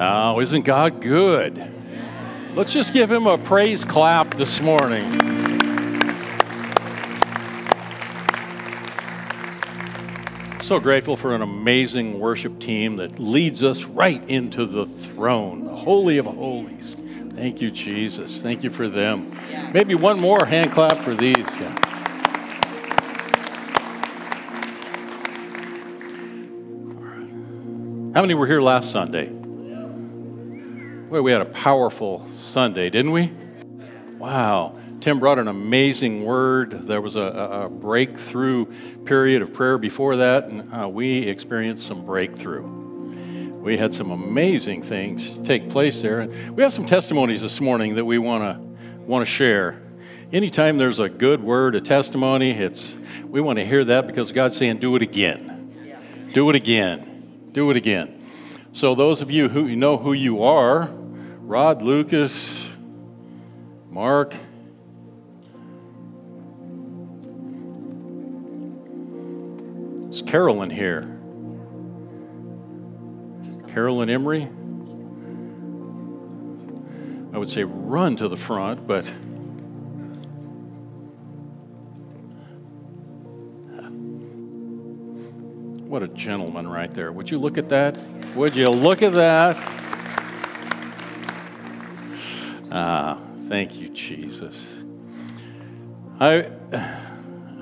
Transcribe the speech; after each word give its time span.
Oh, 0.00 0.38
isn't 0.38 0.62
God 0.62 1.00
good? 1.00 1.72
Let's 2.54 2.72
just 2.72 2.92
give 2.92 3.10
him 3.10 3.26
a 3.26 3.36
praise 3.36 3.84
clap 3.84 4.32
this 4.34 4.60
morning. 4.60 5.10
So 10.62 10.78
grateful 10.78 11.16
for 11.16 11.34
an 11.34 11.42
amazing 11.42 12.20
worship 12.20 12.60
team 12.60 12.96
that 12.96 13.18
leads 13.18 13.64
us 13.64 13.86
right 13.86 14.22
into 14.28 14.66
the 14.66 14.86
throne, 14.86 15.64
the 15.64 15.74
Holy 15.74 16.18
of 16.18 16.26
Holies. 16.26 16.94
Thank 17.34 17.60
you, 17.60 17.70
Jesus. 17.70 18.40
Thank 18.40 18.62
you 18.62 18.70
for 18.70 18.88
them. 18.88 19.36
Maybe 19.72 19.96
one 19.96 20.20
more 20.20 20.44
hand 20.44 20.70
clap 20.70 20.98
for 20.98 21.16
these. 21.16 21.36
Yeah. 21.36 21.74
How 28.14 28.22
many 28.22 28.34
were 28.34 28.46
here 28.46 28.60
last 28.60 28.92
Sunday? 28.92 29.37
Well, 31.08 31.22
we 31.22 31.32
had 31.32 31.40
a 31.40 31.46
powerful 31.46 32.28
Sunday, 32.28 32.90
didn't 32.90 33.12
we? 33.12 33.32
Wow. 34.18 34.78
Tim 35.00 35.18
brought 35.18 35.38
an 35.38 35.48
amazing 35.48 36.24
word. 36.24 36.86
There 36.86 37.00
was 37.00 37.16
a, 37.16 37.22
a 37.22 37.68
breakthrough 37.70 38.66
period 39.04 39.40
of 39.40 39.52
prayer 39.54 39.78
before 39.78 40.16
that, 40.16 40.44
and 40.48 40.70
uh, 40.74 40.86
we 40.86 41.20
experienced 41.22 41.86
some 41.86 42.04
breakthrough. 42.04 42.62
We 43.62 43.78
had 43.78 43.94
some 43.94 44.10
amazing 44.10 44.82
things 44.82 45.38
take 45.46 45.70
place 45.70 46.02
there. 46.02 46.20
And 46.20 46.54
we 46.54 46.62
have 46.62 46.74
some 46.74 46.84
testimonies 46.84 47.40
this 47.40 47.58
morning 47.60 47.94
that 47.94 48.04
we 48.04 48.18
want 48.18 48.42
to 48.42 49.00
want 49.00 49.26
to 49.26 49.32
share. 49.32 49.80
Anytime 50.30 50.76
there's 50.76 50.98
a 50.98 51.08
good 51.08 51.42
word, 51.42 51.74
a 51.74 51.80
testimony, 51.80 52.50
it's 52.50 52.94
we 53.24 53.40
want 53.40 53.58
to 53.58 53.64
hear 53.64 53.82
that 53.84 54.06
because 54.06 54.30
God's 54.30 54.56
saying, 54.58 54.76
"Do 54.78 54.94
it 54.94 55.02
again, 55.02 56.28
do 56.34 56.50
it 56.50 56.56
again." 56.56 57.08
Do 57.52 57.70
it 57.70 57.76
again. 57.76 58.22
So, 58.72 58.94
those 58.94 59.22
of 59.22 59.30
you 59.30 59.48
who 59.48 59.74
know 59.74 59.96
who 59.96 60.12
you 60.12 60.44
are, 60.44 60.90
Rod, 61.48 61.80
Lucas, 61.80 62.52
Mark, 63.88 64.34
is 70.10 70.20
Carolyn 70.20 70.68
here? 70.68 71.18
Carolyn 73.72 74.10
Emery? 74.10 74.42
I 77.32 77.38
would 77.38 77.48
say 77.48 77.64
run 77.64 78.14
to 78.16 78.28
the 78.28 78.36
front, 78.36 78.86
but 78.86 79.06
What 85.88 86.02
a 86.02 86.08
gentleman 86.08 86.68
right 86.68 86.90
there. 86.90 87.10
Would 87.10 87.30
you 87.30 87.38
look 87.38 87.56
at 87.56 87.70
that? 87.70 87.96
Would 88.36 88.54
you 88.54 88.68
look 88.68 89.02
at 89.02 89.14
that? 89.14 89.56
Ah, 92.70 93.18
thank 93.48 93.76
you, 93.76 93.88
Jesus. 93.88 94.74
I 96.20 96.50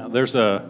there's 0.08 0.34
a 0.34 0.68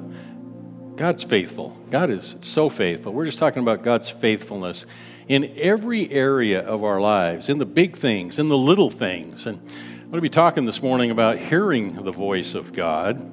God's 0.97 1.23
faithful. 1.23 1.77
God 1.91 2.11
is 2.11 2.37
so 2.41 2.69
faithful. 2.69 3.13
We're 3.13 3.27
just 3.27 3.39
talking 3.39 3.63
about 3.63 3.83
God's 3.83 4.09
faithfulness 4.09 4.87
in 5.29 5.53
every 5.57 6.11
area 6.11 6.61
of 6.61 6.85
our 6.85 7.01
lives, 7.01 7.49
in 7.49 7.59
the 7.59 7.67
big 7.67 7.97
things, 7.97 8.39
in 8.39 8.49
the 8.49 8.57
little 8.57 8.91
things. 8.91 9.47
And 9.47 9.59
I'm 9.59 10.11
going 10.11 10.13
to 10.15 10.21
be 10.21 10.29
talking 10.29 10.65
this 10.65 10.83
morning 10.83 11.11
about 11.11 11.39
hearing 11.39 12.03
the 12.03 12.13
voice 12.13 12.55
of 12.55 12.73
God, 12.73 13.31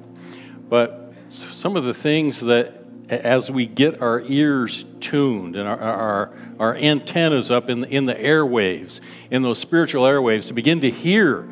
but 0.68 1.14
some 1.30 1.76
of 1.76 1.84
the 1.84 1.94
things 1.94 2.40
that 2.40 2.83
as 3.08 3.50
we 3.50 3.66
get 3.66 4.00
our 4.00 4.22
ears 4.22 4.84
tuned 5.00 5.56
and 5.56 5.68
our, 5.68 5.78
our, 5.78 6.32
our 6.58 6.76
antennas 6.76 7.50
up 7.50 7.68
in 7.68 7.82
the, 7.82 7.88
in 7.88 8.06
the 8.06 8.14
airwaves, 8.14 9.00
in 9.30 9.42
those 9.42 9.58
spiritual 9.58 10.04
airwaves, 10.04 10.48
to 10.48 10.54
begin 10.54 10.80
to 10.80 10.90
hear 10.90 11.48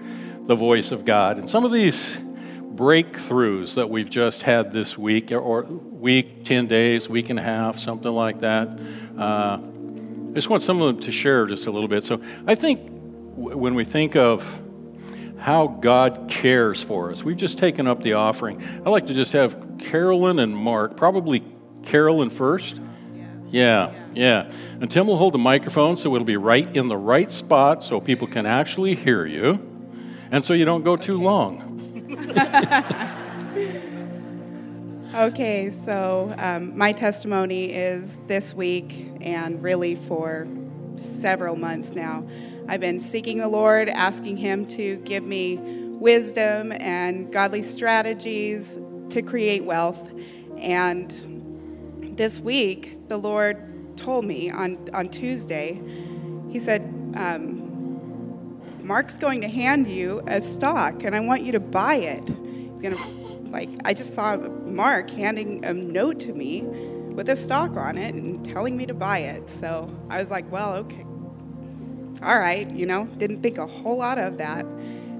the 0.47 0.55
voice 0.55 0.93
of 0.93 1.05
God. 1.05 1.39
And 1.39 1.49
some 1.49 1.65
of 1.65 1.73
these 1.73 2.19
breakthroughs 2.75 3.75
that 3.75 3.89
we've 3.89 4.09
just 4.09 4.43
had 4.43 4.73
this 4.73 4.97
week, 4.97 5.31
or 5.31 5.63
week, 5.63 6.45
10 6.45 6.67
days, 6.67 7.09
week 7.09 7.31
and 7.31 7.39
a 7.39 7.43
half, 7.43 7.79
something 7.79 8.11
like 8.13 8.41
that, 8.41 8.81
uh, 9.19 9.59
I 9.61 10.35
just 10.35 10.49
want 10.49 10.63
some 10.63 10.81
of 10.81 10.87
them 10.87 11.01
to 11.03 11.13
share 11.13 11.47
just 11.47 11.67
a 11.67 11.71
little 11.71 11.89
bit. 11.89 12.05
So 12.05 12.23
I 12.47 12.55
think 12.55 12.81
when 13.35 13.75
we 13.75 13.85
think 13.85 14.17
of 14.17 14.43
how 15.43 15.67
God 15.67 16.27
cares 16.29 16.85
for 16.85 17.11
us. 17.11 17.25
We've 17.25 17.37
just 17.37 17.59
taken 17.59 17.89
up 17.89 18.01
the 18.01 18.13
offering. 18.13 18.63
I'd 18.63 18.89
like 18.89 19.09
to 19.09 19.15
just 19.15 19.33
have 19.33 19.57
Carolyn 19.79 20.39
and 20.39 20.57
Mark, 20.57 20.97
probably 20.97 21.43
Carolyn 21.83 22.31
first. 22.31 22.81
Yeah, 23.51 23.93
yeah. 24.15 24.51
And 24.81 24.89
Tim 24.89 25.09
will 25.09 25.17
hold 25.17 25.35
the 25.35 25.39
microphone 25.39 25.97
so 25.97 26.15
it'll 26.15 26.25
be 26.25 26.37
right 26.37 26.75
in 26.77 26.87
the 26.87 26.97
right 26.97 27.31
spot 27.31 27.83
so 27.83 28.01
people 28.01 28.29
can 28.29 28.47
actually 28.47 28.95
hear 28.95 29.27
you 29.27 29.59
and 30.31 30.45
so 30.45 30.55
you 30.55 30.65
don't 30.65 30.85
go 30.85 30.97
too 30.97 31.21
long. 31.21 31.69
okay, 35.15 35.71
so 35.71 36.33
um, 36.39 36.79
my 36.79 36.93
testimony 36.93 37.73
is 37.73 38.21
this 38.29 38.55
week 38.55 39.09
and 39.21 39.61
really 39.61 39.97
for 39.97 40.47
several 40.95 41.57
months 41.57 41.91
now. 41.91 42.25
I've 42.69 42.81
been 42.81 43.01
seeking 43.01 43.39
the 43.39 43.49
Lord, 43.49 43.89
asking 43.89 44.37
Him 44.37 44.67
to 44.67 44.97
give 44.99 45.25
me 45.25 45.57
wisdom 45.57 46.73
and 46.73 47.33
godly 47.33 47.63
strategies 47.63 48.79
to 49.11 49.23
create 49.23 49.65
wealth. 49.65 50.11
And 50.59 51.13
this 52.17 52.41
week, 52.41 53.09
the 53.09 53.17
Lord 53.17 53.97
told 53.97 54.25
me 54.25 54.51
on, 54.51 54.89
on 54.95 55.09
Tuesday, 55.09 55.81
He 56.51 56.59
said, 56.59 56.83
um, 57.15 57.63
Mark's 58.83 59.15
going 59.15 59.41
to 59.43 59.49
hand 59.49 59.87
you 59.87 60.23
a 60.27 60.41
stock, 60.41 61.05
and 61.05 61.15
I 61.15 61.21
want 61.21 61.43
you 61.43 61.53
to 61.53 61.61
buy 61.61 61.95
it. 61.97 62.27
He's 62.27 62.83
going 62.83 62.97
to, 62.97 63.49
like, 63.51 63.71
I 63.85 63.95
just 63.95 64.15
saw 64.15 64.37
Mark 64.37 65.11
handing 65.11 65.65
a 65.65 65.73
note 65.73 66.19
to 66.21 66.33
me 66.33 66.63
with 66.63 67.29
a 67.29 67.37
stock 67.37 67.77
on 67.77 67.97
it 67.97 68.15
and 68.15 68.45
telling 68.49 68.77
me 68.77 68.87
to 68.87 68.95
buy 68.95 69.19
it. 69.19 69.49
So 69.49 69.95
I 70.09 70.19
was 70.19 70.31
like, 70.31 70.51
well, 70.51 70.75
okay, 70.75 71.05
all 72.23 72.39
right, 72.39 72.71
you 72.71 72.87
know, 72.87 73.07
didn't 73.19 73.43
think 73.43 73.59
a 73.59 73.67
whole 73.67 73.99
lot 73.99 74.19
of 74.19 74.39
that. 74.39 74.65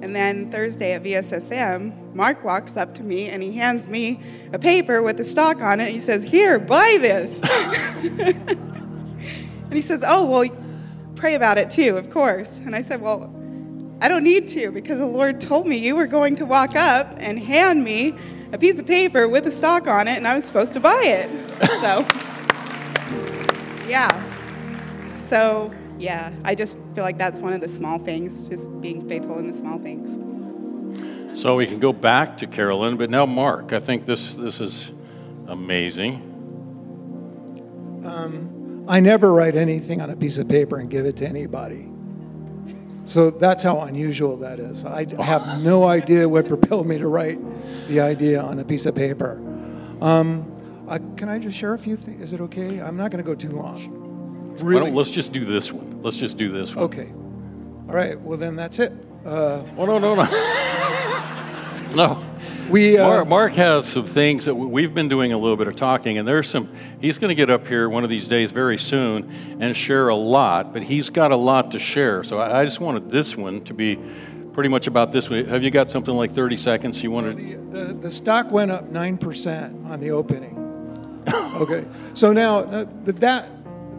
And 0.03 0.17
then 0.17 0.51
Thursday 0.51 0.93
at 0.93 1.05
VSSM, 1.05 2.15
Mark 2.15 2.43
walks 2.43 2.77
up 2.77 2.95
to 2.97 3.05
me 3.05 3.29
and 3.29 3.43
he 3.43 3.53
hands 3.53 3.87
me 3.87 4.21
a 4.53 4.59
paper 4.59 5.01
with 5.01 5.17
the 5.17 5.25
stock 5.25 5.61
on 5.63 5.79
it. 5.79 5.93
He 5.93 6.01
says, 6.01 6.25
Here, 6.25 6.59
buy 6.59 6.99
this. 7.01 7.41
and 8.19 9.73
he 9.73 9.81
says, 9.81 10.03
Oh, 10.05 10.25
well, 10.29 10.51
pray 11.15 11.35
about 11.35 11.57
it 11.57 11.71
too, 11.71 11.97
of 11.97 12.11
course. 12.11 12.59
And 12.59 12.75
I 12.75 12.83
said, 12.83 13.01
Well, 13.01 13.33
I 14.01 14.09
don't 14.09 14.25
need 14.25 14.49
to 14.49 14.73
because 14.73 14.99
the 14.99 15.07
Lord 15.07 15.41
told 15.41 15.69
me 15.69 15.77
you 15.77 15.95
were 15.95 16.09
going 16.09 16.35
to 16.37 16.45
walk 16.45 16.75
up 16.75 17.15
and 17.19 17.39
hand 17.39 17.85
me 17.85 18.17
a 18.53 18.59
piece 18.59 18.81
of 18.81 18.87
paper 18.87 19.29
with 19.29 19.47
a 19.47 19.53
stock 19.53 19.87
on 19.87 20.09
it 20.09 20.17
and 20.17 20.27
I 20.27 20.35
was 20.35 20.45
supposed 20.45 20.73
to 20.73 20.81
buy 20.81 21.03
it. 21.05 21.31
So, 21.83 22.07
yeah. 23.89 24.11
So, 25.09 25.73
yeah, 26.03 26.33
I 26.45 26.57
just 26.57 26.77
feel 26.95 27.05
like 27.05 27.17
that's 27.17 27.41
one 27.41 27.53
of 27.53 27.61
the 27.61 27.69
small 27.69 27.99
things, 27.99 28.43
just 28.49 28.69
being 28.81 29.09
faithful 29.09 29.39
in 29.39 29.51
the 29.51 29.57
small 29.57 29.79
things. 29.79 30.19
So 31.41 31.55
we 31.55 31.67
can 31.67 31.79
go 31.79 31.93
back 31.93 32.37
to 32.39 32.47
Carolyn, 32.49 32.97
but 32.97 33.09
now 33.09 33.25
Mark. 33.25 33.73
I 33.73 33.79
think 33.79 34.05
this 34.05 34.35
this 34.35 34.61
is 34.61 34.91
amazing. 35.47 36.29
Um, 38.05 38.85
I 38.89 38.99
never 38.99 39.33
write 39.33 39.55
anything 39.55 40.01
on 40.01 40.11
a 40.11 40.17
piece 40.17 40.39
of 40.39 40.49
paper 40.49 40.79
and 40.79 40.91
give 40.91 41.07
it 41.07 41.17
to 41.19 41.27
anybody. 41.27 41.89
So 43.05 43.31
that's 43.31 43.63
how 43.63 43.81
unusual 43.83 44.37
that 44.39 44.59
is. 44.59 44.85
I 44.85 45.07
have 45.23 45.63
no 45.63 45.85
idea 45.99 46.29
what 46.29 46.49
propelled 46.49 46.89
me 46.89 46.99
to 46.99 47.07
write 47.07 47.39
the 47.87 48.01
idea 48.01 48.43
on 48.43 48.59
a 48.59 48.65
piece 48.65 48.87
of 48.87 48.97
paper. 48.97 49.41
Um, 50.01 50.49
uh, 50.89 50.99
can 51.17 51.29
I 51.29 51.39
just 51.39 51.57
share 51.57 51.75
a 51.75 51.79
few 51.79 51.95
things? 51.97 52.23
Is 52.23 52.33
it 52.33 52.41
okay? 52.41 52.81
I'm 52.81 52.97
not 52.97 53.13
going 53.13 53.23
to 53.23 53.29
go 53.29 53.37
too 53.37 53.51
long. 53.51 54.02
Really? 54.61 54.91
let's 54.91 55.11
just 55.11 55.33
do 55.33 55.45
this 55.45 55.73
one. 55.73 56.03
Let's 56.03 56.17
just 56.17 56.37
do 56.37 56.51
this 56.51 56.75
one. 56.75 56.85
Okay. 56.87 57.09
All 57.89 57.95
right. 57.95 58.21
Well, 58.21 58.39
then 58.39 58.57
that's 58.57 58.79
it. 58.79 58.93
Uh, 59.25 59.63
oh 59.77 59.87
no 59.87 59.99
no 59.99 60.15
no. 60.15 60.25
no. 61.95 62.25
We 62.69 62.97
uh, 62.97 63.07
Mark, 63.07 63.29
Mark, 63.29 63.53
has 63.55 63.87
some 63.87 64.07
things 64.07 64.45
that 64.45 64.55
we've 64.55 64.95
been 64.95 65.09
doing 65.09 65.33
a 65.33 65.39
little 65.39 65.57
bit 65.57 65.67
of 65.67 65.77
talking, 65.77 66.19
and 66.19 66.27
there's 66.27 66.49
some. 66.49 66.71
He's 67.01 67.19
going 67.19 67.29
to 67.29 67.35
get 67.35 67.51
up 67.51 67.67
here 67.67 67.89
one 67.89 68.05
of 68.05 68.11
these 68.11 68.29
days 68.29 68.51
very 68.51 68.79
soon 68.79 69.59
and 69.61 69.77
share 69.77 70.09
a 70.09 70.15
lot, 70.15 70.73
but 70.73 70.83
he's 70.83 71.11
got 71.11 71.33
a 71.33 71.37
lot 71.37 71.73
to 71.73 71.79
share. 71.79 72.25
So 72.25 72.39
I, 72.39 72.61
I 72.61 72.65
just 72.65 72.81
wanted 72.81 73.11
this 73.11 73.37
one 73.37 73.63
to 73.65 73.75
be 73.75 73.99
pretty 74.53 74.69
much 74.69 74.87
about 74.87 75.13
this 75.13 75.29
one. 75.29 75.45
Have 75.47 75.63
you 75.63 75.71
got 75.71 75.91
something 75.91 76.15
like 76.15 76.33
30 76.33 76.57
seconds 76.57 77.03
you 77.03 77.11
wanted? 77.11 77.37
The, 77.37 77.79
the, 77.79 77.95
the 77.95 78.11
stock 78.11 78.51
went 78.51 78.71
up 78.71 78.89
nine 78.91 79.19
percent 79.19 79.87
on 79.87 80.01
the 80.01 80.11
opening. 80.11 80.59
okay. 81.35 81.85
So 82.15 82.33
now, 82.33 82.61
uh, 82.61 82.85
but 82.85 83.17
that 83.21 83.49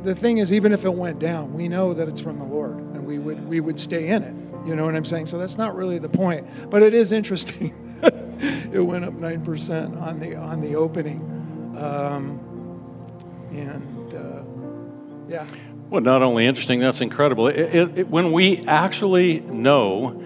the 0.04 0.16
thing 0.16 0.38
is, 0.38 0.54
even 0.54 0.74
if 0.74 0.86
it 0.86 0.94
went 0.94 1.20
down, 1.20 1.54
we 1.54 1.68
know 1.68 1.94
that 1.94 2.08
it's 2.08 2.20
from 2.20 2.38
the 2.38 2.46
Lord, 2.46 2.78
and 2.78 3.06
we 3.06 3.20
would 3.20 3.48
we 3.48 3.60
would 3.60 3.80
stay 3.80 4.10
in 4.10 4.24
it. 4.24 4.36
You 4.68 4.76
know 4.76 4.86
what 4.86 4.96
I'm 4.96 5.06
saying? 5.06 5.26
So 5.28 5.38
that's 5.38 5.58
not 5.58 5.76
really 5.76 5.98
the 5.98 6.10
point, 6.10 6.48
but 6.70 6.84
it 6.84 6.94
is 6.94 7.12
interesting. 7.12 7.74
it 8.72 8.80
went 8.80 9.06
up 9.06 9.14
nine 9.14 9.44
percent 9.44 9.96
on 9.98 10.20
the 10.20 10.36
on 10.36 10.62
the 10.62 10.76
opening, 10.76 11.22
um, 11.78 12.40
and 13.52 14.14
uh, 14.14 14.44
yeah. 15.28 15.46
Well, 15.90 16.02
not 16.02 16.22
only 16.22 16.48
interesting, 16.48 16.80
that's 16.80 17.02
incredible. 17.02 17.48
It, 17.48 17.76
it, 17.76 17.98
it, 18.00 18.10
when 18.10 18.32
we 18.32 18.60
actually 18.66 19.42
know 19.42 20.24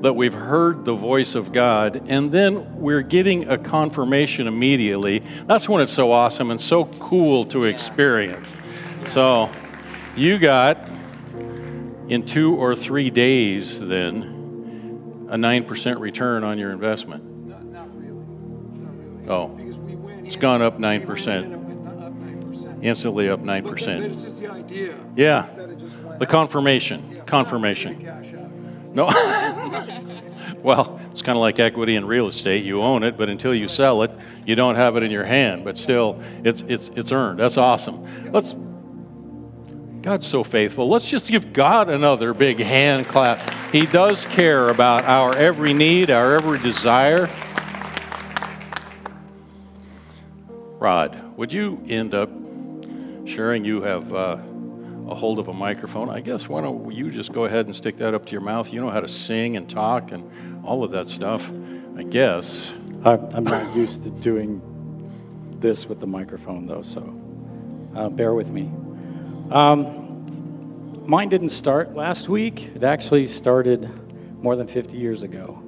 that 0.00 0.14
we've 0.14 0.32
heard 0.32 0.84
the 0.86 0.94
voice 0.94 1.34
of 1.34 1.52
God 1.52 2.08
and 2.08 2.32
then 2.32 2.80
we're 2.80 3.02
getting 3.02 3.46
a 3.48 3.58
confirmation 3.58 4.46
immediately, 4.46 5.18
that's 5.46 5.68
when 5.68 5.82
it's 5.82 5.92
so 5.92 6.10
awesome 6.10 6.50
and 6.50 6.58
so 6.58 6.86
cool 6.86 7.44
to 7.46 7.64
experience. 7.64 8.54
So, 9.08 9.50
you 10.16 10.38
got 10.38 10.88
in 12.08 12.24
two 12.26 12.56
or 12.56 12.74
three 12.74 13.10
days 13.10 13.80
then 13.80 14.36
a 15.30 15.36
9% 15.36 16.00
return 16.00 16.42
on 16.44 16.58
your 16.58 16.70
investment. 16.72 17.24
Not, 17.46 17.64
not 17.64 17.88
really. 17.96 18.12
Not 18.12 18.96
really. 18.96 19.28
Oh. 19.28 19.48
Because 19.48 19.78
we 19.78 19.94
went 19.94 20.26
It's 20.26 20.36
gone 20.36 20.60
up 20.60 20.78
9%. 20.78 21.44
in 21.44 21.52
and 21.52 21.54
it 21.54 22.02
up 22.02 22.12
9%. 22.12 22.84
Instantly 22.84 23.28
up 23.28 23.44
But 23.44 23.64
9%. 23.64 24.02
it's 24.02 24.22
just 24.22 24.40
the 24.40 24.50
idea. 24.50 24.96
Yeah. 25.16 25.48
That 25.56 25.70
it 25.70 25.78
just 25.78 25.98
went 26.00 26.18
The 26.18 26.26
confirmation. 26.26 27.10
Yeah, 27.12 27.22
Confirmation. 27.22 28.90
No. 28.92 29.06
well, 30.62 31.00
it's 31.12 31.22
kind 31.22 31.36
of 31.36 31.40
like 31.42 31.60
equity 31.60 31.94
in 31.94 32.04
real 32.04 32.26
estate. 32.26 32.64
You 32.64 32.82
own 32.82 33.04
it, 33.04 33.16
but 33.16 33.28
until 33.28 33.54
you 33.54 33.68
sell 33.68 34.02
it, 34.02 34.10
you 34.44 34.56
don't 34.56 34.74
have 34.74 34.96
it 34.96 35.04
in 35.04 35.12
your 35.12 35.24
hand. 35.24 35.64
But 35.64 35.78
still, 35.78 36.20
it's 36.42 36.64
it's 36.66 36.90
it's 36.96 37.12
earned. 37.12 37.38
That's 37.38 37.56
awesome. 37.56 38.32
Let's. 38.32 38.52
God's 40.02 40.26
so 40.26 40.42
faithful. 40.42 40.88
Let's 40.88 41.06
just 41.06 41.30
give 41.30 41.52
God 41.52 41.90
another 41.90 42.32
big 42.32 42.58
hand 42.58 43.06
clap. 43.06 43.38
He 43.70 43.84
does 43.86 44.24
care 44.26 44.68
about 44.68 45.04
our 45.04 45.36
every 45.36 45.74
need, 45.74 46.10
our 46.10 46.34
every 46.34 46.58
desire. 46.58 47.28
Rod, 50.78 51.36
would 51.36 51.52
you 51.52 51.82
end 51.88 52.14
up 52.14 52.30
sharing? 53.26 53.64
You 53.64 53.82
have 53.82 54.12
uh, 54.14 54.38
a 55.08 55.14
hold 55.14 55.38
of 55.38 55.48
a 55.48 55.52
microphone. 55.52 56.08
I 56.08 56.20
guess 56.20 56.48
why 56.48 56.62
don't 56.62 56.90
you 56.90 57.10
just 57.10 57.32
go 57.32 57.44
ahead 57.44 57.66
and 57.66 57.76
stick 57.76 57.98
that 57.98 58.14
up 58.14 58.24
to 58.26 58.32
your 58.32 58.40
mouth? 58.40 58.72
You 58.72 58.80
know 58.80 58.88
how 58.90 59.00
to 59.00 59.08
sing 59.08 59.58
and 59.58 59.68
talk 59.68 60.12
and 60.12 60.64
all 60.64 60.82
of 60.82 60.90
that 60.92 61.08
stuff. 61.08 61.50
I 61.96 62.04
guess. 62.04 62.72
I- 63.04 63.18
I'm 63.34 63.44
not 63.44 63.76
used 63.76 64.04
to 64.04 64.10
doing 64.10 64.62
this 65.60 65.86
with 65.86 66.00
the 66.00 66.06
microphone, 66.06 66.66
though, 66.66 66.80
so 66.82 67.14
uh, 67.94 68.08
bear 68.08 68.32
with 68.32 68.50
me. 68.50 68.70
Um, 69.50 71.02
mine 71.08 71.28
didn't 71.28 71.48
start 71.48 71.94
last 71.94 72.28
week. 72.28 72.70
It 72.76 72.84
actually 72.84 73.26
started 73.26 73.90
more 74.40 74.54
than 74.54 74.68
50 74.68 74.96
years 74.96 75.24
ago. 75.24 75.60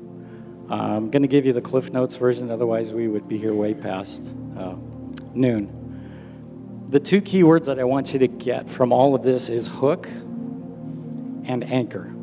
Uh, 0.71 0.75
I'm 0.75 1.11
going 1.11 1.23
to 1.23 1.29
give 1.29 1.45
you 1.45 1.53
the 1.53 1.61
Cliff 1.61 1.93
Notes 1.93 2.15
version, 2.15 2.49
otherwise, 2.53 2.93
we 2.93 3.09
would 3.09 3.27
be 3.27 3.39
here 3.39 3.53
way 3.53 3.75
past 3.75 4.31
uh, 4.57 4.77
noon. 5.35 6.87
The 6.91 7.01
two 7.01 7.21
key 7.21 7.43
words 7.43 7.67
that 7.67 7.81
I 7.81 7.85
want 7.85 8.13
you 8.13 8.21
to 8.21 8.29
get 8.29 8.71
from 8.71 8.93
all 8.93 9.17
of 9.17 9.25
this 9.25 9.49
is 9.49 9.67
hook 9.67 10.07
and 10.07 11.65
anchor. 11.65 12.15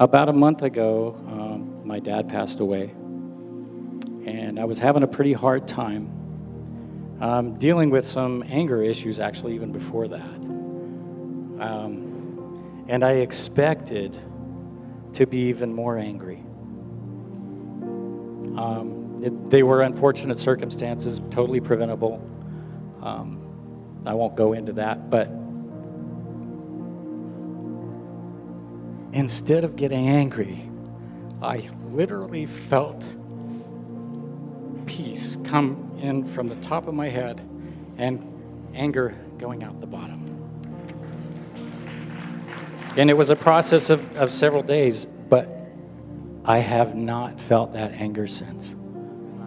About 0.00 0.28
a 0.28 0.32
month 0.32 0.62
ago, 0.62 1.14
um, 1.28 1.86
my 1.86 2.00
dad 2.00 2.28
passed 2.28 2.58
away, 2.58 2.90
and 4.26 4.58
I 4.58 4.64
was 4.64 4.80
having 4.80 5.04
a 5.04 5.08
pretty 5.08 5.32
hard 5.32 5.68
time 5.68 6.17
um, 7.20 7.54
dealing 7.58 7.90
with 7.90 8.06
some 8.06 8.44
anger 8.48 8.82
issues, 8.82 9.18
actually, 9.20 9.54
even 9.54 9.72
before 9.72 10.08
that. 10.08 10.20
Um, 11.60 12.84
and 12.88 13.02
I 13.04 13.12
expected 13.12 14.16
to 15.14 15.26
be 15.26 15.48
even 15.48 15.74
more 15.74 15.98
angry. 15.98 16.44
Um, 18.56 19.20
it, 19.22 19.50
they 19.50 19.62
were 19.62 19.82
unfortunate 19.82 20.38
circumstances, 20.38 21.20
totally 21.30 21.60
preventable. 21.60 22.24
Um, 23.02 24.02
I 24.06 24.14
won't 24.14 24.36
go 24.36 24.52
into 24.52 24.72
that, 24.74 25.10
but 25.10 25.28
instead 29.12 29.64
of 29.64 29.76
getting 29.76 30.08
angry, 30.08 30.68
I 31.42 31.68
literally 31.90 32.46
felt 32.46 33.04
peace 34.86 35.36
come 35.44 35.87
in 36.00 36.24
from 36.24 36.48
the 36.48 36.56
top 36.56 36.86
of 36.86 36.94
my 36.94 37.08
head 37.08 37.40
and 37.96 38.22
anger 38.74 39.16
going 39.38 39.62
out 39.62 39.80
the 39.80 39.86
bottom. 39.86 40.24
And 42.96 43.10
it 43.10 43.16
was 43.16 43.30
a 43.30 43.36
process 43.36 43.90
of, 43.90 44.16
of 44.16 44.32
several 44.32 44.62
days, 44.62 45.04
but 45.04 45.48
I 46.44 46.58
have 46.58 46.94
not 46.94 47.38
felt 47.38 47.72
that 47.74 47.92
anger 47.92 48.26
since. 48.26 48.74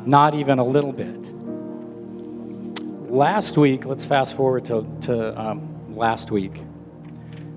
Not 0.06 0.36
even 0.36 0.60
a 0.60 0.64
little 0.64 0.94
bit. 0.94 1.18
Last 3.12 3.58
week, 3.58 3.86
let's 3.86 4.06
fast 4.06 4.36
forward 4.36 4.66
to, 4.66 4.86
to 5.02 5.40
um, 5.40 5.96
last 5.96 6.32
week. 6.32 6.62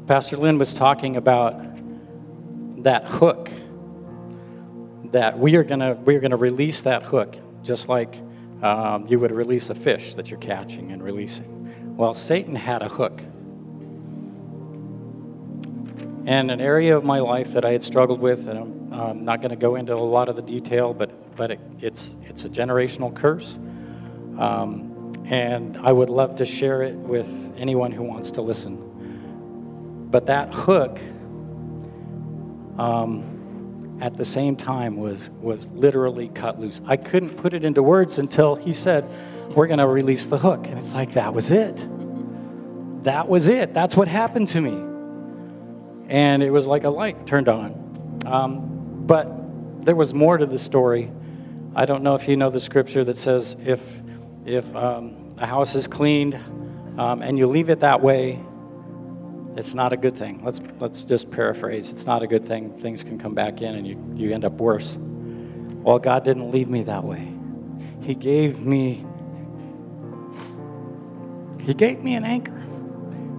Pastor 0.07 0.37
Lynn 0.37 0.59
was 0.59 0.75
talking 0.75 1.17
about 1.17 1.63
that 2.83 3.09
hook 3.09 3.51
that 5.13 5.39
we 5.39 5.55
are 5.57 5.63
gonna 5.63 5.95
we 5.95 6.17
are 6.17 6.21
gonna 6.21 6.37
release 6.37 6.83
that 6.83 7.05
hook 7.05 7.37
just 7.63 7.89
like 7.89 8.21
um, 8.65 9.07
you 9.07 9.21
would 9.21 9.31
release 9.31 9.69
a 9.69 9.75
fish 9.75 10.15
that 10.15 10.31
you're 10.31 10.41
catching 10.41 10.91
and 10.91 11.03
releasing. 11.03 11.97
Well, 11.97 12.15
Satan 12.15 12.57
had 12.57 12.83
a 12.83 12.89
hook, 12.89 13.21
and 16.27 16.51
an 16.51 16.63
area 16.63 16.97
of 16.97 17.05
my 17.05 17.19
life 17.19 17.53
that 17.53 17.67
I 17.67 17.73
had 17.73 17.83
struggled 17.83 18.21
with, 18.21 18.49
and 18.49 18.59
I'm 18.59 18.93
um, 18.93 19.25
not 19.25 19.43
going 19.43 19.51
to 19.51 19.57
go 19.57 19.75
into 19.75 19.93
a 19.93 19.97
lot 19.97 20.31
of 20.31 20.37
the 20.37 20.43
detail, 20.43 20.95
but 20.95 21.37
but 21.37 21.51
it, 21.51 21.61
it's 21.81 22.17
it's 22.23 22.47
a 22.47 22.49
generational 22.49 23.15
curse, 23.15 23.59
um, 24.39 25.13
and 25.27 25.77
I 25.77 25.93
would 25.93 26.09
love 26.09 26.37
to 26.37 26.47
share 26.47 26.83
it 26.83 26.95
with 26.95 27.53
anyone 27.59 27.93
who 27.93 28.03
wants 28.03 28.31
to 28.33 28.41
listen. 28.41 30.09
But 30.11 30.25
that 30.27 30.55
hook 30.55 30.99
um, 32.79 33.34
at 34.05 34.19
the 34.19 34.25
same 34.25 34.55
time 34.55 34.99
was 34.99 35.31
was 35.41 35.67
literally 35.71 36.29
cut 36.29 36.61
loose. 36.61 36.83
I 36.87 36.99
couldn't 36.99 37.39
put 37.39 37.55
it 37.55 37.65
into 37.65 37.83
words 37.83 38.19
until 38.19 38.55
he 38.55 38.75
said, 38.75 39.09
"We're 39.57 39.67
going 39.67 39.79
to 39.79 39.87
release 39.87 40.27
the 40.27 40.37
hook," 40.37 40.67
and 40.67 40.79
it's 40.79 40.93
like 40.93 41.15
that 41.15 41.33
was 41.33 41.51
it. 41.51 41.89
That 43.05 43.29
was 43.29 43.49
it. 43.49 43.73
That's 43.73 43.97
what 43.97 44.07
happened 44.07 44.49
to 44.49 44.61
me, 44.61 44.77
and 46.09 46.43
it 46.43 46.51
was 46.51 46.67
like 46.67 46.85
a 46.85 46.91
light 46.91 47.27
turned 47.27 47.49
on. 47.49 48.21
Um, 48.27 49.07
but 49.07 49.27
there 49.87 49.97
was 49.97 50.13
more 50.13 50.37
to 50.37 50.45
the 50.45 50.59
story. 50.59 51.11
I 51.75 51.87
don't 51.87 52.03
know 52.03 52.15
if 52.15 52.29
you 52.29 52.37
know 52.37 52.51
the 52.51 52.61
scripture 52.61 53.05
that 53.05 53.17
says 53.17 53.57
if 53.65 53.81
if 54.45 54.77
um, 54.77 55.33
a 55.39 55.47
house 55.47 55.75
is 55.75 55.87
cleaned 55.89 56.39
um, 56.99 57.23
and 57.23 57.39
you 57.39 57.47
leave 57.47 57.71
it 57.71 57.81
that 57.81 58.03
way, 58.03 58.39
it's 59.57 59.75
not 59.75 59.93
a 59.93 59.97
good 59.97 60.17
thing. 60.17 60.43
Let's 60.45 60.61
let's 60.81 61.05
just 61.05 61.31
paraphrase. 61.31 61.91
It's 61.91 62.07
not 62.07 62.23
a 62.23 62.27
good 62.27 62.47
thing. 62.47 62.77
Things 62.77 63.05
can 63.05 63.19
come 63.19 63.35
back 63.35 63.63
in 63.63 63.75
and 63.75 63.87
you, 63.87 64.03
you 64.15 64.35
end 64.35 64.45
up 64.45 64.55
worse. 64.55 64.97
Well, 64.99 65.99
God 65.99 66.25
didn't 66.25 66.51
leave 66.51 66.69
me 66.69 66.83
that 66.85 67.05
way. 67.05 67.33
He 68.03 68.15
gave 68.15 68.65
me 68.65 69.05
He 71.61 71.75
gave 71.75 72.03
me 72.03 72.15
an 72.15 72.25
anchor. 72.25 72.53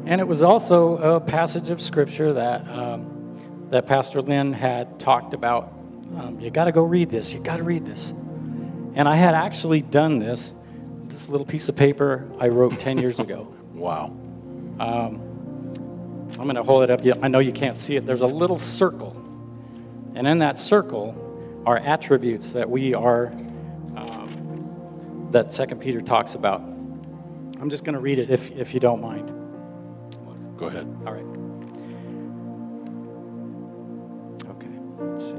And 0.05 0.21
it 0.21 0.27
was 0.27 0.43
also 0.43 1.15
a 1.15 1.19
passage 1.19 1.69
of 1.69 1.81
scripture 1.81 2.33
that 2.33 2.67
um, 2.69 3.67
that 3.71 3.87
Pastor 3.87 4.21
Lynn 4.21 4.53
had 4.53 4.99
talked 4.99 5.33
about. 5.33 5.73
Um, 6.15 6.39
you 6.39 6.49
got 6.49 6.65
to 6.65 6.71
go 6.71 6.83
read 6.83 7.09
this. 7.09 7.33
You 7.33 7.39
got 7.41 7.57
to 7.57 7.63
read 7.63 7.85
this. 7.85 8.11
And 8.11 9.09
I 9.09 9.15
had 9.15 9.33
actually 9.33 9.81
done 9.81 10.19
this. 10.19 10.53
This 11.05 11.29
little 11.29 11.45
piece 11.45 11.67
of 11.67 11.75
paper 11.75 12.29
I 12.39 12.47
wrote 12.47 12.79
10 12.79 12.99
years 12.99 13.19
ago. 13.19 13.53
Wow. 13.73 14.15
I'm 16.37 16.43
going 16.43 16.55
to 16.55 16.63
hold 16.63 16.83
it 16.83 16.89
up. 16.89 17.23
I 17.23 17.29
know 17.29 17.39
you 17.39 17.53
can't 17.53 17.79
see 17.79 17.95
it. 17.95 18.05
There's 18.05 18.21
a 18.21 18.27
little 18.27 18.57
circle. 18.57 19.15
And 20.15 20.27
in 20.27 20.39
that 20.39 20.59
circle 20.59 21.21
are 21.65 21.77
attributes 21.77 22.51
that 22.51 22.69
we 22.69 22.93
are, 22.93 23.27
um, 23.95 25.29
that 25.31 25.53
Second 25.53 25.79
Peter 25.79 26.01
talks 26.01 26.35
about. 26.35 26.61
I'm 26.61 27.69
just 27.69 27.85
going 27.85 27.93
to 27.93 28.01
read 28.01 28.19
it 28.19 28.29
if, 28.29 28.51
if 28.51 28.73
you 28.73 28.81
don't 28.81 29.01
mind. 29.01 29.29
Go 30.57 30.67
ahead. 30.67 30.85
All 31.05 31.13
right. 31.13 31.25
Okay, 34.49 34.69
let's 34.99 35.29
see. 35.29 35.35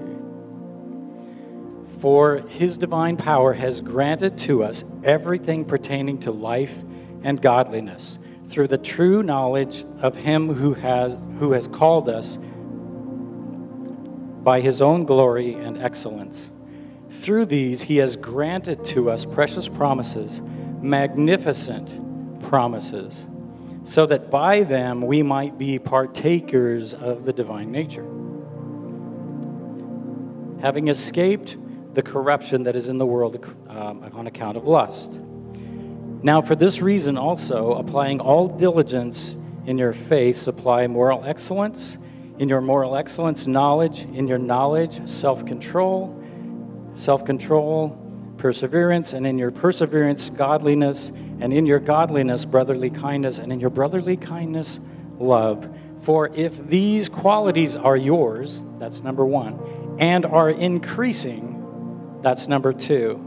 For 2.00 2.38
his 2.48 2.78
divine 2.78 3.18
power 3.18 3.52
has 3.52 3.82
granted 3.82 4.38
to 4.38 4.64
us 4.64 4.84
everything 5.04 5.64
pertaining 5.64 6.20
to 6.20 6.30
life 6.30 6.76
and 7.22 7.40
godliness 7.40 8.18
through 8.46 8.68
the 8.68 8.78
true 8.78 9.22
knowledge 9.22 9.84
of 10.00 10.14
him 10.16 10.52
who 10.52 10.74
has 10.74 11.28
who 11.38 11.52
has 11.52 11.66
called 11.66 12.08
us 12.08 12.38
by 14.42 14.60
his 14.60 14.80
own 14.80 15.04
glory 15.04 15.54
and 15.54 15.82
excellence. 15.82 16.50
Through 17.10 17.46
these 17.46 17.82
he 17.82 17.96
has 17.96 18.16
granted 18.16 18.84
to 18.86 19.10
us 19.10 19.24
precious 19.24 19.68
promises, 19.68 20.42
magnificent 20.80 22.00
promises, 22.42 23.26
so 23.82 24.06
that 24.06 24.30
by 24.30 24.62
them 24.62 25.00
we 25.00 25.22
might 25.22 25.58
be 25.58 25.78
partakers 25.78 26.94
of 26.94 27.24
the 27.24 27.32
divine 27.32 27.72
nature. 27.72 28.06
Having 30.60 30.88
escaped 30.88 31.56
the 31.94 32.02
corruption 32.02 32.62
that 32.64 32.76
is 32.76 32.88
in 32.88 32.98
the 32.98 33.06
world 33.06 33.44
um, 33.68 34.08
on 34.12 34.26
account 34.26 34.56
of 34.56 34.66
lust. 34.66 35.20
Now, 36.22 36.40
for 36.40 36.56
this 36.56 36.82
reason 36.82 37.16
also, 37.16 37.74
applying 37.74 38.20
all 38.20 38.46
diligence 38.46 39.36
in 39.66 39.78
your 39.78 39.92
faith, 39.92 40.36
supply 40.36 40.86
moral 40.86 41.24
excellence. 41.24 41.98
In 42.38 42.48
your 42.48 42.60
moral 42.60 42.96
excellence, 42.96 43.46
knowledge. 43.46 44.02
In 44.04 44.28
your 44.28 44.38
knowledge, 44.38 45.06
self 45.06 45.44
control. 45.44 46.22
Self 46.94 47.24
control, 47.24 47.90
perseverance. 48.38 49.12
And 49.12 49.26
in 49.26 49.38
your 49.38 49.50
perseverance, 49.50 50.30
godliness. 50.30 51.10
And 51.40 51.52
in 51.52 51.66
your 51.66 51.80
godliness, 51.80 52.44
brotherly 52.44 52.90
kindness. 52.90 53.38
And 53.38 53.52
in 53.52 53.60
your 53.60 53.70
brotherly 53.70 54.16
kindness, 54.16 54.80
love. 55.18 55.68
For 56.02 56.28
if 56.34 56.66
these 56.68 57.08
qualities 57.08 57.74
are 57.74 57.96
yours, 57.96 58.62
that's 58.78 59.02
number 59.02 59.24
one, 59.24 59.96
and 59.98 60.24
are 60.24 60.50
increasing, 60.50 62.20
that's 62.22 62.46
number 62.46 62.72
two. 62.72 63.25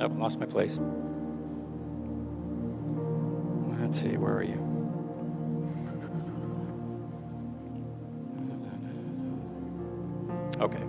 Oh, 0.00 0.06
lost 0.18 0.40
my 0.40 0.46
place. 0.46 0.78
Let's 3.80 4.00
see, 4.00 4.16
where 4.16 4.34
are 4.34 4.42
you? 4.42 4.60
Okay. 10.60 10.82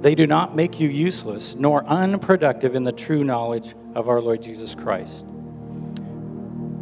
They 0.00 0.14
do 0.14 0.26
not 0.26 0.54
make 0.54 0.78
you 0.78 0.88
useless 0.88 1.56
nor 1.56 1.84
unproductive 1.84 2.74
in 2.74 2.84
the 2.84 2.92
true 2.92 3.24
knowledge 3.24 3.74
of 3.94 4.08
our 4.08 4.20
Lord 4.20 4.42
Jesus 4.42 4.74
Christ. 4.74 5.26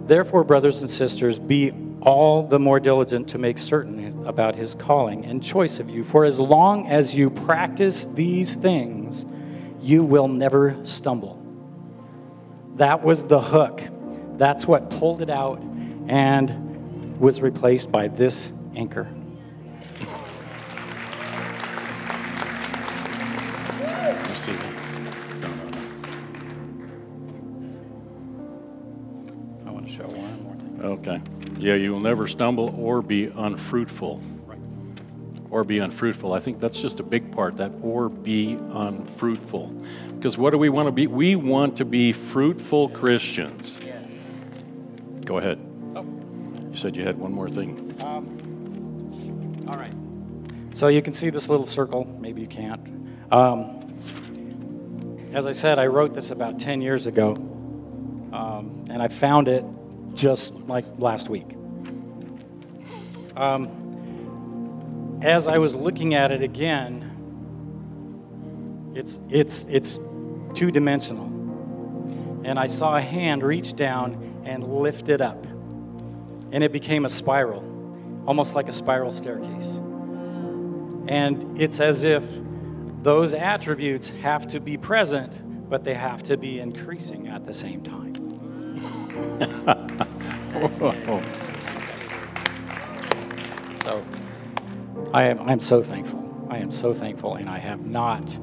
Therefore, 0.06 0.44
brothers 0.44 0.80
and 0.82 0.90
sisters, 0.90 1.38
be 1.38 1.72
all 2.00 2.46
the 2.46 2.58
more 2.58 2.80
diligent 2.80 3.28
to 3.28 3.38
make 3.38 3.58
certain 3.58 4.26
about 4.26 4.54
his 4.54 4.74
calling 4.74 5.24
and 5.24 5.42
choice 5.42 5.80
of 5.80 5.90
you. 5.90 6.04
For 6.04 6.24
as 6.24 6.38
long 6.38 6.86
as 6.86 7.14
you 7.14 7.30
practice 7.30 8.06
these 8.06 8.54
things, 8.54 9.26
you 9.80 10.02
will 10.02 10.28
never 10.28 10.76
stumble. 10.84 11.42
That 12.76 13.02
was 13.02 13.26
the 13.26 13.40
hook. 13.40 13.82
That's 14.36 14.66
what 14.66 14.90
pulled 14.90 15.22
it 15.22 15.30
out 15.30 15.60
and 16.08 17.18
was 17.18 17.40
replaced 17.40 17.90
by 17.90 18.08
this 18.08 18.52
anchor. 18.76 19.08
You 20.00 20.06
see 24.36 24.52
that? 24.52 24.74
No, 25.40 25.48
no, 25.48 25.64
no. 25.64 25.78
I 29.66 29.70
want 29.70 29.86
to 29.86 29.92
show 29.92 30.06
one 30.06 30.42
more 30.44 30.54
thing. 30.54 30.80
Okay. 30.82 31.20
Yeah, 31.58 31.74
you 31.74 31.90
will 31.92 32.00
never 32.00 32.28
stumble 32.28 32.74
or 32.78 33.02
be 33.02 33.32
unfruitful. 33.34 34.20
Or 35.50 35.64
be 35.64 35.78
unfruitful. 35.78 36.34
I 36.34 36.40
think 36.40 36.60
that's 36.60 36.80
just 36.80 37.00
a 37.00 37.02
big 37.02 37.32
part, 37.32 37.56
that 37.56 37.72
or 37.82 38.10
be 38.10 38.58
unfruitful. 38.72 39.68
Because 40.14 40.36
what 40.36 40.50
do 40.50 40.58
we 40.58 40.68
want 40.68 40.88
to 40.88 40.92
be? 40.92 41.06
We 41.06 41.36
want 41.36 41.76
to 41.78 41.84
be 41.84 42.12
fruitful 42.12 42.90
Christians. 42.90 43.78
Go 45.24 45.38
ahead. 45.38 45.58
You 45.94 46.76
said 46.76 46.96
you 46.96 47.04
had 47.04 47.18
one 47.18 47.32
more 47.32 47.48
thing. 47.48 47.94
All 49.68 49.76
right. 49.76 49.92
So 50.74 50.88
you 50.88 51.02
can 51.02 51.12
see 51.12 51.30
this 51.30 51.48
little 51.48 51.66
circle. 51.66 52.04
Maybe 52.20 52.40
you 52.40 52.46
can't. 52.46 52.80
Um, 53.32 53.96
as 55.32 55.46
I 55.46 55.52
said, 55.52 55.78
I 55.78 55.86
wrote 55.86 56.14
this 56.14 56.30
about 56.30 56.58
10 56.58 56.80
years 56.80 57.06
ago, 57.06 57.32
um, 58.32 58.86
and 58.88 59.02
I 59.02 59.08
found 59.08 59.48
it 59.48 59.64
just 60.14 60.54
like 60.68 60.84
last 60.98 61.28
week. 61.28 61.54
Um, 63.36 63.68
as 65.22 65.48
I 65.48 65.58
was 65.58 65.74
looking 65.74 66.14
at 66.14 66.30
it 66.30 66.42
again, 66.42 67.14
it's, 68.94 69.20
it's, 69.28 69.64
it's 69.64 69.98
two 70.54 70.70
dimensional. 70.70 71.26
And 72.44 72.58
I 72.58 72.66
saw 72.66 72.96
a 72.96 73.00
hand 73.00 73.42
reach 73.42 73.74
down 73.74 74.42
and 74.44 74.64
lift 74.64 75.08
it 75.08 75.20
up. 75.20 75.44
And 76.52 76.64
it 76.64 76.72
became 76.72 77.04
a 77.04 77.08
spiral, 77.08 77.62
almost 78.26 78.54
like 78.54 78.68
a 78.68 78.72
spiral 78.72 79.10
staircase. 79.10 79.76
And 81.08 81.60
it's 81.60 81.80
as 81.80 82.04
if 82.04 82.24
those 83.02 83.34
attributes 83.34 84.10
have 84.10 84.46
to 84.48 84.60
be 84.60 84.76
present, 84.76 85.68
but 85.68 85.84
they 85.84 85.94
have 85.94 86.22
to 86.24 86.36
be 86.36 86.60
increasing 86.60 87.28
at 87.28 87.44
the 87.44 87.54
same 87.54 87.82
time. 87.82 88.12
So 93.82 94.04
I 95.12 95.24
am 95.24 95.40
I'm 95.48 95.60
so 95.60 95.82
thankful. 95.82 96.24
I 96.50 96.58
am 96.58 96.70
so 96.70 96.92
thankful, 96.92 97.36
and 97.36 97.48
I 97.48 97.58
have 97.58 97.84
not, 97.86 98.38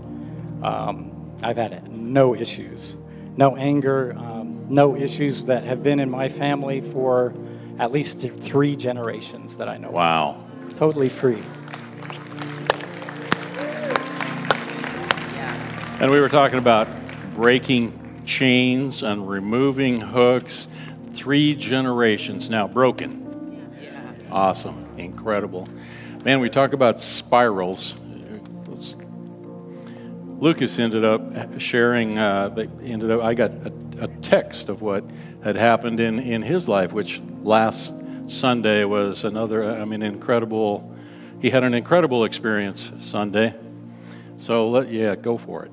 um, 0.64 1.12
I've 1.44 1.58
had 1.58 1.92
no 1.92 2.36
issues, 2.36 2.98
no 3.38 3.56
anger, 3.56 4.16
um, 4.18 4.66
no 4.68 4.96
issues 4.96 5.44
that 5.46 5.64
have 5.64 5.84
been 5.84 6.00
in 6.00 6.10
my 6.10 6.28
family 6.28 6.82
for 6.82 7.34
at 7.78 7.92
least 7.92 8.20
three 8.20 8.76
generations 8.76 9.58
that 9.58 9.70
I 9.70 9.78
know. 9.78 9.90
of. 9.90 9.94
Wow. 9.94 10.44
Totally 10.76 11.10
free. 11.10 11.42
And 16.00 16.12
we 16.12 16.20
were 16.20 16.30
talking 16.30 16.60
about 16.60 16.88
breaking 17.36 18.24
chains 18.26 19.04
and 19.04 19.30
removing 19.30 20.02
hooks. 20.02 20.68
Three 21.14 21.56
generations 21.56 22.50
now 22.50 22.68
broken. 22.68 23.22
Awesome. 24.32 24.86
Incredible. 24.98 25.68
Man, 26.26 26.40
we 26.40 26.50
talk 26.50 26.74
about 26.74 27.00
spirals. 27.00 27.94
Lucas 30.40 30.80
ended 30.80 31.06
up 31.06 31.22
sharing, 31.60 32.18
uh, 32.18 32.50
they 32.50 32.68
ended 32.84 33.12
up, 33.12 33.22
I 33.22 33.36
got 33.36 33.52
a, 33.52 33.72
a 34.02 34.08
text 34.24 34.68
of 34.68 34.82
what 34.82 35.04
had 35.44 35.56
happened 35.56 36.00
in, 36.00 36.18
in 36.18 36.42
his 36.42 36.68
life, 36.68 36.94
which 36.94 37.22
last 37.44 37.94
Sunday 38.26 38.86
was 38.86 39.24
another, 39.24 39.72
I 39.72 39.86
mean, 39.86 40.02
incredible. 40.02 40.92
He 41.44 41.52
had 41.52 41.64
an 41.64 41.76
incredible 41.76 42.24
experience 42.24 42.92
Sunday. 42.98 43.54
So, 44.38 44.68
let, 44.72 44.90
yeah, 44.90 45.14
go 45.14 45.38
for 45.38 45.66
it. 45.66 45.72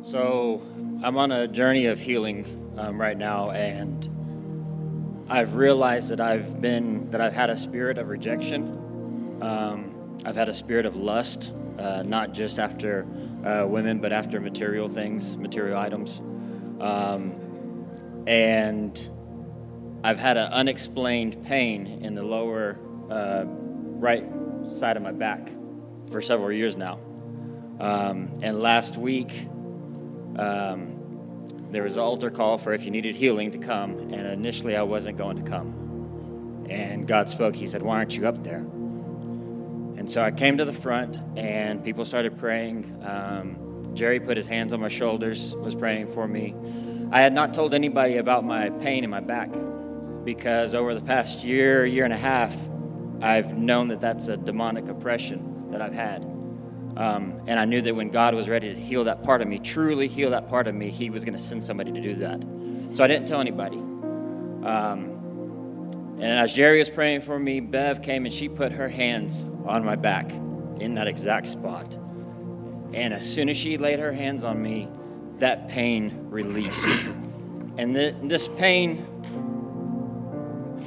So 0.00 0.62
I'm 1.04 1.18
on 1.18 1.30
a 1.30 1.46
journey 1.46 1.84
of 1.86 2.00
healing 2.00 2.72
um, 2.78 2.98
right 2.98 3.18
now, 3.18 3.50
and 3.50 5.26
I've 5.28 5.56
realized 5.56 6.08
that 6.08 6.22
I've 6.22 6.62
been 6.62 7.10
that 7.10 7.20
I've 7.20 7.34
had 7.34 7.50
a 7.50 7.56
spirit 7.58 7.98
of 7.98 8.08
rejection. 8.08 8.82
Um, 9.46 10.18
I've 10.24 10.34
had 10.34 10.48
a 10.48 10.54
spirit 10.54 10.86
of 10.86 10.96
lust, 10.96 11.54
uh, 11.78 12.02
not 12.02 12.32
just 12.32 12.58
after 12.58 13.06
uh, 13.44 13.64
women, 13.64 14.00
but 14.00 14.12
after 14.12 14.40
material 14.40 14.88
things, 14.88 15.36
material 15.36 15.78
items, 15.78 16.20
um, 16.80 17.32
and 18.26 19.08
I've 20.02 20.18
had 20.18 20.36
an 20.36 20.52
unexplained 20.52 21.44
pain 21.44 21.86
in 22.02 22.16
the 22.16 22.24
lower 22.24 22.76
uh, 23.08 23.44
right 23.46 24.24
side 24.80 24.96
of 24.96 25.04
my 25.04 25.12
back 25.12 25.48
for 26.10 26.20
several 26.20 26.50
years 26.50 26.76
now. 26.76 26.98
Um, 27.78 28.40
and 28.42 28.58
last 28.58 28.96
week, 28.96 29.46
um, 30.40 31.46
there 31.70 31.84
was 31.84 31.94
an 31.94 32.02
altar 32.02 32.32
call 32.32 32.58
for 32.58 32.72
if 32.72 32.84
you 32.84 32.90
needed 32.90 33.14
healing 33.14 33.52
to 33.52 33.58
come, 33.58 33.96
and 33.96 34.26
initially 34.26 34.76
I 34.76 34.82
wasn't 34.82 35.18
going 35.18 35.36
to 35.36 35.48
come. 35.48 36.66
And 36.68 37.06
God 37.06 37.28
spoke. 37.28 37.54
He 37.54 37.68
said, 37.68 37.80
Why 37.82 37.98
aren't 37.98 38.16
you 38.16 38.26
up 38.26 38.42
there? 38.42 38.66
And 40.06 40.12
so 40.12 40.22
I 40.22 40.30
came 40.30 40.56
to 40.58 40.64
the 40.64 40.72
front, 40.72 41.18
and 41.36 41.82
people 41.82 42.04
started 42.04 42.38
praying. 42.38 42.96
Um, 43.04 43.90
Jerry 43.92 44.20
put 44.20 44.36
his 44.36 44.46
hands 44.46 44.72
on 44.72 44.78
my 44.78 44.86
shoulders, 44.86 45.56
was 45.56 45.74
praying 45.74 46.06
for 46.06 46.28
me. 46.28 46.54
I 47.10 47.20
had 47.20 47.32
not 47.32 47.52
told 47.52 47.74
anybody 47.74 48.18
about 48.18 48.44
my 48.44 48.70
pain 48.70 49.02
in 49.02 49.10
my 49.10 49.18
back 49.18 49.50
because 50.22 50.76
over 50.76 50.94
the 50.94 51.00
past 51.00 51.42
year, 51.42 51.84
year 51.84 52.04
and 52.04 52.12
a 52.12 52.16
half, 52.16 52.56
I've 53.20 53.58
known 53.58 53.88
that 53.88 54.00
that's 54.00 54.28
a 54.28 54.36
demonic 54.36 54.86
oppression 54.86 55.72
that 55.72 55.82
I've 55.82 55.92
had. 55.92 56.22
Um, 56.96 57.40
and 57.48 57.58
I 57.58 57.64
knew 57.64 57.82
that 57.82 57.96
when 57.96 58.10
God 58.10 58.32
was 58.32 58.48
ready 58.48 58.72
to 58.72 58.80
heal 58.80 59.02
that 59.02 59.24
part 59.24 59.42
of 59.42 59.48
me, 59.48 59.58
truly 59.58 60.06
heal 60.06 60.30
that 60.30 60.48
part 60.48 60.68
of 60.68 60.76
me, 60.76 60.88
He 60.88 61.10
was 61.10 61.24
going 61.24 61.36
to 61.36 61.42
send 61.42 61.64
somebody 61.64 61.90
to 61.90 62.00
do 62.00 62.14
that. 62.14 62.40
So 62.94 63.02
I 63.02 63.08
didn't 63.08 63.26
tell 63.26 63.40
anybody. 63.40 63.78
Um, 63.78 65.16
and 66.20 66.26
as 66.26 66.54
Jerry 66.54 66.78
was 66.78 66.90
praying 66.90 67.22
for 67.22 67.40
me, 67.40 67.58
Bev 67.58 68.02
came 68.02 68.24
and 68.24 68.32
she 68.32 68.48
put 68.48 68.70
her 68.70 68.88
hands 68.88 69.44
on 69.66 69.84
my 69.84 69.96
back 69.96 70.30
in 70.80 70.94
that 70.94 71.08
exact 71.08 71.46
spot. 71.46 71.98
And 72.92 73.12
as 73.12 73.28
soon 73.28 73.48
as 73.48 73.56
she 73.56 73.78
laid 73.78 73.98
her 73.98 74.12
hands 74.12 74.44
on 74.44 74.62
me, 74.62 74.88
that 75.38 75.68
pain 75.68 76.26
released. 76.30 76.88
And 77.78 77.94
th- 77.94 78.14
this 78.22 78.48
pain 78.48 79.06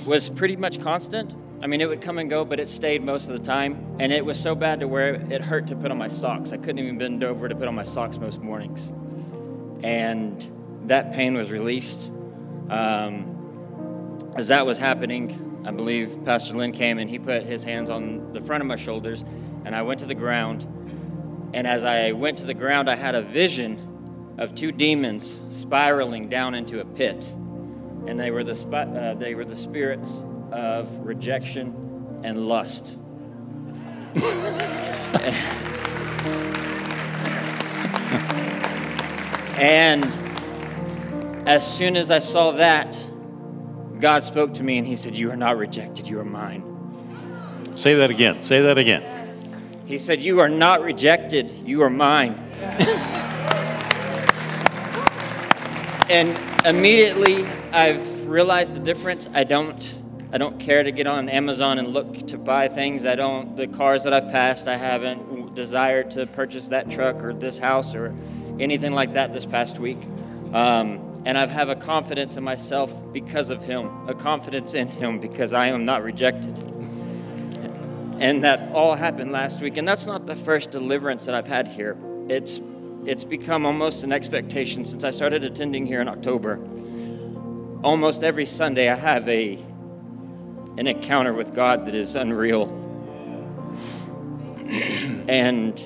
was 0.06 0.30
pretty 0.30 0.56
much 0.56 0.82
constant. 0.82 1.36
I 1.62 1.68
mean, 1.68 1.82
it 1.82 1.90
would 1.90 2.02
come 2.02 2.18
and 2.18 2.30
go, 2.30 2.46
but 2.46 2.60
it 2.60 2.70
stayed 2.70 3.04
most 3.04 3.30
of 3.30 3.38
the 3.38 3.44
time. 3.44 3.98
And 4.00 4.14
it 4.14 4.26
was 4.26 4.40
so 4.40 4.56
bad 4.56 4.80
to 4.80 4.88
where 4.88 5.16
it 5.16 5.42
hurt 5.42 5.68
to 5.68 5.76
put 5.76 5.92
on 5.92 5.98
my 5.98 6.08
socks. 6.08 6.52
I 6.52 6.58
couldn't 6.58 6.80
even 6.80 6.98
bend 6.98 7.24
over 7.24 7.50
to 7.50 7.56
put 7.56 7.68
on 7.68 7.76
my 7.76 7.84
socks 7.84 8.18
most 8.18 8.42
mornings. 8.42 8.94
And 9.84 10.50
that 10.86 11.14
pain 11.14 11.36
was 11.36 11.52
released. 11.52 12.12
Um, 12.70 13.36
as 14.36 14.48
that 14.48 14.66
was 14.66 14.78
happening, 14.78 15.49
I 15.66 15.72
believe 15.72 16.24
Pastor 16.26 16.56
Lynn 16.56 16.72
came 16.72 17.00
and 17.00 17.10
he 17.10 17.20
put 17.20 17.44
his 17.44 17.64
hands 17.64 17.90
on 17.90 18.34
the 18.34 18.42
front 18.42 18.62
of 18.62 18.68
my 18.68 18.76
shoulders, 18.76 19.24
and 19.66 19.76
I 19.76 19.82
went 19.82 20.00
to 20.00 20.06
the 20.06 20.16
ground. 20.16 20.68
And 21.54 21.68
as 21.68 21.84
I 21.84 22.14
went 22.14 22.38
to 22.40 22.46
the 22.46 22.54
ground, 22.54 22.90
I 22.90 22.96
had 22.96 23.16
a 23.16 23.22
vision 23.22 24.36
of 24.38 24.56
two 24.56 24.72
demons 24.72 25.42
spiraling 25.50 26.30
down 26.30 26.56
into 26.56 26.80
a 26.80 26.86
pit. 26.86 27.28
And 28.08 28.20
they 28.20 28.32
were 28.32 28.44
the, 28.44 28.54
uh, 28.76 29.16
they 29.16 29.36
were 29.36 29.46
the 29.46 29.56
spirits 29.56 30.24
of 30.52 30.90
rejection 31.00 32.22
and 32.24 32.48
lust. 32.48 32.98
and 39.60 40.06
as 41.48 41.66
soon 41.66 41.98
as 41.98 42.10
I 42.12 42.20
saw 42.20 42.52
that, 42.52 43.09
God 44.00 44.24
spoke 44.24 44.54
to 44.56 44.64
me 44.64 44.78
and 44.78 44.88
He 44.88 44.96
said, 44.96 45.16
You 45.16 45.32
are 45.32 45.36
not 45.38 45.58
rejected, 45.58 46.08
you 46.08 46.20
are 46.20 46.26
mine. 46.26 46.64
Say 47.76 47.96
that 47.96 48.10
again. 48.10 48.42
Say 48.42 48.62
that 48.62 48.78
again. 48.78 49.04
He 49.86 49.98
said, 49.98 50.22
You 50.22 50.40
are 50.40 50.50
not 50.50 50.82
rejected, 50.82 51.52
you 51.66 51.82
are 51.82 51.90
mine. 51.90 52.34
and 56.10 56.38
immediately 56.66 57.46
I've 57.72 58.26
realized 58.26 58.76
the 58.76 58.80
difference. 58.80 59.30
I 59.34 59.44
don't 59.44 59.96
I 60.32 60.38
don't 60.38 60.60
care 60.60 60.84
to 60.84 60.92
get 60.92 61.08
on 61.08 61.28
Amazon 61.28 61.80
and 61.80 61.88
look 61.88 62.28
to 62.28 62.38
buy 62.38 62.68
things. 62.68 63.06
I 63.06 63.16
don't 63.16 63.56
the 63.58 63.68
cars 63.68 64.04
that 64.04 64.14
I've 64.14 64.32
passed, 64.32 64.68
I 64.68 64.78
haven't 64.78 65.56
desired 65.56 66.12
to 66.12 66.26
purchase 66.28 66.68
that 66.68 66.90
truck 66.92 67.24
or 67.24 67.34
this 67.34 67.58
house 67.58 67.96
or 67.96 68.14
anything 68.60 68.92
like 68.92 69.14
that 69.14 69.34
this 69.34 69.46
past 69.46 69.80
week. 69.80 70.00
Um, 70.54 71.09
and 71.26 71.38
I 71.38 71.46
have 71.48 71.70
a 71.70 71.76
confidence 71.76 72.38
in 72.38 72.44
myself 72.44 72.94
because 73.12 73.50
of 73.50 73.64
him, 73.64 74.08
a 74.08 74.14
confidence 74.14 74.74
in 74.74 74.88
him 74.88 75.20
because 75.20 75.54
I 75.54 75.68
am 75.68 75.84
not 75.84 76.04
rejected. 76.04 76.58
And 78.20 78.44
that 78.44 78.72
all 78.74 78.96
happened 78.96 79.32
last 79.32 79.62
week. 79.62 79.78
And 79.78 79.88
that's 79.88 80.06
not 80.06 80.26
the 80.26 80.36
first 80.36 80.72
deliverance 80.72 81.26
that 81.26 81.36
I've 81.36 81.48
had 81.48 81.68
here. 81.68 81.98
It's 82.28 82.60
it's 83.06 83.24
become 83.24 83.66
almost 83.66 84.04
an 84.04 84.12
expectation 84.12 84.84
since 84.84 85.06
I 85.06 85.12
started 85.12 85.46
attending 85.46 85.86
here 85.86 86.02
in 86.02 86.10
October. 86.10 86.60
Almost 87.82 88.24
every 88.24 88.46
Sunday 88.46 88.90
I 88.90 88.96
have 88.96 89.28
a 89.28 89.58
an 90.78 90.88
encounter 90.88 91.34
with 91.34 91.56
God 91.56 91.86
that 91.86 91.96
is 91.96 92.16
unreal. 92.16 92.68
and 95.28 95.82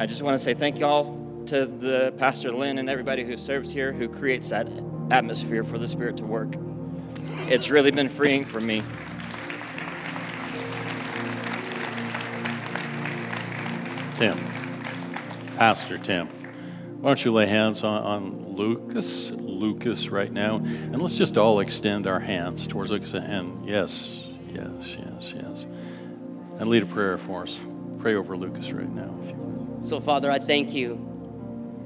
I 0.00 0.06
just 0.06 0.22
want 0.22 0.36
to 0.36 0.42
say 0.42 0.54
thank 0.54 0.78
y'all 0.78 1.21
to 1.46 1.66
the 1.66 2.12
Pastor 2.18 2.52
Lynn 2.52 2.78
and 2.78 2.88
everybody 2.88 3.24
who 3.24 3.36
serves 3.36 3.72
here 3.72 3.92
who 3.92 4.08
creates 4.08 4.50
that 4.50 4.68
atmosphere 5.10 5.64
for 5.64 5.78
the 5.78 5.88
Spirit 5.88 6.16
to 6.18 6.24
work. 6.24 6.54
It's 7.48 7.70
really 7.70 7.90
been 7.90 8.08
freeing 8.08 8.44
for 8.44 8.60
me. 8.60 8.82
Tim, 14.16 14.38
Pastor 15.56 15.98
Tim, 15.98 16.28
why 17.00 17.10
don't 17.10 17.24
you 17.24 17.32
lay 17.32 17.46
hands 17.46 17.82
on, 17.82 18.02
on 18.02 18.56
Lucas, 18.56 19.30
Lucas 19.30 20.08
right 20.08 20.32
now, 20.32 20.56
and 20.56 21.02
let's 21.02 21.16
just 21.16 21.36
all 21.36 21.60
extend 21.60 22.06
our 22.06 22.20
hands 22.20 22.66
towards 22.66 22.90
Lucas 22.90 23.14
and 23.14 23.66
yes, 23.68 24.22
yes, 24.48 24.96
yes, 24.98 25.34
yes, 25.34 25.66
and 26.58 26.68
lead 26.68 26.84
a 26.84 26.86
prayer 26.86 27.18
for 27.18 27.42
us. 27.42 27.58
Pray 27.98 28.14
over 28.14 28.36
Lucas 28.36 28.70
right 28.72 28.90
now, 28.90 29.14
if 29.22 29.30
you 29.30 29.36
would. 29.36 29.84
So, 29.84 29.98
Father, 29.98 30.30
I 30.30 30.38
thank 30.38 30.72
you 30.72 31.11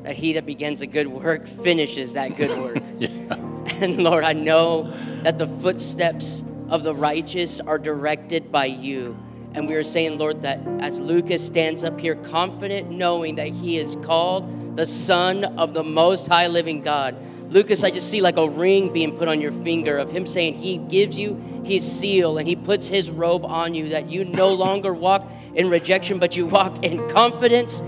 that 0.07 0.15
he 0.15 0.35
that 0.35 0.47
begins 0.47 0.83
a 0.83 0.87
good 0.87 1.09
work 1.09 1.49
finishes 1.49 2.13
that 2.13 2.37
good 2.37 2.57
work. 2.63 2.79
Yeah. 2.99 3.35
And 3.81 4.03
Lord, 4.05 4.23
I 4.23 4.35
know 4.35 4.95
that 5.25 5.37
the 5.37 5.49
footsteps 5.49 6.45
of 6.69 6.85
the 6.85 6.95
righteous 6.95 7.61
are 7.61 7.77
directed 7.77 8.53
by 8.53 8.67
you. 8.67 9.19
And 9.55 9.67
we 9.67 9.75
are 9.75 9.83
saying, 9.83 10.19
Lord, 10.19 10.43
that 10.43 10.61
as 10.79 11.01
Lucas 11.01 11.45
stands 11.45 11.83
up 11.83 11.99
here 11.99 12.15
confident, 12.15 12.89
knowing 12.89 13.35
that 13.35 13.49
he 13.49 13.79
is 13.79 13.97
called 13.97 14.77
the 14.77 14.87
Son 14.87 15.45
of 15.59 15.75
the 15.75 15.83
Most 15.83 16.29
High 16.29 16.47
Living 16.47 16.83
God. 16.83 17.17
Lucas, 17.51 17.83
I 17.83 17.91
just 17.91 18.09
see 18.09 18.21
like 18.21 18.37
a 18.37 18.49
ring 18.49 18.93
being 18.93 19.17
put 19.17 19.27
on 19.27 19.41
your 19.41 19.53
finger 19.53 19.99
of 19.99 20.13
him 20.13 20.25
saying 20.27 20.55
he 20.55 20.77
gives 20.77 21.19
you 21.19 21.35
his 21.65 21.91
seal 21.91 22.39
and 22.39 22.47
he 22.47 22.55
puts 22.55 22.87
his 22.87 23.11
robe 23.11 23.45
on 23.45 23.75
you, 23.75 23.89
that 23.89 24.09
you 24.09 24.25
no 24.25 24.55
longer 24.55 24.95
walk 24.95 25.29
in 25.55 25.69
rejection, 25.69 26.21
but 26.21 26.37
you 26.37 26.47
walk 26.47 26.85
in 26.85 27.09
confidence 27.09 27.83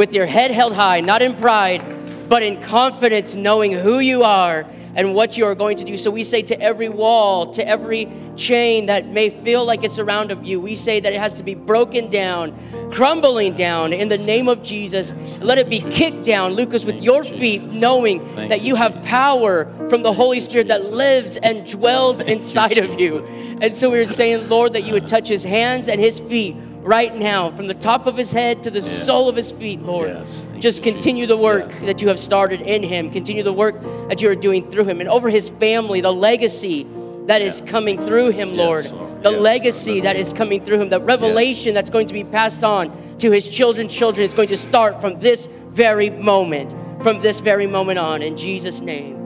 with 0.00 0.14
your 0.14 0.24
head 0.24 0.50
held 0.50 0.72
high, 0.72 1.02
not 1.02 1.20
in 1.20 1.34
pride, 1.34 1.84
but 2.26 2.42
in 2.42 2.58
confidence, 2.62 3.34
knowing 3.34 3.70
who 3.70 3.98
you 3.98 4.22
are 4.22 4.64
and 4.94 5.14
what 5.14 5.36
you 5.36 5.44
are 5.44 5.54
going 5.54 5.76
to 5.76 5.84
do. 5.84 5.98
So 5.98 6.10
we 6.10 6.24
say 6.24 6.40
to 6.40 6.58
every 6.58 6.88
wall, 6.88 7.52
to 7.52 7.68
every 7.68 8.10
chain 8.34 8.86
that 8.86 9.06
may 9.08 9.28
feel 9.28 9.66
like 9.66 9.84
it's 9.84 9.98
around 9.98 10.30
of 10.30 10.42
you, 10.42 10.58
we 10.58 10.74
say 10.74 11.00
that 11.00 11.12
it 11.12 11.20
has 11.20 11.36
to 11.36 11.42
be 11.42 11.54
broken 11.54 12.08
down, 12.08 12.56
crumbling 12.90 13.54
down 13.54 13.92
in 13.92 14.08
the 14.08 14.16
name 14.16 14.48
of 14.48 14.62
Jesus. 14.62 15.12
Let 15.42 15.58
it 15.58 15.68
be 15.68 15.80
kicked 15.80 16.24
down, 16.24 16.54
Lucas, 16.54 16.82
with 16.82 17.02
your 17.02 17.22
feet, 17.22 17.64
knowing 17.64 18.24
that 18.48 18.62
you, 18.62 18.68
you 18.68 18.76
have 18.76 19.02
power 19.02 19.66
from 19.90 20.02
the 20.02 20.14
Holy 20.14 20.40
Spirit 20.40 20.68
that 20.68 20.82
lives 20.82 21.36
and 21.36 21.70
dwells 21.70 22.22
inside 22.22 22.78
of 22.78 22.98
you. 22.98 23.22
And 23.60 23.76
so 23.76 23.90
we're 23.90 24.06
saying, 24.06 24.48
Lord, 24.48 24.72
that 24.72 24.84
you 24.84 24.94
would 24.94 25.08
touch 25.08 25.28
his 25.28 25.44
hands 25.44 25.88
and 25.88 26.00
his 26.00 26.18
feet 26.18 26.56
right 26.82 27.14
now, 27.14 27.50
from 27.50 27.66
the 27.66 27.74
top 27.74 28.06
of 28.06 28.16
his 28.16 28.32
head 28.32 28.62
to 28.64 28.70
the 28.70 28.80
sole 28.82 29.28
of 29.28 29.36
his 29.36 29.50
feet, 29.52 29.80
Lord. 29.80 30.08
Yes, 30.08 30.48
Just 30.58 30.82
continue 30.82 31.24
Jesus. 31.26 31.36
the 31.36 31.42
work 31.42 31.70
Yeah. 31.80 31.86
that 31.86 32.02
you 32.02 32.08
have 32.08 32.18
started 32.18 32.60
in 32.62 32.82
him. 32.82 33.10
Continue 33.10 33.42
the 33.42 33.52
work 33.52 33.76
that 34.08 34.20
you 34.22 34.28
are 34.30 34.34
doing 34.34 34.68
through 34.70 34.84
him 34.84 35.00
and 35.00 35.08
over 35.08 35.28
his 35.28 35.48
family, 35.48 36.00
the 36.00 36.12
legacy 36.12 36.86
that 37.26 37.42
is 37.42 37.60
coming 37.66 37.98
through 37.98 38.30
him, 38.30 38.50
Yes, 38.50 38.58
Lord. 38.58 38.92
Lord. 38.92 39.22
The 39.22 39.30
Yes, 39.32 39.40
legacy 39.40 39.92
Lord. 39.92 40.04
that 40.04 40.16
is 40.16 40.32
coming 40.32 40.64
through 40.64 40.80
him, 40.80 40.88
the 40.88 41.00
revelation 41.00 41.74
that's 41.74 41.90
going 41.90 42.06
to 42.06 42.14
be 42.14 42.24
passed 42.24 42.64
on 42.64 42.90
to 43.18 43.30
his 43.30 43.46
children's 43.48 43.94
children. 43.94 44.24
It's 44.24 44.34
going 44.34 44.48
to 44.48 44.56
start 44.56 45.00
from 45.00 45.20
this 45.20 45.48
very 45.68 46.08
moment, 46.10 46.74
from 47.02 47.20
this 47.20 47.40
very 47.40 47.66
moment 47.66 47.98
on, 47.98 48.22
in 48.22 48.36
Jesus' 48.36 48.80
name. 48.80 49.16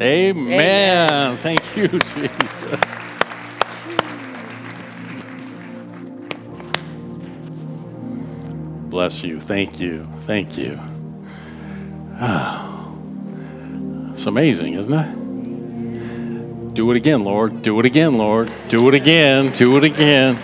Amen. 0.00 0.52
Amen. 0.52 1.38
Thank 1.38 1.60
you, 1.76 1.86
Jesus. 2.14 2.80
Bless 8.94 9.24
you. 9.24 9.40
Thank 9.40 9.80
you. 9.80 10.06
Thank 10.20 10.56
you. 10.56 10.78
Ah. 12.20 12.94
It's 14.12 14.26
amazing, 14.26 14.74
isn't 14.74 14.92
it? 14.92 16.74
Do 16.74 16.92
it 16.92 16.96
again, 16.96 17.24
Lord. 17.24 17.60
Do 17.62 17.80
it 17.80 17.86
again, 17.86 18.16
Lord. 18.16 18.52
Do 18.68 18.86
it 18.88 18.94
again. 18.94 19.50
Do 19.50 19.76
it 19.78 19.82
again. 19.82 20.36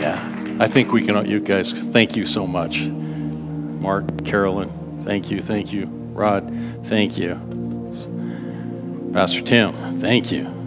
Yeah. 0.00 0.56
I 0.58 0.66
think 0.66 0.90
we 0.90 1.06
can, 1.06 1.24
you 1.24 1.38
guys, 1.38 1.72
thank 1.72 2.16
you 2.16 2.26
so 2.26 2.48
much. 2.48 2.80
Mark, 2.80 4.24
Carolyn, 4.24 4.68
thank 5.04 5.30
you. 5.30 5.40
Thank 5.40 5.72
you. 5.72 5.86
Rod, 5.86 6.52
thank 6.86 7.16
you. 7.16 7.36
Pastor 9.12 9.42
Tim, 9.42 9.72
thank 10.00 10.32
you. 10.32 10.59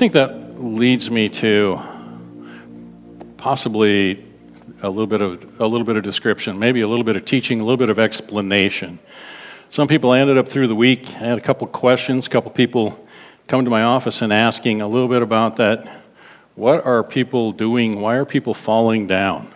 Think 0.00 0.14
that 0.14 0.58
leads 0.58 1.10
me 1.10 1.28
to 1.28 1.78
possibly 3.36 4.24
a 4.80 4.88
little 4.88 5.06
bit 5.06 5.20
of 5.20 5.60
a 5.60 5.66
little 5.66 5.84
bit 5.84 5.94
of 5.94 6.02
description, 6.02 6.58
maybe 6.58 6.80
a 6.80 6.88
little 6.88 7.04
bit 7.04 7.16
of 7.16 7.26
teaching, 7.26 7.60
a 7.60 7.62
little 7.62 7.76
bit 7.76 7.90
of 7.90 7.98
explanation. 7.98 8.98
Some 9.68 9.88
people 9.88 10.10
I 10.10 10.20
ended 10.20 10.38
up 10.38 10.48
through 10.48 10.68
the 10.68 10.74
week. 10.74 11.06
I 11.06 11.26
had 11.26 11.36
a 11.36 11.40
couple 11.42 11.66
questions. 11.66 12.26
A 12.26 12.30
couple 12.30 12.50
people 12.50 13.06
come 13.46 13.62
to 13.66 13.70
my 13.70 13.82
office 13.82 14.22
and 14.22 14.32
asking 14.32 14.80
a 14.80 14.88
little 14.88 15.06
bit 15.06 15.20
about 15.20 15.56
that. 15.56 15.86
What 16.54 16.86
are 16.86 17.04
people 17.04 17.52
doing? 17.52 18.00
Why 18.00 18.16
are 18.16 18.24
people 18.24 18.54
falling 18.54 19.06
down? 19.06 19.52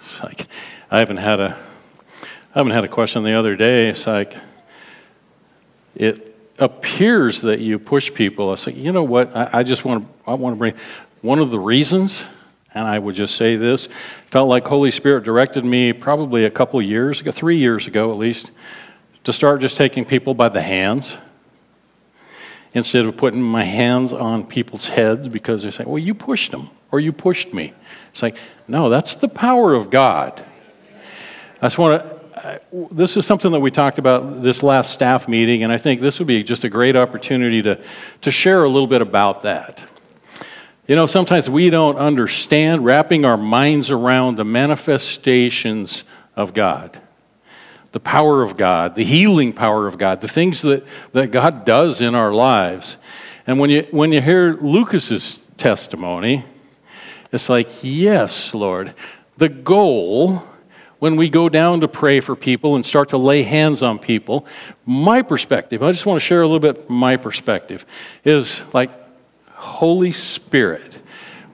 It's 0.00 0.22
like 0.22 0.48
I 0.90 0.98
haven't 0.98 1.16
had 1.16 1.40
a 1.40 1.56
I 2.54 2.58
haven't 2.58 2.72
had 2.72 2.84
a 2.84 2.88
question 2.88 3.24
the 3.24 3.32
other 3.32 3.56
day. 3.56 3.88
It's 3.88 4.06
like 4.06 4.36
it 5.94 6.27
appears 6.58 7.42
that 7.42 7.60
you 7.60 7.78
push 7.78 8.12
people. 8.12 8.50
I 8.50 8.56
say, 8.56 8.72
you 8.72 8.92
know 8.92 9.04
what? 9.04 9.34
I, 9.36 9.50
I 9.54 9.62
just 9.62 9.84
want 9.84 10.04
to 10.04 10.30
I 10.30 10.34
want 10.34 10.54
to 10.54 10.58
bring 10.58 10.74
one 11.22 11.38
of 11.38 11.50
the 11.50 11.58
reasons, 11.58 12.24
and 12.74 12.86
I 12.86 12.98
would 12.98 13.14
just 13.14 13.36
say 13.36 13.56
this: 13.56 13.88
felt 14.26 14.48
like 14.48 14.66
Holy 14.66 14.90
Spirit 14.90 15.24
directed 15.24 15.64
me 15.64 15.92
probably 15.92 16.44
a 16.44 16.50
couple 16.50 16.80
years 16.82 17.20
ago, 17.20 17.30
three 17.30 17.58
years 17.58 17.86
ago 17.86 18.10
at 18.10 18.18
least, 18.18 18.50
to 19.24 19.32
start 19.32 19.60
just 19.60 19.76
taking 19.76 20.04
people 20.04 20.34
by 20.34 20.48
the 20.48 20.62
hands 20.62 21.16
instead 22.74 23.06
of 23.06 23.16
putting 23.16 23.42
my 23.42 23.64
hands 23.64 24.12
on 24.12 24.44
people's 24.44 24.86
heads 24.86 25.28
because 25.28 25.62
they 25.62 25.70
say, 25.70 25.84
well, 25.84 25.98
you 25.98 26.14
pushed 26.14 26.50
them 26.50 26.70
or 26.90 27.00
you 27.00 27.12
pushed 27.12 27.52
me. 27.52 27.72
It's 28.10 28.22
like, 28.22 28.36
no, 28.66 28.88
that's 28.88 29.14
the 29.16 29.28
power 29.28 29.74
of 29.74 29.90
God. 29.90 30.44
I 31.60 31.66
just 31.66 31.78
want 31.78 32.02
to, 32.02 32.17
this 32.90 33.16
is 33.16 33.26
something 33.26 33.52
that 33.52 33.60
we 33.60 33.70
talked 33.70 33.98
about 33.98 34.42
this 34.42 34.62
last 34.62 34.92
staff 34.92 35.28
meeting, 35.28 35.62
and 35.62 35.72
I 35.72 35.78
think 35.78 36.00
this 36.00 36.18
would 36.18 36.28
be 36.28 36.42
just 36.42 36.64
a 36.64 36.68
great 36.68 36.96
opportunity 36.96 37.62
to, 37.62 37.78
to 38.22 38.30
share 38.30 38.64
a 38.64 38.68
little 38.68 38.86
bit 38.86 39.02
about 39.02 39.42
that. 39.42 39.84
You 40.86 40.96
know, 40.96 41.06
sometimes 41.06 41.50
we 41.50 41.70
don't 41.70 41.96
understand 41.96 42.84
wrapping 42.84 43.24
our 43.24 43.36
minds 43.36 43.90
around 43.90 44.36
the 44.36 44.44
manifestations 44.44 46.04
of 46.34 46.54
God. 46.54 46.98
the 47.92 48.00
power 48.00 48.42
of 48.42 48.56
God, 48.56 48.94
the 48.94 49.04
healing 49.04 49.52
power 49.52 49.86
of 49.86 49.98
God, 49.98 50.20
the 50.20 50.28
things 50.28 50.62
that, 50.62 50.86
that 51.12 51.30
God 51.30 51.64
does 51.64 52.00
in 52.00 52.14
our 52.14 52.32
lives. 52.32 52.96
And 53.46 53.58
when 53.58 53.70
you, 53.70 53.86
when 53.90 54.12
you 54.12 54.20
hear 54.20 54.54
Lucas's 54.54 55.38
testimony, 55.56 56.44
it's 57.32 57.48
like, 57.48 57.68
yes, 57.82 58.52
Lord. 58.54 58.94
The 59.38 59.48
goal 59.48 60.44
when 60.98 61.16
we 61.16 61.28
go 61.28 61.48
down 61.48 61.80
to 61.80 61.88
pray 61.88 62.20
for 62.20 62.34
people 62.34 62.74
and 62.74 62.84
start 62.84 63.10
to 63.10 63.18
lay 63.18 63.42
hands 63.42 63.82
on 63.82 63.98
people, 63.98 64.46
my 64.84 65.22
perspective, 65.22 65.82
I 65.82 65.92
just 65.92 66.06
want 66.06 66.20
to 66.20 66.26
share 66.26 66.42
a 66.42 66.46
little 66.46 66.60
bit 66.60 66.90
my 66.90 67.16
perspective, 67.16 67.86
is 68.24 68.62
like, 68.72 68.90
Holy 69.50 70.12
Spirit, 70.12 71.00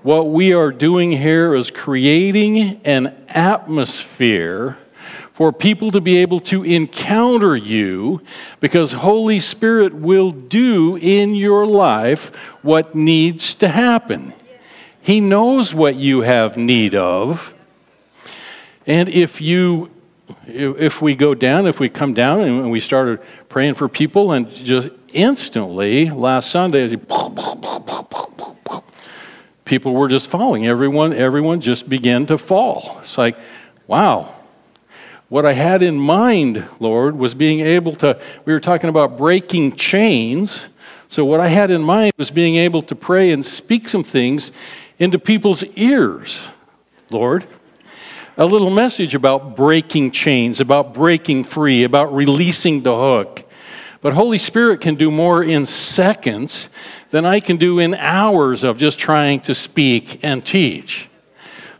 what 0.03 0.29
we 0.29 0.53
are 0.53 0.71
doing 0.71 1.13
here 1.13 1.55
is 1.55 1.71
creating 1.71 2.81
an 2.85 3.15
atmosphere 3.29 4.77
for 5.33 5.53
people 5.53 5.91
to 5.91 6.01
be 6.01 6.19
able 6.19 6.39
to 6.39 6.63
encounter 6.63 7.57
you 7.57 8.23
because 8.61 8.93
Holy 8.93 9.41
Spirit 9.41 9.93
will 9.93 10.31
do 10.31 10.97
in 10.97 11.35
your 11.35 11.67
life 11.67 12.35
what 12.63 12.95
needs 12.95 13.55
to 13.57 13.69
happen. 13.69 14.33
He 15.01 15.21
knows 15.21 15.75
what 15.75 15.97
you 15.97 16.21
have 16.21 16.57
need 16.57 16.95
of. 16.95 17.53
And 18.87 19.09
if 19.09 19.41
you 19.41 19.91
if 20.47 21.03
we 21.03 21.15
go 21.15 21.35
down, 21.35 21.67
if 21.67 21.81
we 21.81 21.89
come 21.89 22.15
down 22.15 22.41
and 22.41 22.71
we 22.71 22.81
started 22.81 23.21
praying 23.49 23.75
for 23.75 23.89
people 23.89 24.33
and 24.33 24.51
just 24.51 24.89
instantly 25.13 26.11
last 26.11 26.51
Sunday 26.51 26.97
people 29.65 29.95
were 29.95 30.09
just 30.09 30.31
falling. 30.31 30.67
Everyone 30.67 31.13
everyone 31.13 31.61
just 31.61 31.89
began 31.89 32.27
to 32.27 32.39
fall. 32.39 32.99
It's 33.01 33.19
like, 33.19 33.37
wow. 33.87 34.35
What 35.29 35.47
I 35.47 35.53
had 35.53 35.83
in 35.83 35.99
mind, 35.99 36.65
Lord, 36.79 37.17
was 37.17 37.35
being 37.35 37.61
able 37.61 37.97
to 37.97 38.21
we 38.45 38.53
were 38.53 38.61
talking 38.61 38.91
about 38.91 39.17
breaking 39.19 39.77
chains. 39.77 40.67
So 41.09 41.25
what 41.25 41.41
I 41.41 41.49
had 41.49 41.71
in 41.71 41.83
mind 41.83 42.13
was 42.17 42.31
being 42.31 42.57
able 42.57 42.83
to 42.83 42.95
pray 42.95 43.33
and 43.33 43.45
speak 43.45 43.89
some 43.89 44.05
things 44.05 44.53
into 44.99 45.19
people's 45.19 45.65
ears, 45.77 46.41
Lord 47.11 47.47
a 48.37 48.45
little 48.45 48.71
message 48.71 49.15
about 49.15 49.55
breaking 49.57 50.11
chains, 50.11 50.61
about 50.61 50.93
breaking 50.93 51.45
free, 51.45 51.85
about 51.85 52.15
releasing 52.15 52.83
the 52.83 52.95
hook. 52.95 53.45
But 54.01 54.13
Holy 54.13 54.39
Spirit 54.39 54.81
can 54.81 54.97
do 54.97 55.11
more 55.11 55.43
in 55.43 55.65
seconds 55.65 56.69
than 57.11 57.25
I 57.25 57.41
can 57.41 57.57
do 57.57 57.79
in 57.79 57.95
hours 57.95 58.65
of 58.65 58.77
just 58.77 58.99
trying 58.99 59.41
to 59.43 59.55
speak 59.55 60.23
and 60.23 60.45
teach. 60.45 61.09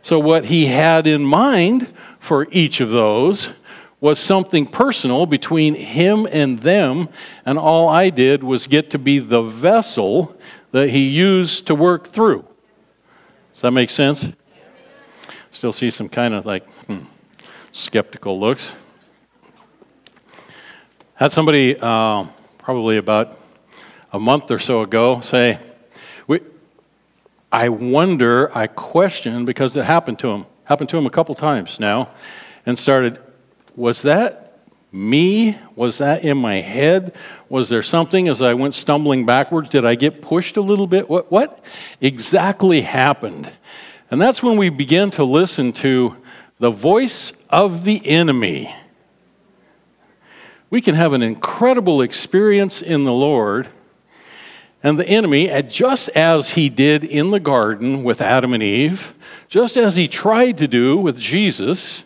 So, 0.01 0.19
what 0.19 0.45
he 0.45 0.67
had 0.67 1.07
in 1.07 1.23
mind 1.23 1.93
for 2.19 2.47
each 2.51 2.79
of 2.79 2.89
those 2.89 3.51
was 3.99 4.19
something 4.19 4.65
personal 4.65 5.25
between 5.25 5.73
him 5.73 6.27
and 6.31 6.59
them, 6.59 7.09
and 7.45 7.57
all 7.57 7.89
I 7.89 8.09
did 8.09 8.43
was 8.43 8.67
get 8.67 8.91
to 8.91 8.99
be 8.99 9.19
the 9.19 9.41
vessel 9.41 10.35
that 10.71 10.89
he 10.89 11.07
used 11.07 11.67
to 11.67 11.75
work 11.75 12.07
through. 12.07 12.45
Does 13.53 13.61
that 13.61 13.71
make 13.71 13.89
sense? 13.89 14.31
Still 15.55 15.71
see 15.71 15.89
some 15.89 16.09
kind 16.09 16.33
of 16.33 16.45
like 16.45 16.69
hmm, 16.87 17.05
skeptical 17.71 18.37
looks. 18.37 18.73
Had 21.13 21.31
somebody 21.31 21.77
uh, 21.81 22.25
probably 22.57 22.97
about 22.97 23.39
a 24.11 24.19
month 24.19 24.51
or 24.51 24.59
so 24.59 24.81
ago 24.81 25.21
say, 25.21 25.57
we, 26.27 26.41
I 27.53 27.69
wonder, 27.69 28.51
I 28.53 28.67
question, 28.67 29.45
because 29.45 29.77
it 29.77 29.85
happened 29.85 30.19
to 30.19 30.27
him, 30.27 30.45
happened 30.65 30.89
to 30.89 30.97
him 30.97 31.05
a 31.05 31.09
couple 31.09 31.33
times 31.35 31.79
now, 31.79 32.09
and 32.65 32.77
started, 32.77 33.21
was 33.77 34.01
that 34.01 34.59
me? 34.91 35.57
Was 35.77 35.99
that 35.99 36.25
in 36.25 36.37
my 36.37 36.55
head? 36.55 37.15
Was 37.47 37.69
there 37.69 37.81
something 37.81 38.27
as 38.27 38.41
I 38.41 38.55
went 38.55 38.73
stumbling 38.73 39.25
backwards? 39.25 39.69
Did 39.69 39.85
I 39.85 39.95
get 39.95 40.21
pushed 40.21 40.57
a 40.57 40.61
little 40.61 40.85
bit? 40.85 41.09
What, 41.09 41.31
what 41.31 41.63
exactly 42.01 42.81
happened? 42.81 43.53
And 44.11 44.21
that's 44.21 44.43
when 44.43 44.57
we 44.57 44.69
begin 44.69 45.09
to 45.11 45.23
listen 45.23 45.73
to 45.73 46.15
the 46.59 46.69
voice 46.69 47.33
of 47.49 47.83
the 47.83 48.05
enemy. 48.05 48.73
We 50.69 50.81
can 50.81 50.95
have 50.95 51.13
an 51.13 51.23
incredible 51.23 52.01
experience 52.01 52.81
in 52.81 53.03
the 53.03 53.13
Lord, 53.13 53.67
and 54.83 54.99
the 54.99 55.07
enemy, 55.07 55.49
just 55.63 56.09
as 56.09 56.51
he 56.51 56.69
did 56.69 57.03
in 57.03 57.31
the 57.31 57.39
garden 57.39 58.03
with 58.03 58.21
Adam 58.21 58.53
and 58.53 58.61
Eve, 58.61 59.15
just 59.47 59.77
as 59.77 59.95
he 59.95 60.07
tried 60.07 60.59
to 60.59 60.67
do 60.67 60.97
with 60.97 61.17
Jesus 61.17 62.03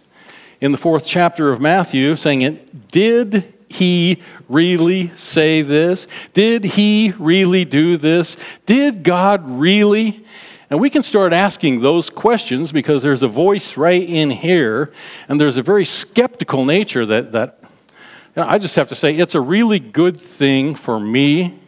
in 0.62 0.72
the 0.72 0.78
fourth 0.78 1.06
chapter 1.06 1.52
of 1.52 1.60
Matthew, 1.60 2.16
saying, 2.16 2.42
it, 2.42 2.90
Did 2.90 3.54
he 3.68 4.22
really 4.48 5.12
say 5.16 5.62
this? 5.62 6.08
Did 6.34 6.64
he 6.64 7.14
really 7.20 7.66
do 7.66 7.98
this? 7.98 8.38
Did 8.66 9.04
God 9.04 9.44
really? 9.60 10.26
And 10.70 10.80
we 10.80 10.92
can 10.92 11.02
start 11.02 11.34
asking 11.34 11.82
those 11.82 12.12
questions 12.12 12.72
because 12.72 13.02
there's 13.02 13.24
a 13.24 13.28
voice 13.28 13.76
right 13.76 14.08
in 14.08 14.30
here, 14.30 14.92
and 15.28 15.42
there's 15.42 15.58
a 15.58 15.64
very 15.64 15.86
skeptical 15.86 16.64
nature 16.64 17.08
that, 17.08 17.32
that 17.32 17.60
you 17.62 18.44
know, 18.44 18.48
I 18.48 18.60
just 18.60 18.76
have 18.76 18.88
to 18.90 18.96
say 18.96 19.16
it's 19.16 19.34
a 19.34 19.42
really 19.42 19.80
good 19.80 20.22
thing 20.22 20.76
for 20.76 21.00
me 21.00 21.60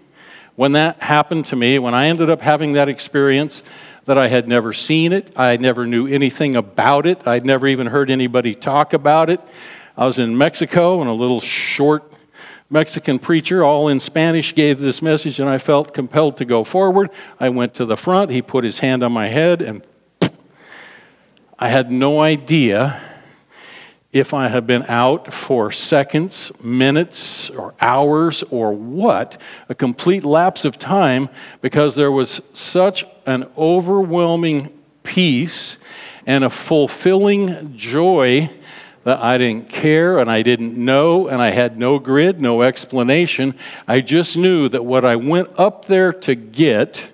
when 0.56 0.74
that 0.74 1.02
happened 1.02 1.46
to 1.46 1.56
me, 1.56 1.80
when 1.80 1.96
I 1.96 2.08
ended 2.08 2.30
up 2.30 2.42
having 2.42 2.74
that 2.74 2.90
experience 2.90 3.64
that 4.06 4.20
I 4.20 4.28
had 4.28 4.48
never 4.48 4.74
seen 4.74 5.14
it, 5.14 5.32
I 5.36 5.58
never 5.58 5.88
knew 5.88 6.06
anything 6.06 6.56
about 6.56 7.08
it, 7.08 7.28
I'd 7.28 7.46
never 7.46 7.68
even 7.68 7.88
heard 7.88 8.12
anybody 8.12 8.54
talk 8.54 8.94
about 8.94 9.32
it. 9.32 9.42
I 9.98 10.06
was 10.06 10.20
in 10.20 10.38
Mexico 10.38 11.02
in 11.02 11.08
a 11.08 11.14
little 11.14 11.42
short 11.42 12.11
Mexican 12.72 13.20
preacher, 13.20 13.66
all 13.66 13.90
in 13.90 14.00
Spanish, 14.00 14.56
gave 14.56 14.80
this 14.80 15.02
message, 15.02 15.42
and 15.42 15.50
I 15.50 15.58
felt 15.58 15.94
compelled 15.94 16.38
to 16.38 16.46
go 16.46 16.64
forward. 16.64 17.10
I 17.38 17.50
went 17.50 17.74
to 17.76 17.86
the 17.86 17.98
front. 17.98 18.32
He 18.32 18.42
put 18.42 18.64
his 18.64 18.80
hand 18.80 19.04
on 19.04 19.12
my 19.12 19.28
head, 19.28 19.62
and 19.62 19.86
I 21.60 21.68
had 21.68 21.92
no 21.92 22.22
idea 22.22 23.02
if 24.14 24.34
I 24.34 24.48
had 24.48 24.66
been 24.66 24.84
out 24.84 25.34
for 25.34 25.70
seconds, 25.72 26.50
minutes, 26.62 27.50
or 27.50 27.74
hours, 27.82 28.42
or 28.44 28.72
what, 28.74 29.40
a 29.68 29.76
complete 29.76 30.24
lapse 30.24 30.64
of 30.64 30.80
time, 30.80 31.28
because 31.62 31.96
there 31.96 32.12
was 32.12 32.42
such 32.54 33.06
an 33.26 33.48
overwhelming 33.58 34.70
peace 35.04 35.76
and 36.26 36.46
a 36.46 36.50
fulfilling 36.50 37.76
joy 37.76 38.50
that 39.04 39.24
I 39.24 39.38
didn't 39.38 39.70
care 39.70 40.20
and 40.20 40.30
I 40.30 40.42
didn't 40.42 40.78
know 40.78 41.28
and 41.28 41.42
I 41.42 41.52
had 41.52 41.78
no 41.78 42.00
grid, 42.00 42.40
no 42.40 42.62
explanation. 42.62 43.56
I 43.88 44.02
just 44.02 44.38
knew 44.38 44.70
that 44.70 44.86
what 44.86 45.06
I 45.06 45.16
went 45.16 45.60
up 45.60 45.86
there 45.86 46.14
to 46.14 46.36
get, 46.36 47.10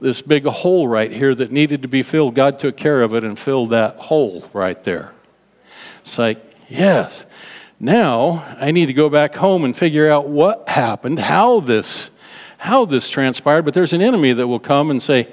this 0.00 0.22
big 0.22 0.44
hole 0.44 0.88
right 0.88 1.12
here 1.12 1.34
that 1.34 1.52
needed 1.52 1.82
to 1.82 1.88
be 1.88 2.02
filled, 2.02 2.34
God 2.34 2.58
took 2.58 2.76
care 2.76 3.02
of 3.02 3.14
it 3.14 3.24
and 3.24 3.38
filled 3.38 3.70
that 3.70 3.96
hole 3.96 4.48
right 4.52 4.82
there. 4.84 5.12
It's 6.00 6.18
like, 6.18 6.42
yes. 6.68 7.24
Now 7.80 8.44
I 8.60 8.72
need 8.72 8.86
to 8.86 8.92
go 8.92 9.08
back 9.08 9.34
home 9.34 9.64
and 9.64 9.76
figure 9.76 10.10
out 10.10 10.28
what 10.28 10.68
happened, 10.68 11.18
how 11.18 11.60
this 11.60 12.10
how 12.58 12.84
this 12.84 13.08
transpired, 13.08 13.62
but 13.62 13.72
there's 13.72 13.92
an 13.92 14.02
enemy 14.02 14.32
that 14.32 14.48
will 14.48 14.58
come 14.58 14.90
and 14.90 15.00
say, 15.00 15.28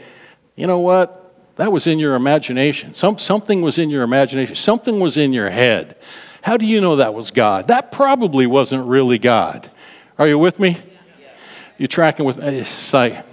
"You 0.56 0.68
know 0.68 0.78
what? 0.78 1.25
That 1.56 1.72
was 1.72 1.88
in 1.88 2.00
your 2.00 2.16
imagination. 2.16 2.94
Some, 2.94 3.18
something 3.18 3.62
was 3.62 3.78
in 3.78 3.90
your 3.90 4.04
imagination. 4.04 4.56
Something 4.56 5.00
was 5.00 5.18
in 5.18 5.32
your 5.32 5.50
head. 5.50 5.96
How 6.42 6.58
do 6.58 6.66
you 6.66 6.82
know 6.82 6.98
that 6.98 7.14
was 7.14 7.32
God? 7.32 7.70
That 7.70 7.92
probably 7.92 8.46
wasn't 8.46 8.86
really 8.86 9.18
God. 9.18 9.72
Are 10.18 10.28
you 10.28 10.38
with 10.38 10.60
me? 10.60 10.78
You 11.78 11.88
tracking 11.88 12.26
with 12.26 12.38
me? 12.38 12.48
It's 12.48 12.94
like, 12.94 13.26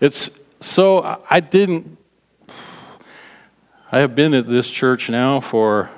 it's 0.00 0.30
so, 0.60 1.22
I 1.28 1.40
didn't, 1.40 1.98
I 3.92 3.98
have 3.98 4.14
been 4.14 4.34
at 4.34 4.46
this 4.46 4.70
church 4.70 5.10
now 5.10 5.40
for 5.40 5.90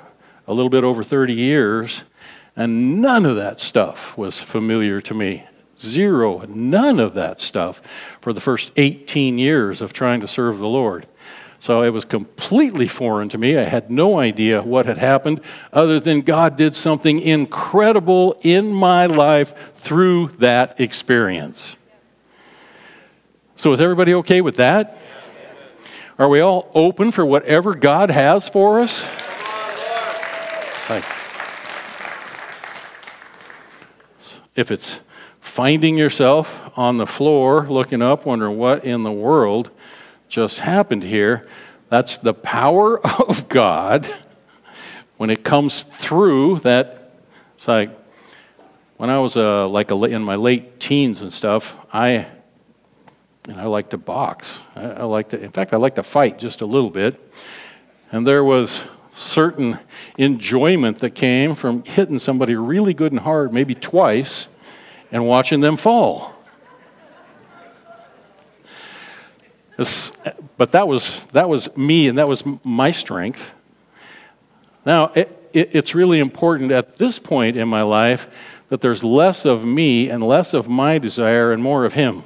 a 0.47 0.53
little 0.53 0.69
bit 0.69 0.83
over 0.83 1.03
30 1.03 1.33
years, 1.33 2.03
and 2.55 3.01
none 3.01 3.25
of 3.25 3.35
that 3.37 3.59
stuff 3.59 4.17
was 4.17 4.39
familiar 4.39 5.01
to 5.01 5.13
me. 5.13 5.45
Zero, 5.79 6.43
none 6.47 6.99
of 6.99 7.13
that 7.13 7.39
stuff 7.39 7.81
for 8.21 8.33
the 8.33 8.41
first 8.41 8.71
18 8.75 9.37
years 9.37 9.81
of 9.81 9.93
trying 9.93 10.21
to 10.21 10.27
serve 10.27 10.59
the 10.59 10.67
Lord. 10.67 11.07
So 11.63 11.81
it 11.81 11.91
was 11.91 12.03
completely 12.03 12.89
foreign 12.89 13.29
to 13.29 13.37
me. 13.37 13.57
I 13.57 13.63
had 13.63 13.89
no 13.89 14.19
idea 14.19 14.61
what 14.61 14.85
had 14.85 14.97
happened, 14.97 15.39
other 15.71 15.97
than 15.97 16.19
God 16.19 16.57
did 16.57 16.75
something 16.75 17.21
incredible 17.21 18.37
in 18.41 18.73
my 18.73 19.05
life 19.05 19.53
through 19.75 20.27
that 20.39 20.81
experience. 20.81 21.77
So, 23.55 23.71
is 23.71 23.79
everybody 23.79 24.13
okay 24.15 24.41
with 24.41 24.57
that? 24.57 24.97
Are 26.19 26.27
we 26.27 26.41
all 26.41 26.69
open 26.75 27.11
for 27.13 27.25
whatever 27.25 27.73
God 27.75 28.11
has 28.11 28.49
for 28.49 28.81
us? 28.81 29.01
Like, 30.89 31.05
if 34.53 34.69
it's 34.69 34.99
finding 35.39 35.95
yourself 35.95 36.77
on 36.77 36.97
the 36.97 37.07
floor 37.07 37.65
looking 37.69 38.01
up, 38.01 38.25
wondering 38.25 38.57
what 38.57 38.83
in 38.83 39.03
the 39.03 39.13
world 39.13 39.71
just 40.33 40.57
happened 40.57 41.03
here. 41.03 41.47
That's 41.89 42.17
the 42.17 42.33
power 42.33 42.99
of 43.21 43.47
God 43.49 44.11
when 45.17 45.29
it 45.29 45.43
comes 45.43 45.83
through 45.83 46.57
that 46.61 47.11
It's 47.55 47.67
like 47.67 47.91
when 48.97 49.11
I 49.11 49.19
was 49.19 49.37
uh, 49.37 49.67
like 49.67 49.91
a, 49.91 50.03
in 50.05 50.23
my 50.23 50.35
late 50.35 50.79
teens 50.79 51.21
and 51.21 51.31
stuff, 51.31 51.75
I 51.93 52.25
and 53.47 53.61
I 53.61 53.65
like 53.65 53.91
to 53.91 53.97
box. 53.99 54.59
I, 54.75 54.85
I 54.85 55.03
like 55.03 55.29
to, 55.29 55.39
in 55.39 55.51
fact, 55.51 55.71
I 55.71 55.77
like 55.77 55.95
to 55.95 56.03
fight 56.03 56.39
just 56.39 56.61
a 56.61 56.65
little 56.65 56.89
bit. 56.89 57.19
And 58.11 58.25
there 58.25 58.43
was 58.43 58.81
certain 59.13 59.77
enjoyment 60.17 60.97
that 60.99 61.11
came 61.11 61.53
from 61.53 61.83
hitting 61.83 62.17
somebody 62.17 62.55
really 62.55 62.95
good 62.95 63.11
and 63.11 63.21
hard, 63.21 63.53
maybe 63.53 63.75
twice, 63.75 64.47
and 65.11 65.27
watching 65.27 65.59
them 65.59 65.77
fall. 65.77 66.33
This, 69.35 69.62
but 69.77 70.71
that 70.71 70.87
was, 70.87 71.25
that 71.33 71.49
was 71.49 71.75
me, 71.75 72.07
and 72.07 72.17
that 72.17 72.27
was 72.27 72.43
my 72.63 72.91
strength. 72.91 73.53
Now, 74.85 75.07
it, 75.15 75.49
it, 75.53 75.75
it's 75.75 75.95
really 75.95 76.19
important 76.19 76.71
at 76.71 76.97
this 76.97 77.19
point 77.19 77.57
in 77.57 77.67
my 77.67 77.81
life 77.81 78.27
that 78.69 78.81
there's 78.81 79.03
less 79.03 79.45
of 79.45 79.65
me 79.65 80.09
and 80.09 80.23
less 80.23 80.53
of 80.53 80.67
my 80.67 80.97
desire 80.97 81.51
and 81.51 81.61
more 81.61 81.85
of 81.85 81.93
Him. 81.93 82.23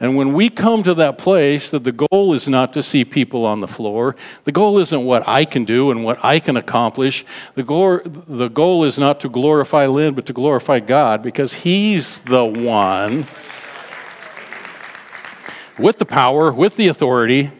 And 0.00 0.16
when 0.16 0.32
we 0.32 0.48
come 0.48 0.84
to 0.84 0.94
that 0.94 1.18
place 1.18 1.70
that 1.70 1.82
the 1.82 1.92
goal 1.92 2.32
is 2.32 2.48
not 2.48 2.72
to 2.74 2.84
see 2.84 3.04
people 3.04 3.44
on 3.44 3.60
the 3.60 3.66
floor, 3.66 4.14
the 4.44 4.52
goal 4.52 4.78
isn't 4.78 5.04
what 5.04 5.26
I 5.26 5.44
can 5.44 5.64
do 5.64 5.90
and 5.90 6.04
what 6.04 6.24
I 6.24 6.38
can 6.38 6.56
accomplish. 6.56 7.24
The 7.56 7.64
goal, 7.64 8.00
the 8.04 8.48
goal 8.48 8.84
is 8.84 8.96
not 8.96 9.18
to 9.20 9.28
glorify 9.28 9.86
Lynn, 9.86 10.14
but 10.14 10.26
to 10.26 10.32
glorify 10.32 10.78
God 10.78 11.20
because 11.20 11.52
He's 11.52 12.18
the 12.20 12.44
one 12.44 13.26
with 15.78 15.98
the 15.98 16.04
power, 16.04 16.52
with 16.52 16.76
the 16.76 16.88
authority. 16.88 17.50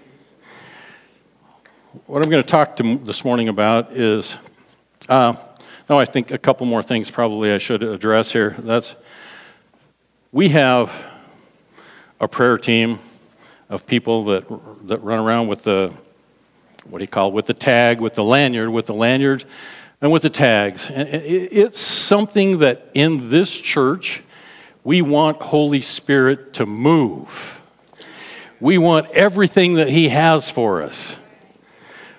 What 2.06 2.24
I'm 2.24 2.30
going 2.30 2.42
to 2.42 2.48
talk 2.48 2.76
to 2.76 2.96
this 2.98 3.24
morning 3.24 3.48
about 3.48 3.92
is, 3.92 4.36
uh, 5.08 5.36
no, 5.88 5.98
I 5.98 6.04
think 6.04 6.32
a 6.32 6.38
couple 6.38 6.66
more 6.66 6.82
things 6.82 7.10
probably 7.10 7.52
I 7.52 7.58
should 7.58 7.82
address 7.82 8.32
here. 8.32 8.56
That's, 8.58 8.96
we 10.32 10.48
have 10.50 10.92
a 12.20 12.26
prayer 12.26 12.58
team 12.58 12.98
of 13.68 13.86
people 13.86 14.24
that, 14.26 14.44
that 14.88 14.98
run 14.98 15.20
around 15.20 15.46
with 15.46 15.62
the, 15.62 15.92
what 16.84 16.98
do 16.98 17.04
you 17.04 17.08
call 17.08 17.28
it, 17.28 17.34
with 17.34 17.46
the 17.46 17.54
tag, 17.54 18.00
with 18.00 18.14
the 18.14 18.24
lanyard, 18.24 18.70
with 18.70 18.86
the 18.86 18.94
lanyards, 18.94 19.46
and 20.00 20.10
with 20.10 20.22
the 20.22 20.30
tags. 20.30 20.90
And 20.90 21.08
it's 21.08 21.80
something 21.80 22.58
that 22.58 22.90
in 22.94 23.30
this 23.30 23.56
church, 23.56 24.22
we 24.82 25.02
want 25.02 25.40
Holy 25.40 25.80
Spirit 25.80 26.54
to 26.54 26.66
move. 26.66 27.57
We 28.60 28.78
want 28.78 29.10
everything 29.10 29.74
that 29.74 29.88
He 29.88 30.08
has 30.08 30.50
for 30.50 30.82
us. 30.82 31.18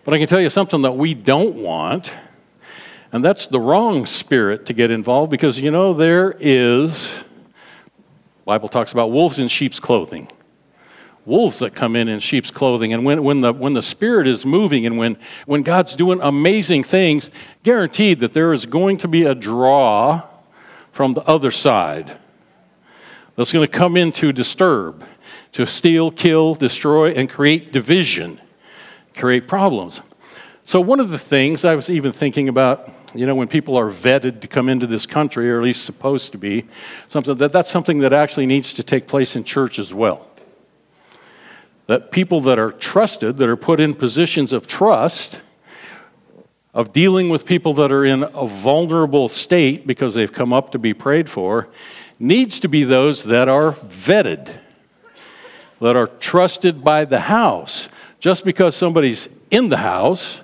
But 0.03 0.13
I 0.13 0.17
can 0.17 0.27
tell 0.27 0.41
you 0.41 0.49
something 0.49 0.81
that 0.83 0.93
we 0.93 1.13
don't 1.13 1.55
want, 1.55 2.13
and 3.11 3.23
that's 3.23 3.45
the 3.47 3.59
wrong 3.59 4.05
spirit 4.05 4.65
to 4.67 4.73
get 4.73 4.91
involved 4.91 5.31
because, 5.31 5.59
you 5.59 5.71
know, 5.71 5.93
there 5.93 6.35
is 6.39 7.09
Bible 8.49 8.67
talks 8.67 8.93
about 8.93 9.11
wolves 9.11 9.37
in 9.37 9.47
sheep's 9.47 9.79
clothing. 9.79 10.27
Wolves 11.23 11.59
that 11.59 11.75
come 11.75 11.95
in 11.95 12.07
in 12.07 12.19
sheep's 12.19 12.49
clothing. 12.49 12.93
And 12.93 13.05
when, 13.05 13.23
when, 13.23 13.41
the, 13.41 13.53
when 13.53 13.75
the 13.75 13.81
Spirit 13.83 14.25
is 14.25 14.43
moving 14.43 14.87
and 14.87 14.97
when, 14.97 15.19
when 15.45 15.61
God's 15.61 15.95
doing 15.95 16.19
amazing 16.19 16.81
things, 16.81 17.29
guaranteed 17.61 18.21
that 18.21 18.33
there 18.33 18.51
is 18.51 18.65
going 18.65 18.97
to 18.97 19.07
be 19.07 19.25
a 19.25 19.35
draw 19.35 20.23
from 20.91 21.13
the 21.13 21.21
other 21.25 21.51
side 21.51 22.17
that's 23.35 23.51
going 23.51 23.67
to 23.67 23.71
come 23.71 23.95
in 23.95 24.11
to 24.13 24.33
disturb, 24.33 25.05
to 25.53 25.65
steal, 25.65 26.11
kill, 26.11 26.55
destroy, 26.55 27.11
and 27.11 27.29
create 27.29 27.71
division, 27.71 28.39
create 29.15 29.47
problems. 29.47 30.01
So, 30.63 30.79
one 30.79 30.99
of 30.99 31.09
the 31.09 31.17
things 31.17 31.65
I 31.65 31.73
was 31.73 31.89
even 31.89 32.11
thinking 32.11 32.47
about, 32.47 32.91
you 33.15 33.25
know, 33.25 33.33
when 33.33 33.47
people 33.47 33.75
are 33.75 33.89
vetted 33.89 34.41
to 34.41 34.47
come 34.47 34.69
into 34.69 34.85
this 34.85 35.05
country, 35.07 35.49
or 35.49 35.57
at 35.57 35.63
least 35.63 35.83
supposed 35.83 36.31
to 36.33 36.37
be, 36.37 36.67
something 37.07 37.35
that 37.37 37.51
that's 37.51 37.71
something 37.71 37.99
that 37.99 38.13
actually 38.13 38.45
needs 38.45 38.73
to 38.73 38.83
take 38.83 39.07
place 39.07 39.35
in 39.35 39.43
church 39.43 39.79
as 39.79 39.93
well. 39.93 40.27
That 41.87 42.11
people 42.11 42.41
that 42.41 42.59
are 42.59 42.71
trusted, 42.71 43.37
that 43.37 43.49
are 43.49 43.55
put 43.55 43.79
in 43.79 43.95
positions 43.95 44.53
of 44.53 44.67
trust, 44.67 45.41
of 46.73 46.93
dealing 46.93 47.29
with 47.29 47.45
people 47.45 47.73
that 47.73 47.91
are 47.91 48.05
in 48.05 48.23
a 48.23 48.45
vulnerable 48.45 49.27
state 49.27 49.87
because 49.87 50.13
they've 50.13 50.31
come 50.31 50.53
up 50.53 50.71
to 50.73 50.79
be 50.79 50.93
prayed 50.93 51.27
for, 51.29 51.67
needs 52.19 52.59
to 52.59 52.67
be 52.67 52.83
those 52.83 53.23
that 53.23 53.47
are 53.47 53.73
vetted, 53.73 54.55
that 55.81 55.95
are 55.95 56.07
trusted 56.07 56.83
by 56.83 57.05
the 57.05 57.19
house. 57.19 57.89
Just 58.19 58.43
because 58.43 58.75
somebody's 58.75 59.29
in 59.49 59.69
the 59.69 59.77
house, 59.77 60.41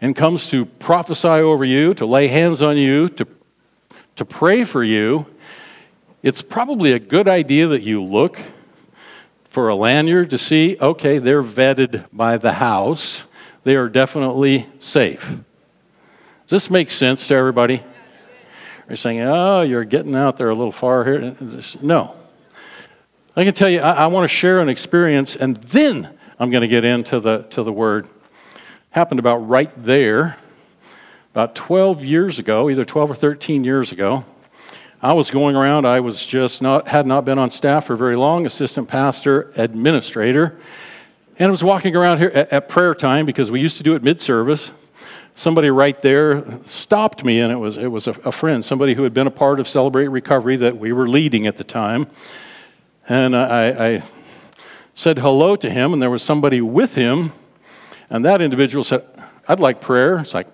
and 0.00 0.14
comes 0.14 0.48
to 0.50 0.64
prophesy 0.64 1.28
over 1.28 1.64
you, 1.64 1.94
to 1.94 2.06
lay 2.06 2.28
hands 2.28 2.62
on 2.62 2.76
you, 2.76 3.08
to, 3.08 3.26
to 4.16 4.24
pray 4.24 4.64
for 4.64 4.84
you, 4.84 5.26
it's 6.22 6.42
probably 6.42 6.92
a 6.92 6.98
good 6.98 7.28
idea 7.28 7.66
that 7.68 7.82
you 7.82 8.02
look 8.02 8.38
for 9.50 9.68
a 9.68 9.74
lanyard 9.74 10.30
to 10.30 10.38
see, 10.38 10.76
okay, 10.80 11.18
they're 11.18 11.42
vetted 11.42 12.04
by 12.12 12.36
the 12.36 12.52
house. 12.52 13.24
They 13.64 13.76
are 13.76 13.88
definitely 13.88 14.66
safe. 14.78 15.26
Does 16.46 16.50
this 16.50 16.70
make 16.70 16.90
sense 16.90 17.28
to 17.28 17.34
everybody? 17.34 17.82
You're 18.88 18.96
saying, 18.96 19.20
oh, 19.20 19.62
you're 19.62 19.84
getting 19.84 20.14
out 20.14 20.36
there 20.36 20.48
a 20.48 20.54
little 20.54 20.72
far 20.72 21.04
here. 21.04 21.36
No. 21.82 22.14
I 23.38 23.44
can 23.44 23.54
tell 23.54 23.70
you, 23.70 23.78
I, 23.78 23.92
I 23.92 24.06
want 24.08 24.28
to 24.28 24.34
share 24.34 24.58
an 24.58 24.68
experience, 24.68 25.36
and 25.36 25.58
then 25.58 26.08
I'm 26.40 26.50
going 26.50 26.62
to 26.62 26.66
get 26.66 26.84
into 26.84 27.20
the, 27.20 27.42
to 27.50 27.62
the 27.62 27.72
word 27.72 28.08
happened 28.90 29.20
about 29.20 29.36
right 29.48 29.70
there. 29.76 30.36
About 31.34 31.54
12 31.54 32.04
years 32.04 32.40
ago, 32.40 32.68
either 32.68 32.84
12 32.84 33.12
or 33.12 33.14
13 33.14 33.62
years 33.62 33.92
ago, 33.92 34.24
I 35.00 35.12
was 35.12 35.30
going 35.30 35.54
around. 35.54 35.86
I 35.86 36.00
was 36.00 36.26
just 36.26 36.62
not, 36.62 36.88
had 36.88 37.06
not 37.06 37.24
been 37.24 37.38
on 37.38 37.48
staff 37.50 37.86
for 37.86 37.94
very 37.94 38.16
long, 38.16 38.44
assistant 38.44 38.88
pastor, 38.88 39.52
administrator. 39.54 40.58
And 41.38 41.46
I 41.46 41.50
was 41.52 41.62
walking 41.62 41.94
around 41.94 42.18
here 42.18 42.32
at, 42.34 42.52
at 42.52 42.68
prayer 42.68 42.92
time 42.92 43.24
because 43.24 43.52
we 43.52 43.60
used 43.60 43.76
to 43.76 43.84
do 43.84 43.94
it 43.94 44.02
mid 44.02 44.20
service. 44.20 44.72
Somebody 45.36 45.70
right 45.70 46.02
there 46.02 46.44
stopped 46.64 47.24
me, 47.24 47.38
and 47.38 47.52
it 47.52 47.56
was, 47.56 47.76
it 47.76 47.86
was 47.86 48.08
a, 48.08 48.16
a 48.24 48.32
friend, 48.32 48.64
somebody 48.64 48.94
who 48.94 49.04
had 49.04 49.14
been 49.14 49.28
a 49.28 49.30
part 49.30 49.60
of 49.60 49.68
Celebrate 49.68 50.08
Recovery 50.08 50.56
that 50.56 50.76
we 50.76 50.92
were 50.92 51.08
leading 51.08 51.46
at 51.46 51.56
the 51.56 51.62
time. 51.62 52.08
And 53.08 53.34
I, 53.34 53.94
I 53.94 54.02
said 54.94 55.18
hello 55.18 55.56
to 55.56 55.70
him, 55.70 55.92
and 55.92 56.02
there 56.02 56.10
was 56.10 56.22
somebody 56.22 56.60
with 56.60 56.94
him 56.94 57.32
and 58.10 58.24
that 58.24 58.40
individual 58.40 58.84
said, 58.84 59.04
I'd 59.46 59.60
like 59.60 59.80
prayer. 59.80 60.18
It's 60.18 60.34
like, 60.34 60.48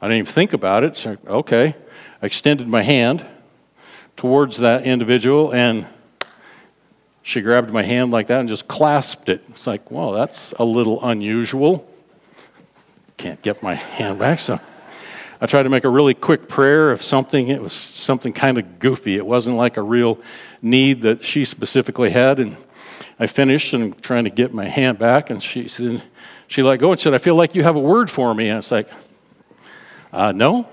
I 0.00 0.06
didn't 0.06 0.18
even 0.18 0.32
think 0.32 0.52
about 0.52 0.84
it. 0.84 0.96
So, 0.96 1.16
okay. 1.26 1.74
I 2.22 2.26
extended 2.26 2.68
my 2.68 2.82
hand 2.82 3.24
towards 4.16 4.58
that 4.58 4.84
individual, 4.84 5.54
and 5.54 5.86
she 7.22 7.40
grabbed 7.40 7.72
my 7.72 7.82
hand 7.82 8.10
like 8.10 8.26
that 8.26 8.40
and 8.40 8.48
just 8.48 8.68
clasped 8.68 9.30
it. 9.30 9.42
It's 9.48 9.66
like, 9.66 9.90
well, 9.90 10.12
that's 10.12 10.52
a 10.52 10.64
little 10.64 11.02
unusual. 11.02 11.88
Can't 13.16 13.40
get 13.40 13.62
my 13.62 13.74
hand 13.74 14.18
back, 14.18 14.40
so 14.40 14.60
I 15.40 15.46
tried 15.46 15.62
to 15.62 15.70
make 15.70 15.84
a 15.84 15.88
really 15.88 16.12
quick 16.12 16.48
prayer 16.48 16.90
of 16.90 17.02
something. 17.02 17.48
It 17.48 17.62
was 17.62 17.72
something 17.72 18.34
kind 18.34 18.58
of 18.58 18.78
goofy. 18.78 19.16
It 19.16 19.24
wasn't 19.24 19.56
like 19.56 19.78
a 19.78 19.82
real 19.82 20.18
need 20.62 21.02
that 21.02 21.24
she 21.24 21.44
specifically 21.44 22.10
had. 22.10 22.40
And 22.40 22.56
I 23.18 23.26
finished 23.26 23.72
and 23.72 24.00
trying 24.02 24.24
to 24.24 24.30
get 24.30 24.52
my 24.52 24.66
hand 24.66 24.98
back, 24.98 25.30
and 25.30 25.42
she 25.42 25.68
said, 25.68 26.02
she 26.48 26.62
let 26.62 26.78
go 26.80 26.90
and 26.92 27.00
said, 27.00 27.14
I 27.14 27.18
feel 27.18 27.36
like 27.36 27.54
you 27.54 27.62
have 27.62 27.76
a 27.76 27.80
word 27.80 28.10
for 28.10 28.34
me. 28.34 28.48
And 28.48 28.58
it's 28.58 28.70
like, 28.70 28.88
uh, 30.12 30.32
no, 30.32 30.68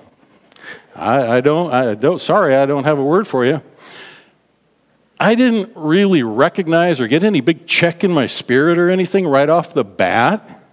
I, 0.95 1.37
I, 1.37 1.41
don't, 1.41 1.71
I 1.71 1.93
don't, 1.93 2.19
sorry, 2.19 2.55
I 2.55 2.65
don't 2.65 2.85
have 2.85 2.97
a 2.97 3.03
word 3.03 3.27
for 3.27 3.45
you. 3.45 3.61
I 5.19 5.35
didn't 5.35 5.71
really 5.75 6.23
recognize 6.23 7.01
or 7.01 7.07
get 7.07 7.23
any 7.23 7.41
big 7.41 7.67
check 7.67 8.03
in 8.03 8.11
my 8.11 8.27
spirit 8.27 8.77
or 8.77 8.89
anything 8.89 9.27
right 9.27 9.49
off 9.49 9.73
the 9.73 9.83
bat. 9.83 10.63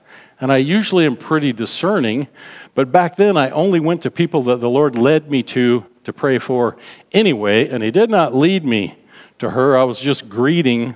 And 0.40 0.52
I 0.52 0.58
usually 0.58 1.06
am 1.06 1.16
pretty 1.16 1.52
discerning. 1.52 2.28
But 2.74 2.92
back 2.92 3.16
then, 3.16 3.36
I 3.36 3.50
only 3.50 3.80
went 3.80 4.02
to 4.02 4.10
people 4.10 4.42
that 4.44 4.60
the 4.60 4.68
Lord 4.68 4.96
led 4.96 5.30
me 5.30 5.42
to 5.44 5.86
to 6.04 6.12
pray 6.12 6.38
for 6.38 6.76
anyway. 7.12 7.68
And 7.68 7.82
He 7.82 7.90
did 7.90 8.10
not 8.10 8.34
lead 8.34 8.64
me 8.64 8.96
to 9.44 9.50
her. 9.50 9.76
I 9.76 9.84
was 9.84 10.00
just 10.00 10.28
greeting 10.28 10.94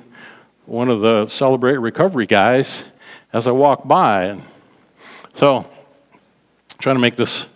one 0.64 0.88
of 0.88 1.00
the 1.00 1.26
Celebrate 1.26 1.76
Recovery 1.76 2.26
guys 2.26 2.82
as 3.32 3.46
I 3.46 3.50
walk 3.50 3.86
by. 3.86 4.24
And 4.24 4.42
so, 5.34 5.66
trying 6.78 6.96
to 6.96 7.00
make 7.00 7.14
this 7.14 7.46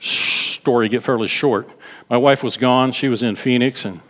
story 0.00 0.88
get 0.88 1.02
fairly 1.02 1.28
short. 1.28 1.70
My 2.08 2.16
wife 2.16 2.42
was 2.42 2.56
gone. 2.56 2.90
She 2.92 3.08
was 3.08 3.22
in 3.22 3.36
Phoenix, 3.36 3.84
and 3.84 4.00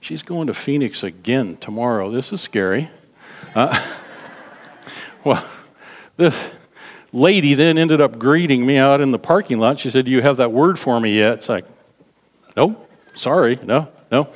she's 0.00 0.22
going 0.22 0.46
to 0.46 0.54
Phoenix 0.54 1.02
again 1.02 1.56
tomorrow. 1.56 2.10
This 2.10 2.32
is 2.32 2.40
scary. 2.40 2.88
Uh, 3.54 3.76
well, 5.24 5.44
this 6.16 6.50
lady 7.12 7.54
then 7.54 7.76
ended 7.76 8.00
up 8.00 8.20
greeting 8.20 8.64
me 8.64 8.76
out 8.76 9.00
in 9.00 9.10
the 9.10 9.18
parking 9.18 9.58
lot. 9.58 9.80
She 9.80 9.90
said, 9.90 10.04
Do 10.04 10.12
you 10.12 10.22
have 10.22 10.36
that 10.36 10.52
word 10.52 10.78
for 10.78 11.00
me 11.00 11.18
yet? 11.18 11.34
It's 11.34 11.48
like, 11.48 11.64
Nope, 12.56 12.88
sorry, 13.14 13.58
no, 13.64 13.88
no. 14.12 14.28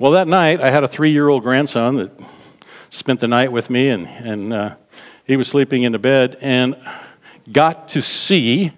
Well, 0.00 0.12
that 0.12 0.28
night, 0.28 0.62
I 0.62 0.70
had 0.70 0.82
a 0.82 0.88
three 0.88 1.10
year 1.10 1.28
old 1.28 1.42
grandson 1.42 1.96
that 1.96 2.10
spent 2.88 3.20
the 3.20 3.28
night 3.28 3.52
with 3.52 3.68
me, 3.68 3.90
and, 3.90 4.06
and 4.08 4.50
uh, 4.50 4.76
he 5.26 5.36
was 5.36 5.46
sleeping 5.46 5.82
in 5.82 5.92
the 5.92 5.98
bed 5.98 6.38
and 6.40 6.74
got 7.52 7.88
to 7.88 8.00
see, 8.00 8.72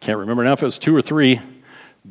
can't 0.00 0.18
remember 0.18 0.42
now 0.42 0.54
if 0.54 0.62
it 0.62 0.64
was 0.64 0.80
two 0.80 0.96
or 0.96 1.00
three, 1.00 1.40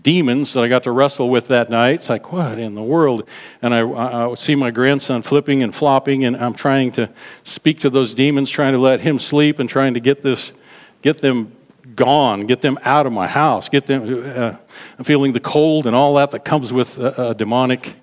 demons 0.02 0.54
that 0.54 0.64
I 0.64 0.70
got 0.70 0.84
to 0.84 0.92
wrestle 0.92 1.30
with 1.30 1.50
that 1.50 1.70
night. 1.70 1.96
It's 1.96 2.10
like, 2.10 2.32
what 2.32 2.62
in 2.62 2.76
the 2.76 2.82
world? 2.82 3.28
And 3.62 3.74
I, 3.74 3.86
I, 3.86 4.34
see 4.36 4.56
my 4.56 4.72
grandson 4.72 5.22
flipping 5.22 5.62
and 5.62 5.76
flopping, 5.76 6.24
and 6.24 6.38
I'm 6.38 6.54
trying 6.54 6.94
to 6.94 7.10
speak 7.44 7.82
to 7.82 7.90
those 7.90 8.14
demons, 8.14 8.50
trying 8.50 8.72
to 8.72 8.80
let 8.80 9.02
him 9.02 9.20
sleep, 9.20 9.60
and 9.60 9.68
trying 9.68 9.96
to 9.96 10.00
get 10.00 10.24
this, 10.24 10.54
get 11.02 11.20
them 11.20 11.52
gone, 11.94 12.46
get 12.46 12.62
them 12.62 12.80
out 12.84 13.06
of 13.06 13.12
my 13.12 13.28
house, 13.28 13.68
get 13.68 13.86
them 13.86 14.24
uh, 14.34 14.56
I'm 14.98 15.04
feeling 15.04 15.34
the 15.34 15.42
cold 15.42 15.88
and 15.88 15.96
all 15.96 16.16
that 16.16 16.32
that 16.32 16.46
comes 16.46 16.72
with 16.72 16.98
a, 16.98 17.32
a 17.32 17.36
demonic 17.36 17.96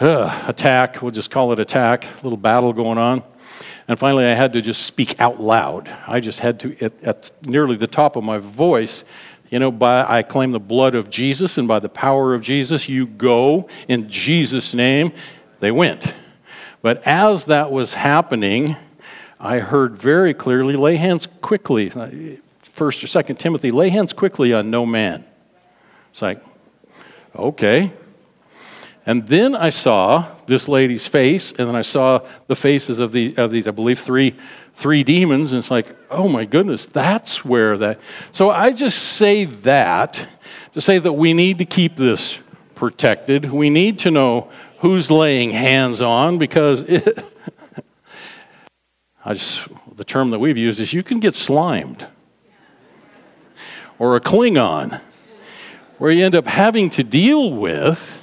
uh, 0.00 0.44
attack. 0.46 1.02
We'll 1.02 1.10
just 1.10 1.30
call 1.30 1.52
it 1.52 1.58
attack. 1.58 2.06
Little 2.22 2.36
battle 2.36 2.72
going 2.72 2.98
on. 2.98 3.22
And 3.88 3.98
finally, 3.98 4.26
I 4.26 4.34
had 4.34 4.52
to 4.52 4.60
just 4.60 4.82
speak 4.82 5.18
out 5.20 5.40
loud. 5.40 5.90
I 6.06 6.20
just 6.20 6.40
had 6.40 6.60
to, 6.60 6.76
at, 6.84 7.02
at 7.02 7.30
nearly 7.42 7.76
the 7.76 7.86
top 7.86 8.16
of 8.16 8.24
my 8.24 8.38
voice, 8.38 9.02
you 9.50 9.58
know, 9.58 9.70
by 9.70 10.04
I 10.06 10.22
claim 10.22 10.52
the 10.52 10.60
blood 10.60 10.94
of 10.94 11.08
Jesus 11.08 11.56
and 11.56 11.66
by 11.66 11.78
the 11.78 11.88
power 11.88 12.34
of 12.34 12.42
Jesus, 12.42 12.88
you 12.88 13.06
go 13.06 13.68
in 13.88 14.10
Jesus' 14.10 14.74
name. 14.74 15.12
They 15.60 15.70
went. 15.70 16.14
But 16.82 17.06
as 17.06 17.46
that 17.46 17.72
was 17.72 17.94
happening, 17.94 18.76
I 19.40 19.60
heard 19.60 19.96
very 19.96 20.34
clearly, 20.34 20.76
lay 20.76 20.96
hands 20.96 21.26
quickly. 21.40 21.90
First 22.62 23.02
or 23.02 23.06
second 23.06 23.36
Timothy, 23.36 23.70
lay 23.70 23.88
hands 23.88 24.12
quickly 24.12 24.52
on 24.52 24.70
no 24.70 24.84
man. 24.84 25.24
It's 26.12 26.20
like, 26.20 26.42
okay. 27.34 27.92
And 29.08 29.26
then 29.26 29.54
I 29.54 29.70
saw 29.70 30.26
this 30.44 30.68
lady's 30.68 31.06
face, 31.06 31.52
and 31.52 31.66
then 31.66 31.74
I 31.74 31.80
saw 31.80 32.26
the 32.46 32.54
faces 32.54 32.98
of, 32.98 33.10
the, 33.10 33.34
of 33.38 33.50
these, 33.50 33.66
I 33.66 33.70
believe, 33.70 33.98
three, 33.98 34.36
three 34.74 35.02
demons. 35.02 35.52
And 35.52 35.60
it's 35.60 35.70
like, 35.70 35.96
oh 36.10 36.28
my 36.28 36.44
goodness, 36.44 36.84
that's 36.84 37.42
where 37.42 37.78
that. 37.78 38.00
So 38.32 38.50
I 38.50 38.70
just 38.74 38.98
say 38.98 39.46
that 39.46 40.26
to 40.74 40.82
say 40.82 40.98
that 40.98 41.14
we 41.14 41.32
need 41.32 41.56
to 41.56 41.64
keep 41.64 41.96
this 41.96 42.38
protected. 42.74 43.50
We 43.50 43.70
need 43.70 43.98
to 44.00 44.10
know 44.10 44.50
who's 44.80 45.10
laying 45.10 45.52
hands 45.52 46.02
on 46.02 46.36
because 46.36 46.82
it, 46.82 47.24
I 49.24 49.32
just, 49.32 49.68
the 49.96 50.04
term 50.04 50.28
that 50.32 50.38
we've 50.38 50.58
used 50.58 50.80
is 50.80 50.92
you 50.92 51.02
can 51.02 51.18
get 51.18 51.34
slimed 51.34 52.06
or 53.98 54.16
a 54.16 54.20
Klingon 54.20 55.00
where 55.96 56.10
you 56.10 56.26
end 56.26 56.34
up 56.34 56.46
having 56.46 56.90
to 56.90 57.02
deal 57.02 57.54
with 57.54 58.17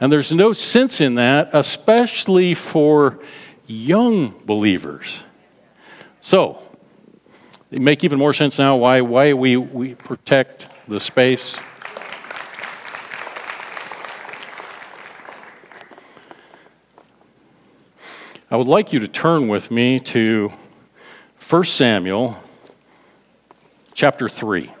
and 0.00 0.12
there's 0.12 0.32
no 0.32 0.52
sense 0.52 1.00
in 1.00 1.16
that, 1.16 1.50
especially 1.52 2.54
for 2.54 3.18
young 3.66 4.34
believers. 4.44 5.22
So, 6.20 6.62
it 7.70 7.80
make 7.80 8.04
even 8.04 8.18
more 8.18 8.32
sense 8.32 8.58
now 8.58 8.76
why, 8.76 9.00
why 9.00 9.32
we, 9.32 9.56
we 9.56 9.94
protect 9.94 10.68
the 10.88 11.00
space. 11.00 11.56
I 18.50 18.56
would 18.56 18.66
like 18.66 18.94
you 18.94 19.00
to 19.00 19.08
turn 19.08 19.48
with 19.48 19.70
me 19.70 20.00
to 20.00 20.50
1 21.48 21.64
Samuel 21.64 22.42
chapter 23.92 24.28
3. 24.28 24.72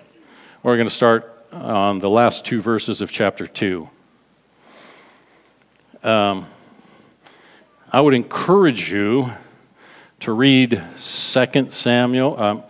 We're 0.62 0.76
going 0.76 0.88
to 0.88 0.94
start 0.94 1.44
on 1.52 1.98
the 1.98 2.08
last 2.08 2.46
two 2.46 2.62
verses 2.62 3.02
of 3.02 3.10
chapter 3.10 3.46
2. 3.46 3.90
Um, 6.04 6.46
I 7.90 8.00
would 8.00 8.14
encourage 8.14 8.92
you 8.92 9.32
to 10.20 10.32
read 10.32 10.80
2 10.96 11.70
Samuel, 11.70 12.40
um, 12.40 12.62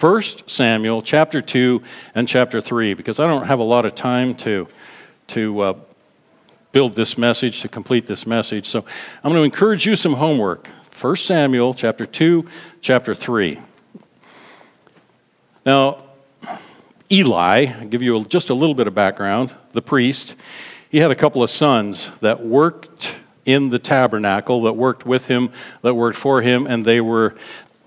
1 0.00 0.22
Samuel 0.46 1.00
chapter 1.00 1.40
2 1.40 1.82
and 2.14 2.28
chapter 2.28 2.60
3, 2.60 2.92
because 2.92 3.20
I 3.20 3.26
don't 3.26 3.46
have 3.46 3.58
a 3.58 3.64
lot 3.64 3.86
of 3.86 3.94
time 3.94 4.34
to, 4.36 4.68
to 5.28 5.60
uh, 5.60 5.74
build 6.72 6.94
this 6.94 7.16
message, 7.16 7.62
to 7.62 7.68
complete 7.68 8.06
this 8.06 8.26
message. 8.26 8.66
So 8.66 8.84
I'm 9.22 9.32
going 9.32 9.40
to 9.40 9.44
encourage 9.44 9.86
you 9.86 9.96
some 9.96 10.14
homework. 10.14 10.68
1 11.00 11.16
Samuel 11.16 11.72
chapter 11.72 12.04
2, 12.04 12.46
chapter 12.82 13.14
3. 13.14 13.60
Now, 15.64 16.02
Eli, 17.10 17.66
I'll 17.66 17.88
give 17.88 18.02
you 18.02 18.22
just 18.26 18.50
a 18.50 18.54
little 18.54 18.74
bit 18.74 18.86
of 18.86 18.94
background, 18.94 19.54
the 19.72 19.82
priest 19.82 20.34
he 20.94 21.00
had 21.00 21.10
a 21.10 21.16
couple 21.16 21.42
of 21.42 21.50
sons 21.50 22.12
that 22.20 22.46
worked 22.46 23.16
in 23.44 23.70
the 23.70 23.80
tabernacle, 23.80 24.62
that 24.62 24.74
worked 24.74 25.04
with 25.04 25.26
him, 25.26 25.50
that 25.82 25.92
worked 25.92 26.16
for 26.16 26.40
him, 26.40 26.68
and 26.68 26.84
they 26.84 27.00
were 27.00 27.34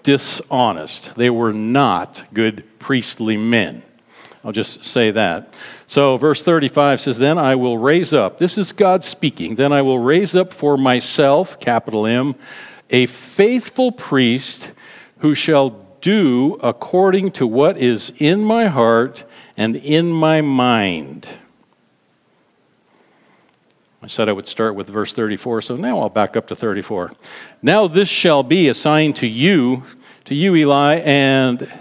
dishonest. 0.03 1.15
They 1.15 1.29
were 1.29 1.53
not 1.53 2.25
good 2.33 2.65
priestly 2.79 3.37
men. 3.37 3.81
I'll 4.43 4.51
just 4.51 4.83
say 4.83 5.11
that. 5.11 5.53
So, 5.87 6.17
verse 6.17 6.43
35 6.43 6.99
says, 6.99 7.17
Then 7.17 7.37
I 7.37 7.55
will 7.55 7.77
raise 7.77 8.11
up, 8.11 8.39
this 8.39 8.57
is 8.57 8.73
God 8.73 9.05
speaking, 9.05 9.55
then 9.55 9.71
I 9.71 9.83
will 9.83 9.99
raise 9.99 10.35
up 10.35 10.53
for 10.53 10.77
myself, 10.77 11.61
capital 11.61 12.05
M, 12.05 12.35
a 12.89 13.05
faithful 13.05 13.93
priest 13.93 14.71
who 15.19 15.33
shall 15.33 15.69
do 16.01 16.55
according 16.61 17.31
to 17.31 17.47
what 17.47 17.77
is 17.77 18.11
in 18.17 18.43
my 18.43 18.65
heart 18.65 19.23
and 19.55 19.77
in 19.77 20.11
my 20.11 20.41
mind. 20.41 21.29
I 24.01 24.07
said 24.07 24.29
I 24.29 24.31
would 24.31 24.47
start 24.47 24.75
with 24.75 24.87
verse 24.89 25.11
34, 25.13 25.63
so 25.63 25.75
now 25.75 25.99
I'll 25.99 26.09
back 26.09 26.37
up 26.37 26.47
to 26.47 26.55
34. 26.55 27.11
Now 27.63 27.87
this 27.87 28.07
shall 28.07 28.43
be 28.43 28.67
a 28.67 28.73
sign 28.75 29.13
to 29.15 29.27
you, 29.27 29.83
to 30.25 30.35
you, 30.35 30.55
Eli, 30.55 30.97
and 30.97 31.71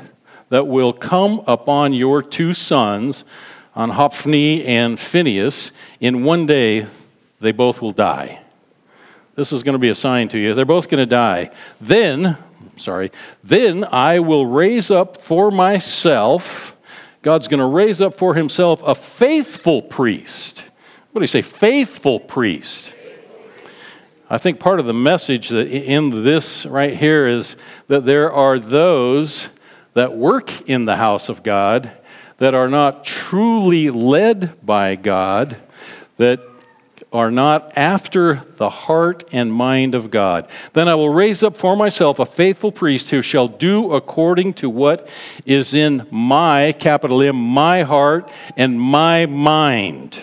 that 0.48 0.66
will 0.66 0.94
come 0.94 1.42
upon 1.46 1.92
your 1.92 2.22
two 2.22 2.54
sons, 2.54 3.24
on 3.74 3.90
Hophni 3.90 4.64
and 4.64 4.98
Phinehas. 4.98 5.70
In 6.00 6.24
one 6.24 6.46
day, 6.46 6.86
they 7.40 7.52
both 7.52 7.82
will 7.82 7.92
die. 7.92 8.40
This 9.34 9.52
is 9.52 9.62
going 9.62 9.74
to 9.74 9.78
be 9.78 9.90
a 9.90 9.94
sign 9.94 10.28
to 10.28 10.38
you. 10.38 10.54
They're 10.54 10.64
both 10.64 10.88
going 10.88 11.02
to 11.02 11.06
die. 11.06 11.50
Then, 11.78 12.38
sorry, 12.76 13.12
then 13.44 13.84
I 13.92 14.20
will 14.20 14.46
raise 14.46 14.90
up 14.90 15.20
for 15.20 15.50
myself, 15.50 16.74
God's 17.20 17.48
going 17.48 17.60
to 17.60 17.66
raise 17.66 18.00
up 18.00 18.14
for 18.16 18.34
himself 18.34 18.80
a 18.82 18.94
faithful 18.94 19.82
priest 19.82 20.64
what 21.16 21.20
do 21.20 21.24
you 21.24 21.28
say? 21.28 21.40
Faithful 21.40 22.20
priest. 22.20 22.92
I 24.28 24.36
think 24.36 24.60
part 24.60 24.80
of 24.80 24.84
the 24.84 24.92
message 24.92 25.48
that 25.48 25.66
in 25.66 26.24
this 26.24 26.66
right 26.66 26.94
here 26.94 27.26
is 27.26 27.56
that 27.88 28.04
there 28.04 28.30
are 28.30 28.58
those 28.58 29.48
that 29.94 30.14
work 30.14 30.68
in 30.68 30.84
the 30.84 30.96
house 30.96 31.30
of 31.30 31.42
God 31.42 31.90
that 32.36 32.54
are 32.54 32.68
not 32.68 33.02
truly 33.02 33.88
led 33.88 34.62
by 34.62 34.94
God, 34.94 35.56
that 36.18 36.40
are 37.14 37.30
not 37.30 37.72
after 37.76 38.42
the 38.58 38.68
heart 38.68 39.24
and 39.32 39.50
mind 39.50 39.94
of 39.94 40.10
God. 40.10 40.46
Then 40.74 40.86
I 40.86 40.96
will 40.96 41.14
raise 41.14 41.42
up 41.42 41.56
for 41.56 41.78
myself 41.78 42.18
a 42.18 42.26
faithful 42.26 42.70
priest 42.70 43.08
who 43.08 43.22
shall 43.22 43.48
do 43.48 43.94
according 43.94 44.52
to 44.54 44.68
what 44.68 45.08
is 45.46 45.72
in 45.72 46.06
my, 46.10 46.72
capital 46.78 47.22
M, 47.22 47.36
my 47.36 47.84
heart 47.84 48.30
and 48.54 48.78
my 48.78 49.24
mind. 49.24 50.20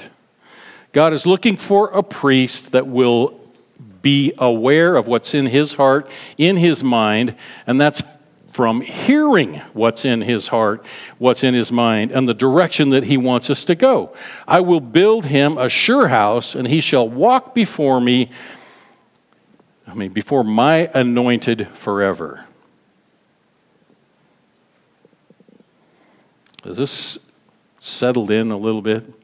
God 0.93 1.11
is 1.11 1.25
looking 1.25 1.57
for 1.57 1.89
a 1.89 2.03
priest 2.03 2.71
that 2.71 2.87
will 2.87 3.39
be 4.03 4.31
aware 4.37 4.95
of 4.95 5.07
what's 5.07 5.33
in 5.33 5.47
his 5.47 5.73
heart, 5.73 6.07
in 6.37 6.55
his 6.55 6.83
mind, 6.83 7.35
and 7.65 7.81
that's 7.81 8.03
from 8.51 8.81
hearing 8.81 9.55
what's 9.73 10.05
in 10.05 10.21
his 10.21 10.49
heart, 10.49 10.85
what's 11.17 11.43
in 11.43 11.55
his 11.55 11.71
mind, 11.71 12.11
and 12.11 12.29
the 12.29 12.33
direction 12.35 12.91
that 12.91 13.05
he 13.05 13.17
wants 13.17 13.49
us 13.49 13.65
to 13.65 13.73
go. 13.73 14.13
I 14.47 14.59
will 14.59 14.79
build 14.79 15.25
him 15.25 15.57
a 15.57 15.67
sure 15.67 16.09
house, 16.09 16.53
and 16.53 16.67
he 16.67 16.79
shall 16.79 17.09
walk 17.09 17.55
before 17.55 17.99
me, 17.99 18.29
I 19.87 19.95
mean, 19.95 20.13
before 20.13 20.43
my 20.43 20.91
anointed 20.93 21.67
forever. 21.69 22.45
Is 26.63 26.77
this 26.77 27.17
settled 27.79 28.29
in 28.29 28.51
a 28.51 28.57
little 28.57 28.83
bit? 28.83 29.22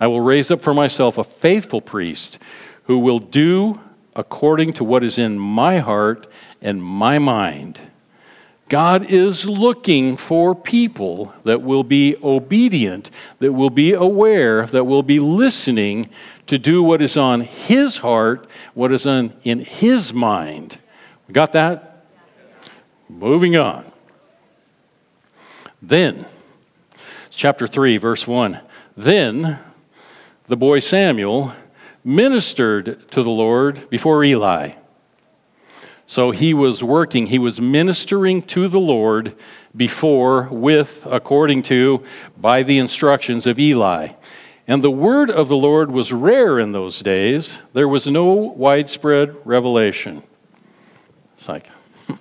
I 0.00 0.06
will 0.06 0.20
raise 0.20 0.50
up 0.50 0.62
for 0.62 0.74
myself 0.74 1.18
a 1.18 1.24
faithful 1.24 1.80
priest 1.80 2.38
who 2.84 2.98
will 2.98 3.18
do 3.18 3.80
according 4.14 4.72
to 4.74 4.84
what 4.84 5.04
is 5.04 5.18
in 5.18 5.38
my 5.38 5.78
heart 5.78 6.26
and 6.60 6.82
my 6.82 7.18
mind. 7.18 7.80
God 8.68 9.10
is 9.10 9.46
looking 9.46 10.16
for 10.16 10.54
people 10.54 11.32
that 11.44 11.62
will 11.62 11.84
be 11.84 12.16
obedient, 12.22 13.10
that 13.38 13.52
will 13.52 13.70
be 13.70 13.94
aware, 13.94 14.66
that 14.66 14.84
will 14.84 15.02
be 15.02 15.20
listening 15.20 16.10
to 16.46 16.58
do 16.58 16.82
what 16.82 17.00
is 17.00 17.16
on 17.16 17.40
His 17.40 17.98
heart, 17.98 18.46
what 18.74 18.92
is 18.92 19.06
on, 19.06 19.32
in 19.44 19.60
His 19.60 20.12
mind. 20.12 20.78
We 21.26 21.32
got 21.32 21.52
that? 21.52 22.04
Moving 23.08 23.56
on. 23.56 23.90
Then, 25.80 26.26
chapter 27.30 27.66
3, 27.66 27.96
verse 27.96 28.26
1. 28.26 28.60
Then 28.96 29.58
the 30.48 30.56
boy 30.56 30.78
Samuel 30.78 31.52
ministered 32.02 33.10
to 33.10 33.22
the 33.22 33.30
Lord 33.30 33.88
before 33.90 34.24
Eli. 34.24 34.72
So 36.06 36.30
he 36.30 36.54
was 36.54 36.82
working, 36.82 37.26
he 37.26 37.38
was 37.38 37.60
ministering 37.60 38.40
to 38.42 38.66
the 38.66 38.80
Lord 38.80 39.34
before, 39.76 40.44
with, 40.44 41.06
according 41.10 41.64
to, 41.64 42.02
by 42.38 42.62
the 42.62 42.78
instructions 42.78 43.46
of 43.46 43.58
Eli. 43.58 44.08
And 44.66 44.82
the 44.82 44.90
word 44.90 45.30
of 45.30 45.48
the 45.48 45.56
Lord 45.56 45.90
was 45.90 46.14
rare 46.14 46.58
in 46.58 46.72
those 46.72 47.00
days. 47.00 47.58
There 47.74 47.88
was 47.88 48.06
no 48.06 48.32
widespread 48.32 49.36
revelation. 49.44 50.22
It's 51.36 51.48
like, 51.48 51.68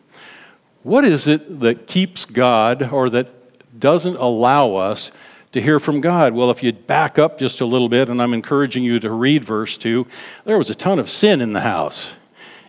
what 0.84 1.06
is 1.06 1.28
it 1.28 1.62
that 1.62 1.88
keeps 1.88 2.26
God 2.26 2.92
or 2.92 3.10
that 3.10 3.80
doesn't 3.80 4.18
allow 4.18 4.76
us 4.76 5.12
to 5.58 5.62
hear 5.62 5.80
from 5.80 6.00
God? 6.00 6.34
Well, 6.34 6.52
if 6.52 6.62
you 6.62 6.72
back 6.72 7.18
up 7.18 7.40
just 7.40 7.62
a 7.62 7.66
little 7.66 7.90
bit, 7.90 8.10
and 8.10 8.22
I'm 8.22 8.34
encouraging 8.34 8.84
you 8.84 9.00
to 9.00 9.12
read 9.12 9.44
verse 9.44 9.76
2, 9.78 10.06
there 10.46 10.58
was 10.58 10.70
a 10.70 10.76
ton 10.76 11.00
of 11.00 11.10
sin 11.10 11.42
in 11.42 11.54
the 11.54 11.62
house, 11.62 12.14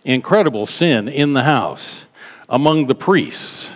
incredible 0.03 0.65
sin 0.65 1.07
in 1.07 1.33
the 1.33 1.43
house 1.43 2.05
among 2.49 2.87
the 2.87 2.95
priests. 2.95 3.69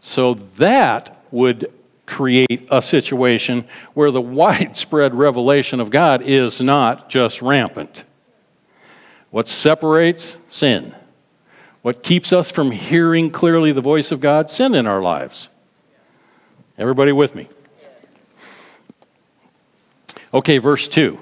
So 0.00 0.34
that 0.56 1.24
would 1.32 1.72
create 2.06 2.68
a 2.70 2.80
situation 2.80 3.66
where 3.94 4.12
the 4.12 4.20
widespread 4.40 5.14
revelation 5.14 5.80
of 5.80 5.90
God 5.90 6.22
is 6.22 6.60
not 6.60 7.08
just 7.08 7.42
rampant. 7.42 8.04
What 9.30 9.48
separates 9.48 10.38
sin? 10.48 10.94
What 11.82 12.04
keeps 12.04 12.32
us 12.32 12.50
from 12.50 12.70
hearing 12.70 13.30
clearly 13.30 13.72
the 13.72 13.80
voice 13.80 14.12
of 14.12 14.20
God? 14.20 14.50
Sin 14.50 14.74
in 14.74 14.86
our 14.86 15.02
lives. 15.02 15.48
Everybody 16.78 17.10
with 17.10 17.34
me? 17.34 17.48
Okay, 20.34 20.58
verse 20.58 20.88
2. 20.88 21.16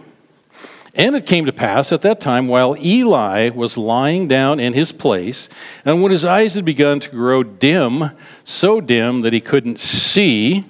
And 0.95 1.15
it 1.15 1.27
came 1.27 1.45
to 1.45 1.53
pass 1.53 1.93
at 1.93 2.01
that 2.01 2.19
time, 2.19 2.49
while 2.49 2.75
Eli 2.83 3.51
was 3.51 3.77
lying 3.77 4.27
down 4.27 4.59
in 4.59 4.73
his 4.73 4.91
place, 4.91 5.51
and 5.85 6.03
when 6.03 6.11
his 6.11 6.25
eyes 6.25 6.55
had 6.55 6.65
begun 6.65 6.99
to 7.01 7.11
grow 7.11 7.43
dim, 7.43 8.11
so 8.45 8.81
dim 8.81 9.21
that 9.21 9.35
he 9.35 9.41
couldn't 9.41 9.79
see, 9.79 10.65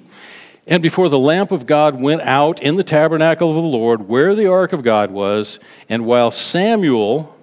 and 0.67 0.83
before 0.83 1.07
the 1.07 1.19
lamp 1.19 1.51
of 1.51 1.65
God 1.65 2.01
went 2.01 2.21
out 2.21 2.61
in 2.61 2.75
the 2.75 2.83
tabernacle 2.83 3.49
of 3.49 3.55
the 3.55 3.61
Lord, 3.61 4.09
where 4.09 4.35
the 4.35 4.51
ark 4.51 4.73
of 4.73 4.83
God 4.83 5.09
was, 5.09 5.59
and 5.87 6.05
while 6.05 6.29
Samuel, 6.29 7.33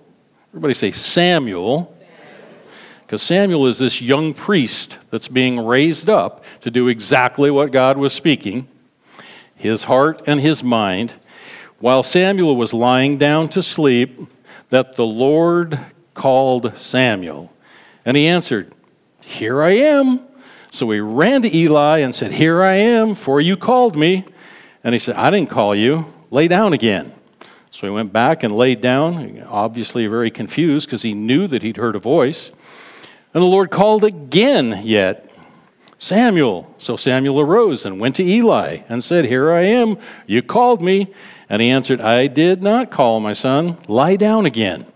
everybody 0.51 0.75
say 0.75 0.91
Samuel, 0.91 1.95
because 3.07 3.23
Samuel 3.23 3.67
is 3.67 3.79
this 3.79 4.03
young 4.03 4.35
priest 4.35 4.99
that's 5.11 5.29
being 5.29 5.65
raised 5.65 6.11
up 6.11 6.45
to 6.61 6.71
do 6.71 6.89
exactly 6.89 7.51
what 7.51 7.73
God 7.73 7.97
was 7.97 8.13
speaking, 8.13 8.69
his 9.61 9.85
heart 9.85 10.23
and 10.27 10.41
his 10.41 10.65
mind, 10.65 11.13
while 11.79 12.03
Samuel 12.03 12.57
was 12.57 12.73
lying 12.73 13.19
down 13.19 13.49
to 13.51 13.63
sleep, 13.63 14.19
that 14.71 14.97
the 14.97 15.05
Lord 15.05 15.79
called 16.15 16.77
Samuel. 16.77 17.53
And 18.05 18.17
he 18.17 18.27
answered, 18.27 18.75
Here 19.21 19.63
I 19.63 19.73
am. 19.73 20.21
So 20.71 20.89
he 20.91 21.01
ran 21.01 21.43
to 21.43 21.55
Eli 21.55 21.99
and 21.99 22.15
said, 22.15 22.33
Here 22.33 22.63
I 22.63 22.75
am, 22.75 23.15
for 23.15 23.41
you 23.41 23.57
called 23.57 23.97
me. 23.97 24.25
And 24.83 24.95
he 24.95 24.99
said, 24.99 25.17
I 25.17 25.31
didn't 25.31 25.51
call 25.51 25.75
you. 25.75 26.07
Lay 26.31 26.49
down 26.49 26.73
again. 26.73 27.13
So 27.71 27.87
he 27.87 27.93
went 27.93 28.13
back 28.13 28.43
and 28.43 28.57
laid 28.57 28.81
down, 28.81 29.43
obviously 29.47 30.07
very 30.07 30.31
confused 30.31 30.87
because 30.87 31.03
he 31.03 31.13
knew 31.13 31.47
that 31.49 31.63
he'd 31.63 31.77
heard 31.77 31.97
a 31.97 32.01
voice. 32.01 32.51
And 33.35 33.43
the 33.43 33.47
Lord 33.47 33.71
called 33.71 34.05
again, 34.05 34.81
yet, 34.83 35.30
Samuel. 36.01 36.75
So 36.79 36.97
Samuel 36.97 37.41
arose 37.41 37.85
and 37.85 38.01
went 38.01 38.17
to 38.17 38.25
Eli 38.25 38.79
and 38.89 39.05
said, 39.05 39.27
Here 39.27 39.53
I 39.53 39.65
am. 39.65 39.99
You 40.27 40.41
called 40.41 40.81
me. 40.81 41.13
And 41.49 41.61
he 41.61 41.69
answered, 41.69 42.01
I 42.01 42.27
did 42.27 42.63
not 42.63 42.91
call, 42.91 43.21
my 43.21 43.35
son. 43.35 43.77
Lie 43.87 44.17
down 44.17 44.47
again. 44.47 44.87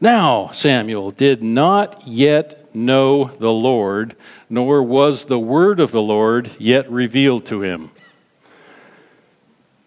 Now 0.00 0.50
Samuel 0.52 1.10
did 1.10 1.42
not 1.42 2.06
yet 2.06 2.72
know 2.74 3.24
the 3.40 3.52
Lord, 3.52 4.14
nor 4.48 4.84
was 4.84 5.24
the 5.24 5.38
word 5.38 5.80
of 5.80 5.90
the 5.90 6.02
Lord 6.02 6.48
yet 6.60 6.88
revealed 6.88 7.44
to 7.46 7.62
him. 7.62 7.90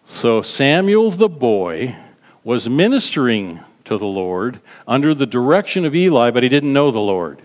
So 0.04 0.42
Samuel 0.42 1.10
the 1.10 1.28
boy 1.30 1.96
was 2.44 2.68
ministering 2.68 3.60
to 3.86 3.96
the 3.96 4.06
Lord 4.06 4.60
under 4.86 5.14
the 5.14 5.26
direction 5.26 5.86
of 5.86 5.94
Eli, 5.94 6.30
but 6.30 6.42
he 6.42 6.50
didn't 6.50 6.72
know 6.74 6.90
the 6.90 6.98
Lord. 6.98 7.40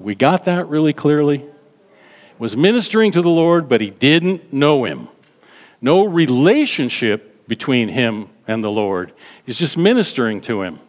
We 0.00 0.16
got 0.16 0.44
that 0.46 0.66
really 0.66 0.92
clearly? 0.92 1.44
Was 2.38 2.56
ministering 2.56 3.12
to 3.12 3.22
the 3.22 3.28
Lord, 3.28 3.68
but 3.68 3.80
he 3.80 3.90
didn't 3.90 4.52
know 4.52 4.84
him. 4.84 5.08
No 5.80 6.04
relationship 6.04 7.46
between 7.46 7.88
him 7.88 8.28
and 8.48 8.64
the 8.64 8.70
Lord. 8.70 9.12
He's 9.46 9.58
just 9.58 9.78
ministering 9.78 10.40
to 10.42 10.62
him. 10.62 10.80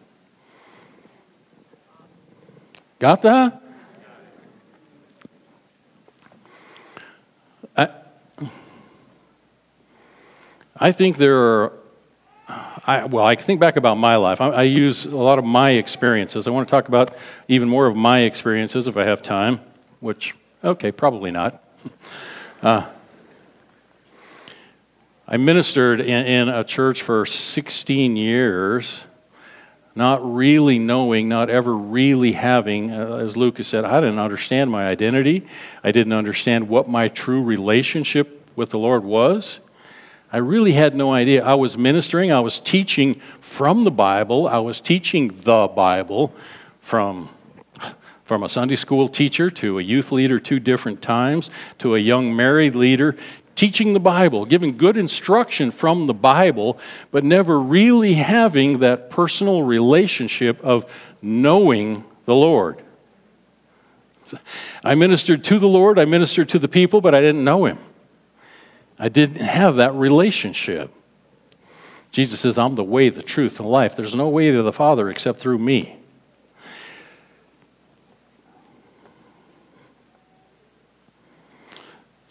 Got 2.97 3.21
that? 3.23 3.61
I, 7.77 7.89
I 10.77 10.91
think 10.91 11.17
there 11.17 11.37
are, 11.37 11.79
I, 12.87 13.05
well, 13.05 13.25
I 13.25 13.35
think 13.35 13.59
back 13.59 13.75
about 13.75 13.97
my 13.97 14.15
life. 14.15 14.41
I, 14.41 14.47
I 14.49 14.63
use 14.63 15.05
a 15.05 15.15
lot 15.15 15.37
of 15.37 15.45
my 15.45 15.71
experiences. 15.71 16.47
I 16.47 16.51
want 16.51 16.67
to 16.67 16.71
talk 16.71 16.87
about 16.87 17.15
even 17.47 17.67
more 17.67 17.85
of 17.85 17.95
my 17.95 18.19
experiences 18.21 18.87
if 18.87 18.97
I 18.97 19.03
have 19.03 19.21
time, 19.21 19.59
which, 19.99 20.33
okay, 20.65 20.91
probably 20.91 21.31
not. 21.31 21.63
Uh, 22.61 22.87
I 25.27 25.37
ministered 25.37 25.99
in, 25.99 26.25
in 26.25 26.49
a 26.49 26.63
church 26.63 27.01
for 27.03 27.25
16 27.25 28.15
years 28.15 29.03
not 29.95 30.19
really 30.35 30.77
knowing, 30.77 31.29
not 31.29 31.49
ever 31.49 31.73
really 31.73 32.33
having, 32.33 32.91
uh, 32.91 33.15
as 33.15 33.37
Lucas 33.37 33.67
said, 33.67 33.85
I 33.85 34.01
didn't 34.01 34.19
understand 34.19 34.69
my 34.69 34.85
identity. 34.85 35.47
I 35.83 35.91
didn't 35.91 36.11
understand 36.13 36.67
what 36.67 36.89
my 36.89 37.07
true 37.07 37.41
relationship 37.41 38.49
with 38.57 38.71
the 38.71 38.79
Lord 38.79 39.05
was. 39.05 39.61
I 40.33 40.37
really 40.37 40.73
had 40.73 40.95
no 40.95 41.13
idea. 41.13 41.45
I 41.45 41.53
was 41.53 41.77
ministering, 41.77 42.33
I 42.33 42.41
was 42.41 42.59
teaching 42.59 43.21
from 43.39 43.85
the 43.85 43.91
Bible, 43.91 44.49
I 44.49 44.57
was 44.57 44.81
teaching 44.81 45.29
the 45.43 45.67
Bible 45.67 46.33
from, 46.81 47.29
from 48.25 48.43
a 48.43 48.49
Sunday 48.49 48.75
school 48.75 49.07
teacher 49.07 49.49
to 49.51 49.79
a 49.79 49.81
youth 49.81 50.11
leader 50.11 50.39
two 50.39 50.59
different 50.59 51.01
times 51.01 51.49
to 51.77 51.95
a 51.95 51.99
young 51.99 52.35
married 52.35 52.75
leader 52.75 53.15
teaching 53.55 53.93
the 53.93 53.99
Bible, 53.99 54.45
giving 54.45 54.75
good 54.75 54.97
instruction 54.97 55.71
from 55.71 56.07
the 56.07 56.13
Bible, 56.13 56.77
but 57.11 57.23
never 57.23 57.59
really 57.59 58.15
having 58.15 58.79
that 58.79 59.09
personal 59.09 59.63
relationship 59.63 60.59
of 60.61 60.85
knowing 61.21 62.03
the 62.25 62.35
Lord. 62.35 62.81
I 64.83 64.95
ministered 64.95 65.43
to 65.45 65.59
the 65.59 65.67
Lord, 65.67 65.99
I 65.99 66.05
ministered 66.05 66.49
to 66.49 66.59
the 66.59 66.67
people, 66.67 66.99
but 66.99 67.15
I 67.15 67.21
didn't 67.21 67.43
know 67.43 67.65
Him. 67.65 67.77
I 68.97 69.07
didn't 69.07 69.41
have 69.41 69.75
that 69.75 69.93
relationship. 69.93 70.91
Jesus 72.11 72.39
says, 72.39 72.57
I'm 72.57 72.75
the 72.75 72.83
way, 72.83 73.09
the 73.09 73.21
truth, 73.21 73.59
and 73.59 73.69
life. 73.69 73.95
There's 73.95 74.15
no 74.15 74.29
way 74.29 74.49
to 74.49 74.63
the 74.63 74.73
Father 74.73 75.09
except 75.09 75.39
through 75.39 75.59
me. 75.59 75.97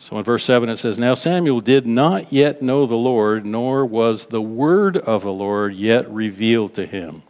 So 0.04 0.18
in 0.18 0.22
verse 0.22 0.44
7 0.44 0.68
it 0.68 0.76
says, 0.76 0.98
Now 0.98 1.14
Samuel 1.14 1.62
did 1.62 1.86
not 1.86 2.30
yet 2.30 2.60
know 2.60 2.84
the 2.84 2.94
Lord, 2.94 3.46
nor 3.46 3.86
was 3.86 4.26
the 4.26 4.42
word 4.42 4.98
of 4.98 5.22
the 5.22 5.32
Lord 5.32 5.74
yet 5.76 6.06
revealed 6.10 6.74
to 6.74 6.84
him. 6.84 7.22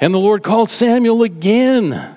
And 0.00 0.14
the 0.14 0.18
Lord 0.18 0.42
called 0.42 0.70
Samuel 0.70 1.22
again, 1.22 2.16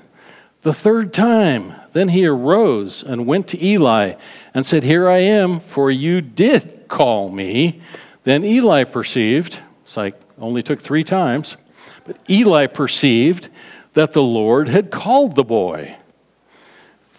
the 0.62 0.74
third 0.74 1.14
time. 1.14 1.74
Then 1.92 2.08
he 2.08 2.26
arose 2.26 3.04
and 3.04 3.28
went 3.28 3.50
to 3.50 3.62
Eli 3.62 4.14
and 4.54 4.66
said, 4.66 4.84
Here 4.84 5.10
I 5.10 5.18
am, 5.18 5.60
for 5.60 5.92
you 5.92 6.22
did 6.22 6.86
call 6.88 7.30
me. 7.30 7.82
Then 8.24 8.46
Eli 8.46 8.86
perceived, 8.86 9.60
it's 9.84 9.98
like 9.98 10.16
only 10.38 10.64
took 10.64 10.80
three 10.80 11.04
times, 11.04 11.58
but 12.06 12.18
Eli 12.30 12.68
perceived 12.68 13.50
that 13.94 14.14
the 14.14 14.24
Lord 14.24 14.70
had 14.70 14.90
called 14.90 15.36
the 15.36 15.44
boy. 15.44 15.98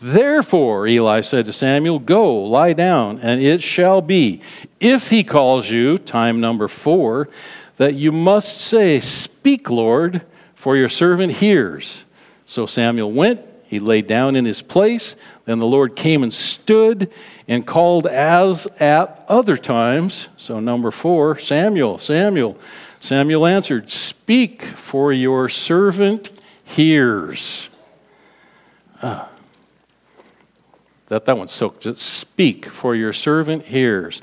Therefore, 0.01 0.87
Eli 0.87 1.23
said 1.23 1.47
to 1.47 1.53
Samuel, 1.53 1.99
Go, 1.99 2.45
lie 2.45 2.73
down, 2.73 3.19
and 3.19 3.43
it 3.43 3.63
shall 3.63 4.01
be, 4.01 4.41
if 4.79 5.11
he 5.11 5.25
calls 5.25 5.69
you, 5.71 5.99
time 5.99 6.41
number 6.41 6.69
four, 6.69 7.29
that 7.79 7.95
you 7.95 8.13
must 8.13 8.61
say, 8.61 9.01
Speak, 9.01 9.69
Lord, 9.71 10.23
for 10.55 10.77
your 10.77 10.89
servant 10.89 11.33
hears. 11.35 12.05
So 12.47 12.65
Samuel 12.65 13.11
went, 13.11 13.45
he 13.67 13.81
lay 13.81 14.03
down 14.03 14.37
in 14.37 14.45
his 14.45 14.63
place. 14.63 15.17
Then 15.45 15.59
the 15.59 15.67
Lord 15.67 15.97
came 15.97 16.23
and 16.23 16.33
stood 16.33 17.13
and 17.49 17.67
called 17.67 18.07
as 18.07 18.67
at 18.79 19.25
other 19.29 19.57
times. 19.57 20.29
So, 20.37 20.61
number 20.61 20.91
four, 20.91 21.39
Samuel, 21.39 21.99
Samuel. 21.99 22.57
Samuel 23.01 23.47
answered, 23.47 23.91
Speak, 23.91 24.63
for 24.63 25.13
your 25.13 25.49
servant 25.49 26.31
hears. 26.65 27.69
Ah 29.03 29.28
that 31.09 31.25
that 31.25 31.37
one's 31.37 31.53
so 31.53 31.75
just 31.81 32.03
speak 32.03 32.67
for 32.67 32.95
your 32.95 33.13
servant 33.13 33.65
hears 33.65 34.23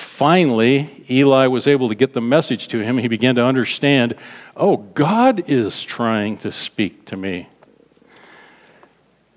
finally, 0.00 1.04
Eli 1.10 1.46
was 1.46 1.66
able 1.66 1.88
to 1.88 1.94
get 1.94 2.12
the 2.12 2.20
message 2.20 2.68
to 2.68 2.80
him. 2.80 2.98
He 2.98 3.08
began 3.08 3.34
to 3.36 3.44
understand 3.44 4.14
oh, 4.56 4.76
God 4.76 5.48
is 5.48 5.82
trying 5.82 6.36
to 6.38 6.52
speak 6.52 7.06
to 7.06 7.16
me. 7.16 7.48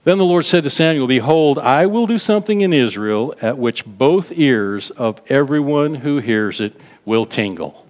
Then 0.04 0.18
the 0.18 0.26
Lord 0.26 0.44
said 0.44 0.64
to 0.66 0.70
Samuel, 0.70 1.08
Behold, 1.08 1.60
I 1.60 1.86
will 1.86 2.08
do 2.08 2.18
something 2.18 2.60
in 2.60 2.74
Israel 2.74 3.34
at 3.42 3.58
which 3.58 3.86
both 3.86 4.38
ears 4.38 4.92
of 4.92 5.22
everyone 5.30 5.96
who 5.96 6.18
hears 6.18 6.60
it 6.60 6.76
will 7.06 7.26
tingle. 7.26 7.88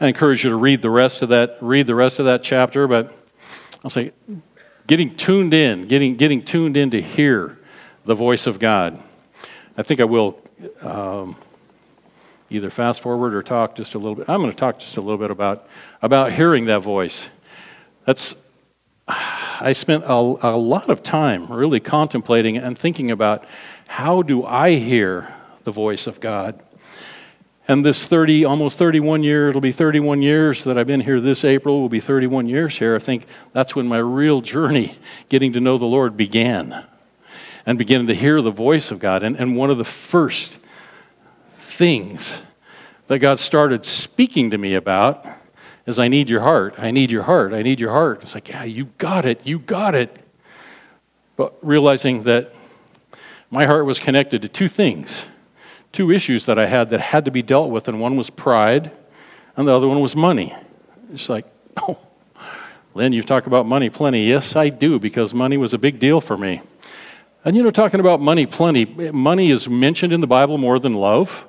I 0.00 0.08
encourage 0.08 0.42
you 0.42 0.50
to 0.50 0.56
read 0.56 0.82
the 0.82 0.90
rest 0.90 1.22
of 1.22 1.28
that, 1.28 1.58
read 1.60 1.86
the 1.86 1.94
rest 1.94 2.18
of 2.18 2.24
that 2.24 2.42
chapter, 2.42 2.88
but 2.88 3.14
I'll 3.84 3.90
say 3.90 4.10
getting 4.90 5.14
tuned 5.14 5.54
in, 5.54 5.86
getting, 5.86 6.16
getting 6.16 6.42
tuned 6.42 6.76
in 6.76 6.90
to 6.90 7.00
hear 7.00 7.56
the 8.06 8.14
voice 8.16 8.48
of 8.48 8.58
God. 8.58 9.00
I 9.76 9.84
think 9.84 10.00
I 10.00 10.04
will 10.04 10.42
um, 10.82 11.36
either 12.50 12.70
fast 12.70 13.00
forward 13.00 13.32
or 13.32 13.40
talk 13.44 13.76
just 13.76 13.94
a 13.94 13.98
little 13.98 14.16
bit. 14.16 14.28
I'm 14.28 14.40
going 14.40 14.50
to 14.50 14.56
talk 14.56 14.80
just 14.80 14.96
a 14.96 15.00
little 15.00 15.16
bit 15.16 15.30
about, 15.30 15.68
about 16.02 16.32
hearing 16.32 16.64
that 16.64 16.80
voice. 16.80 17.28
That's 18.04 18.34
I 19.06 19.74
spent 19.74 20.02
a, 20.06 20.12
a 20.12 20.58
lot 20.58 20.90
of 20.90 21.04
time 21.04 21.46
really 21.46 21.78
contemplating 21.78 22.56
and 22.56 22.76
thinking 22.76 23.12
about 23.12 23.44
how 23.86 24.22
do 24.22 24.44
I 24.44 24.74
hear 24.74 25.32
the 25.62 25.70
voice 25.70 26.08
of 26.08 26.18
God. 26.18 26.60
And 27.70 27.84
this 27.84 28.04
30, 28.04 28.44
almost 28.46 28.78
31 28.78 29.22
year, 29.22 29.48
it'll 29.48 29.60
be 29.60 29.70
31 29.70 30.22
years 30.22 30.64
that 30.64 30.76
I've 30.76 30.88
been 30.88 31.02
here 31.02 31.20
this 31.20 31.44
April, 31.44 31.80
will 31.80 31.88
be 31.88 32.00
31 32.00 32.48
years 32.48 32.76
here. 32.76 32.96
I 32.96 32.98
think 32.98 33.26
that's 33.52 33.76
when 33.76 33.86
my 33.86 33.98
real 33.98 34.40
journey 34.40 34.98
getting 35.28 35.52
to 35.52 35.60
know 35.60 35.78
the 35.78 35.84
Lord 35.84 36.16
began 36.16 36.84
and 37.64 37.78
beginning 37.78 38.08
to 38.08 38.14
hear 38.16 38.42
the 38.42 38.50
voice 38.50 38.90
of 38.90 38.98
God. 38.98 39.22
And, 39.22 39.36
and 39.36 39.56
one 39.56 39.70
of 39.70 39.78
the 39.78 39.84
first 39.84 40.58
things 41.60 42.42
that 43.06 43.20
God 43.20 43.38
started 43.38 43.84
speaking 43.84 44.50
to 44.50 44.58
me 44.58 44.74
about 44.74 45.24
is 45.86 46.00
I 46.00 46.08
need 46.08 46.28
your 46.28 46.40
heart. 46.40 46.74
I 46.76 46.90
need 46.90 47.12
your 47.12 47.22
heart. 47.22 47.52
I 47.52 47.62
need 47.62 47.78
your 47.78 47.92
heart. 47.92 48.22
It's 48.22 48.34
like, 48.34 48.48
yeah, 48.48 48.64
you 48.64 48.86
got 48.98 49.24
it. 49.24 49.42
You 49.44 49.60
got 49.60 49.94
it. 49.94 50.18
But 51.36 51.54
realizing 51.62 52.24
that 52.24 52.52
my 53.48 53.64
heart 53.64 53.86
was 53.86 54.00
connected 54.00 54.42
to 54.42 54.48
two 54.48 54.66
things, 54.66 55.26
two 55.92 56.10
issues 56.10 56.46
that 56.46 56.58
I 56.58 56.66
had 56.66 56.90
that 56.90 57.00
had 57.00 57.24
to 57.24 57.30
be 57.30 57.42
dealt 57.42 57.70
with, 57.70 57.88
and 57.88 58.00
one 58.00 58.16
was 58.16 58.30
pride, 58.30 58.90
and 59.56 59.66
the 59.66 59.72
other 59.72 59.88
one 59.88 60.00
was 60.00 60.14
money. 60.14 60.54
It's 61.12 61.28
like, 61.28 61.46
oh, 61.76 61.98
Lynn, 62.94 63.12
you've 63.12 63.26
talked 63.26 63.46
about 63.46 63.66
money 63.66 63.90
plenty. 63.90 64.24
Yes, 64.24 64.56
I 64.56 64.68
do, 64.68 64.98
because 64.98 65.32
money 65.34 65.56
was 65.56 65.74
a 65.74 65.78
big 65.78 65.98
deal 65.98 66.20
for 66.20 66.36
me. 66.36 66.60
And 67.44 67.56
you 67.56 67.62
know, 67.62 67.70
talking 67.70 68.00
about 68.00 68.20
money 68.20 68.46
plenty, 68.46 68.84
money 68.84 69.50
is 69.50 69.68
mentioned 69.68 70.12
in 70.12 70.20
the 70.20 70.26
Bible 70.26 70.58
more 70.58 70.78
than 70.78 70.94
love. 70.94 71.46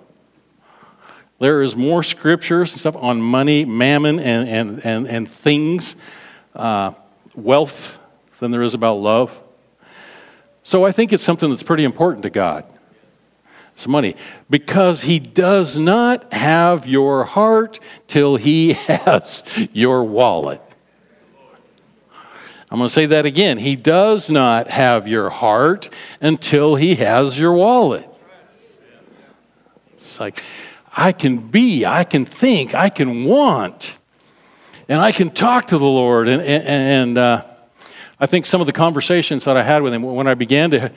There 1.40 1.64
is 1.64 1.76
more 1.76 2.04
scriptures 2.04 2.72
and 2.72 2.80
stuff 2.80 2.96
on 2.96 3.20
money, 3.22 3.66
mammon, 3.66 4.20
and, 4.20 4.48
and, 4.48 4.86
and, 4.86 5.08
and 5.08 5.30
things, 5.30 5.96
uh, 6.56 6.94
wealth, 7.34 7.98
than 8.40 8.52
there 8.52 8.62
is 8.62 8.74
about 8.74 8.96
love. 8.96 9.38
So 10.64 10.86
I 10.86 10.92
think 10.92 11.12
it's 11.12 11.24
something 11.24 11.50
that's 11.50 11.64
pretty 11.64 11.84
important 11.84 12.24
to 12.24 12.30
God. 12.30 12.71
It's 13.74 13.88
money. 13.88 14.16
Because 14.50 15.04
He 15.04 15.20
does 15.20 15.78
not 15.78 16.32
have 16.34 16.88
your 16.88 17.24
heart 17.24 17.80
till 18.08 18.36
He 18.36 18.74
has 18.88 19.44
your 19.72 20.04
wallet. 20.04 20.62
I'm 22.72 22.78
going 22.78 22.88
to 22.88 22.94
say 22.94 23.06
that 23.08 23.26
again. 23.26 23.58
He 23.58 23.76
does 23.76 24.30
not 24.30 24.70
have 24.70 25.06
your 25.06 25.30
heart 25.30 25.90
until 26.22 26.76
He 26.76 26.96
has 26.96 27.38
your 27.38 27.54
wallet. 27.54 28.08
It's 29.96 30.20
like, 30.22 30.42
I 30.96 31.12
can 31.12 31.38
be, 31.38 31.86
I 31.86 32.06
can 32.06 32.26
think, 32.26 32.74
I 32.74 32.90
can 32.90 33.26
want, 33.26 33.98
and 34.88 35.02
I 35.02 35.12
can 35.12 35.30
talk 35.32 35.68
to 35.68 35.78
the 35.78 35.86
Lord. 35.86 36.28
And, 36.28 36.42
and, 36.42 36.64
and 36.64 37.18
uh, 37.18 37.46
I 38.20 38.26
think 38.26 38.46
some 38.46 38.62
of 38.62 38.68
the 38.68 38.74
conversations 38.74 39.46
that 39.46 39.58
I 39.58 39.64
had 39.64 39.82
with 39.82 39.94
Him, 39.94 40.04
when 40.04 40.28
I 40.28 40.34
began 40.34 40.72
to 40.72 40.92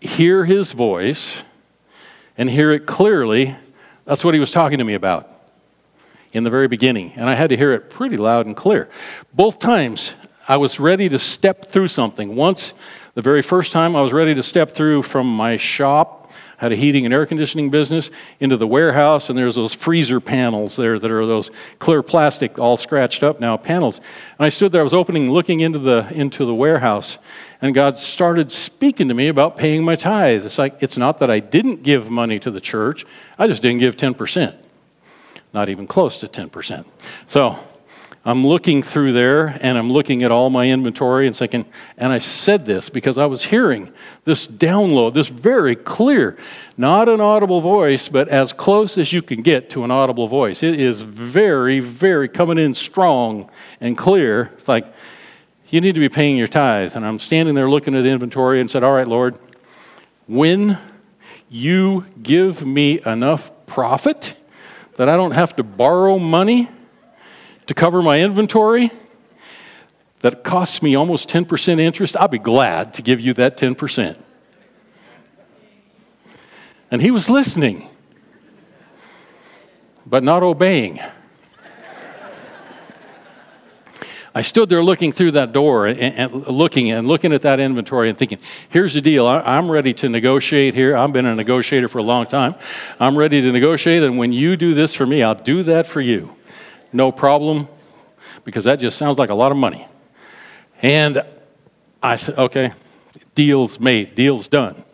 hear 0.00 0.44
His 0.44 0.72
voice 0.72 1.42
and 2.38 2.48
hear 2.48 2.72
it 2.72 2.86
clearly, 2.86 3.54
that's 4.06 4.24
what 4.24 4.32
He 4.32 4.40
was 4.40 4.50
talking 4.50 4.78
to 4.78 4.84
me 4.84 4.94
about 4.94 5.28
in 6.32 6.44
the 6.44 6.50
very 6.50 6.68
beginning. 6.68 7.12
And 7.16 7.28
I 7.28 7.34
had 7.34 7.50
to 7.50 7.56
hear 7.56 7.72
it 7.72 7.90
pretty 7.90 8.16
loud 8.16 8.46
and 8.46 8.56
clear. 8.56 8.88
Both 9.34 9.58
times, 9.58 10.14
I 10.46 10.56
was 10.56 10.80
ready 10.80 11.10
to 11.10 11.18
step 11.18 11.66
through 11.66 11.88
something. 11.88 12.34
Once, 12.34 12.72
the 13.14 13.22
very 13.22 13.42
first 13.42 13.72
time, 13.72 13.94
I 13.94 14.00
was 14.00 14.14
ready 14.14 14.34
to 14.34 14.42
step 14.42 14.70
through 14.70 15.02
from 15.02 15.26
my 15.26 15.58
shop 15.58 16.17
had 16.58 16.72
a 16.72 16.76
heating 16.76 17.04
and 17.04 17.14
air 17.14 17.24
conditioning 17.24 17.70
business, 17.70 18.10
into 18.40 18.56
the 18.56 18.66
warehouse, 18.66 19.30
and 19.30 19.38
there's 19.38 19.54
those 19.54 19.72
freezer 19.72 20.20
panels 20.20 20.76
there 20.76 20.98
that 20.98 21.10
are 21.10 21.24
those 21.24 21.50
clear 21.78 22.02
plastic, 22.02 22.58
all 22.58 22.76
scratched 22.76 23.22
up 23.22 23.40
now 23.40 23.56
panels. 23.56 23.98
And 24.38 24.44
I 24.44 24.48
stood 24.48 24.72
there, 24.72 24.80
I 24.80 24.84
was 24.84 24.92
opening, 24.92 25.30
looking 25.30 25.60
into 25.60 25.78
the 25.78 26.08
into 26.12 26.44
the 26.44 26.54
warehouse, 26.54 27.18
and 27.62 27.74
God 27.74 27.96
started 27.96 28.52
speaking 28.52 29.08
to 29.08 29.14
me 29.14 29.28
about 29.28 29.56
paying 29.56 29.84
my 29.84 29.96
tithe. 29.96 30.44
It's 30.44 30.58
like 30.58 30.82
it's 30.82 30.96
not 30.96 31.18
that 31.18 31.30
I 31.30 31.38
didn't 31.38 31.82
give 31.82 32.10
money 32.10 32.38
to 32.40 32.50
the 32.50 32.60
church, 32.60 33.06
I 33.38 33.46
just 33.46 33.62
didn't 33.62 33.78
give 33.78 33.96
10%. 33.96 34.54
Not 35.54 35.68
even 35.68 35.86
close 35.86 36.18
to 36.18 36.28
10%. 36.28 36.84
So 37.26 37.56
I'm 38.28 38.46
looking 38.46 38.82
through 38.82 39.12
there 39.12 39.58
and 39.62 39.78
I'm 39.78 39.90
looking 39.90 40.22
at 40.22 40.30
all 40.30 40.50
my 40.50 40.68
inventory 40.68 41.26
and 41.26 41.34
thinking, 41.34 41.64
and 41.96 42.12
I 42.12 42.18
said 42.18 42.66
this 42.66 42.90
because 42.90 43.16
I 43.16 43.24
was 43.24 43.42
hearing 43.42 43.90
this 44.26 44.46
download, 44.46 45.14
this 45.14 45.28
very 45.28 45.74
clear, 45.74 46.36
not 46.76 47.08
an 47.08 47.22
audible 47.22 47.62
voice, 47.62 48.06
but 48.08 48.28
as 48.28 48.52
close 48.52 48.98
as 48.98 49.14
you 49.14 49.22
can 49.22 49.40
get 49.40 49.70
to 49.70 49.82
an 49.82 49.90
audible 49.90 50.28
voice. 50.28 50.62
It 50.62 50.78
is 50.78 51.00
very, 51.00 51.80
very 51.80 52.28
coming 52.28 52.58
in 52.58 52.74
strong 52.74 53.50
and 53.80 53.96
clear. 53.96 54.50
It's 54.58 54.68
like, 54.68 54.84
you 55.70 55.80
need 55.80 55.94
to 55.94 56.00
be 56.00 56.10
paying 56.10 56.36
your 56.36 56.48
tithe. 56.48 56.96
And 56.96 57.06
I'm 57.06 57.18
standing 57.18 57.54
there 57.54 57.70
looking 57.70 57.94
at 57.94 58.02
the 58.02 58.10
inventory 58.10 58.60
and 58.60 58.70
said, 58.70 58.82
All 58.82 58.92
right, 58.92 59.08
Lord, 59.08 59.38
when 60.26 60.76
you 61.48 62.04
give 62.22 62.66
me 62.66 63.00
enough 63.06 63.50
profit 63.64 64.34
that 64.96 65.08
I 65.08 65.16
don't 65.16 65.30
have 65.30 65.56
to 65.56 65.62
borrow 65.62 66.18
money 66.18 66.68
to 67.68 67.74
cover 67.74 68.02
my 68.02 68.20
inventory 68.20 68.90
that 70.20 70.42
costs 70.42 70.82
me 70.82 70.96
almost 70.96 71.28
10% 71.28 71.78
interest, 71.78 72.16
I'll 72.16 72.26
be 72.26 72.38
glad 72.38 72.94
to 72.94 73.02
give 73.02 73.20
you 73.20 73.34
that 73.34 73.56
10%. 73.56 74.18
And 76.90 77.02
he 77.02 77.10
was 77.10 77.28
listening, 77.28 77.86
but 80.06 80.24
not 80.24 80.42
obeying. 80.42 80.98
I 84.34 84.42
stood 84.42 84.70
there 84.70 84.82
looking 84.82 85.12
through 85.12 85.32
that 85.32 85.52
door 85.52 85.86
and, 85.86 85.98
and, 85.98 86.46
looking 86.46 86.90
and 86.90 87.06
looking 87.06 87.32
at 87.34 87.42
that 87.42 87.60
inventory 87.60 88.08
and 88.08 88.16
thinking, 88.16 88.38
here's 88.70 88.94
the 88.94 89.00
deal. 89.02 89.26
I, 89.26 89.58
am 89.58 89.70
ready 89.70 89.92
to 89.94 90.08
negotiate 90.08 90.74
here. 90.74 90.96
I've 90.96 91.12
been 91.12 91.26
a 91.26 91.34
negotiator 91.34 91.88
for 91.88 91.98
a 91.98 92.02
long 92.02 92.26
time. 92.26 92.54
I'm 92.98 93.16
ready 93.18 93.42
to 93.42 93.52
negotiate, 93.52 94.02
and 94.02 94.16
when 94.16 94.32
you 94.32 94.56
do 94.56 94.72
this 94.72 94.94
for 94.94 95.04
me, 95.04 95.22
I'll 95.22 95.34
do 95.34 95.62
that 95.64 95.86
for 95.86 96.00
you 96.00 96.37
no 96.92 97.12
problem, 97.12 97.68
because 98.44 98.64
that 98.64 98.80
just 98.80 98.98
sounds 98.98 99.18
like 99.18 99.30
a 99.30 99.34
lot 99.34 99.52
of 99.52 99.58
money. 99.58 99.86
And 100.82 101.22
I 102.02 102.16
said, 102.16 102.38
okay, 102.38 102.72
deal's 103.34 103.80
made, 103.80 104.14
deal's 104.14 104.48
done. 104.48 104.84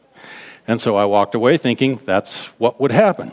And 0.67 0.81
so 0.81 0.97
I 0.97 1.05
walked 1.05 1.35
away 1.35 1.57
thinking 1.57 1.97
that's 1.97 2.47
what 2.59 2.81
would 2.81 2.91
happen. 2.91 3.33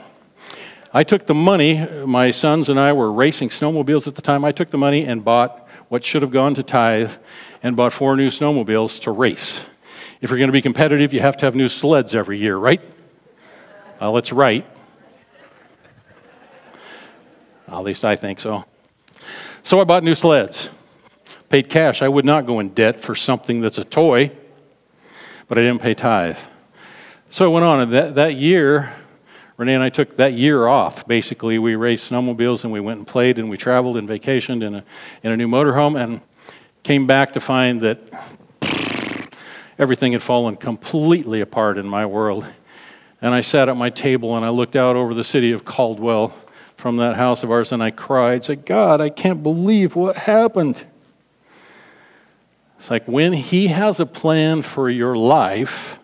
I 0.94 1.04
took 1.04 1.26
the 1.26 1.34
money, 1.34 1.88
my 2.06 2.32
sons 2.32 2.68
and 2.68 2.78
I 2.78 2.92
were 2.92 3.12
racing 3.12 3.50
snowmobiles 3.50 4.08
at 4.08 4.16
the 4.16 4.22
time. 4.22 4.44
I 4.44 4.52
took 4.52 4.70
the 4.70 4.78
money 4.78 5.06
and 5.06 5.24
bought 5.24 5.66
what 5.88 6.04
should 6.04 6.22
have 6.22 6.32
gone 6.32 6.54
to 6.56 6.64
tithe 6.64 7.14
and 7.64 7.78
bought 7.78 7.94
four 7.94 8.18
new 8.18 8.30
snowmobiles 8.30 9.00
to 9.02 9.12
race. 9.12 9.62
If 10.20 10.30
you're 10.30 10.40
going 10.40 10.50
to 10.50 10.54
be 10.54 10.62
competitive, 10.62 11.14
you 11.14 11.22
have 11.22 11.38
to 11.38 11.46
have 11.46 11.56
new 11.56 11.70
sleds 11.70 12.14
every 12.14 12.38
year, 12.38 12.58
right? 12.58 12.82
Well, 14.02 14.18
it's 14.18 14.34
right. 14.34 14.66
At 17.72 17.84
least 17.84 18.04
I 18.04 18.16
think 18.16 18.40
so. 18.40 18.66
So 19.64 19.80
I 19.80 19.84
bought 19.86 20.04
new 20.04 20.16
sleds. 20.16 20.70
Paid 21.50 21.70
cash. 21.70 22.02
I 22.02 22.10
would 22.10 22.26
not 22.26 22.46
go 22.46 22.60
in 22.60 22.70
debt 22.70 23.00
for 23.00 23.16
something 23.16 23.62
that's 23.62 23.78
a 23.78 23.84
toy, 23.84 24.32
but 25.48 25.58
I 25.58 25.62
didn't 25.62 25.82
pay 25.82 25.94
tithe. 25.94 26.38
So 27.30 27.46
I 27.46 27.48
went 27.48 27.66
on, 27.66 27.80
and 27.82 27.94
that, 27.94 28.16
that 28.16 28.36
year, 28.36 28.94
Renee 29.56 29.76
and 29.76 29.84
I 29.84 29.90
took 29.90 30.18
that 30.18 30.34
year 30.34 30.68
off. 30.68 31.08
Basically, 31.08 31.60
we 31.60 31.76
raced 31.76 32.12
snowmobiles 32.12 32.64
and 32.64 32.74
we 32.74 32.80
went 32.80 32.98
and 32.98 33.08
played 33.08 33.38
and 33.40 33.50
we 33.50 33.58
traveled 33.58 33.96
and 33.98 34.08
vacationed 34.08 34.64
in 34.64 34.76
a, 34.76 34.84
in 35.24 35.32
a 35.32 35.38
new 35.38 35.48
motorhome 35.48 36.02
and 36.02 36.20
came 36.84 37.06
back 37.06 37.34
to 37.34 37.40
find 37.40 37.80
that 37.82 38.00
everything 39.78 40.14
had 40.14 40.22
fallen 40.22 40.56
completely 40.56 41.42
apart 41.42 41.78
in 41.78 41.88
my 41.88 42.06
world. 42.06 42.46
And 43.22 43.34
I 43.34 43.42
sat 43.42 43.70
at 43.70 43.78
my 43.78 43.90
table 43.90 44.36
and 44.36 44.44
I 44.44 44.50
looked 44.50 44.76
out 44.76 44.96
over 44.96 45.14
the 45.14 45.24
city 45.24 45.52
of 45.52 45.64
Caldwell 45.64 46.36
from 46.82 46.98
that 46.98 47.16
house 47.16 47.44
of 47.44 47.52
ours 47.52 47.72
and 47.72 47.84
I 47.84 47.92
cried, 47.92 48.44
said, 48.44 48.66
God, 48.66 49.02
I 49.02 49.10
can't 49.10 49.44
believe 49.44 49.96
what 49.96 50.18
happened. 50.18 50.84
It's 52.80 52.90
like 52.90 53.08
when 53.08 53.34
He 53.34 53.68
has 53.68 54.00
a 54.00 54.06
plan 54.08 54.64
for 54.64 54.90
your 54.90 55.16
life 55.16 56.00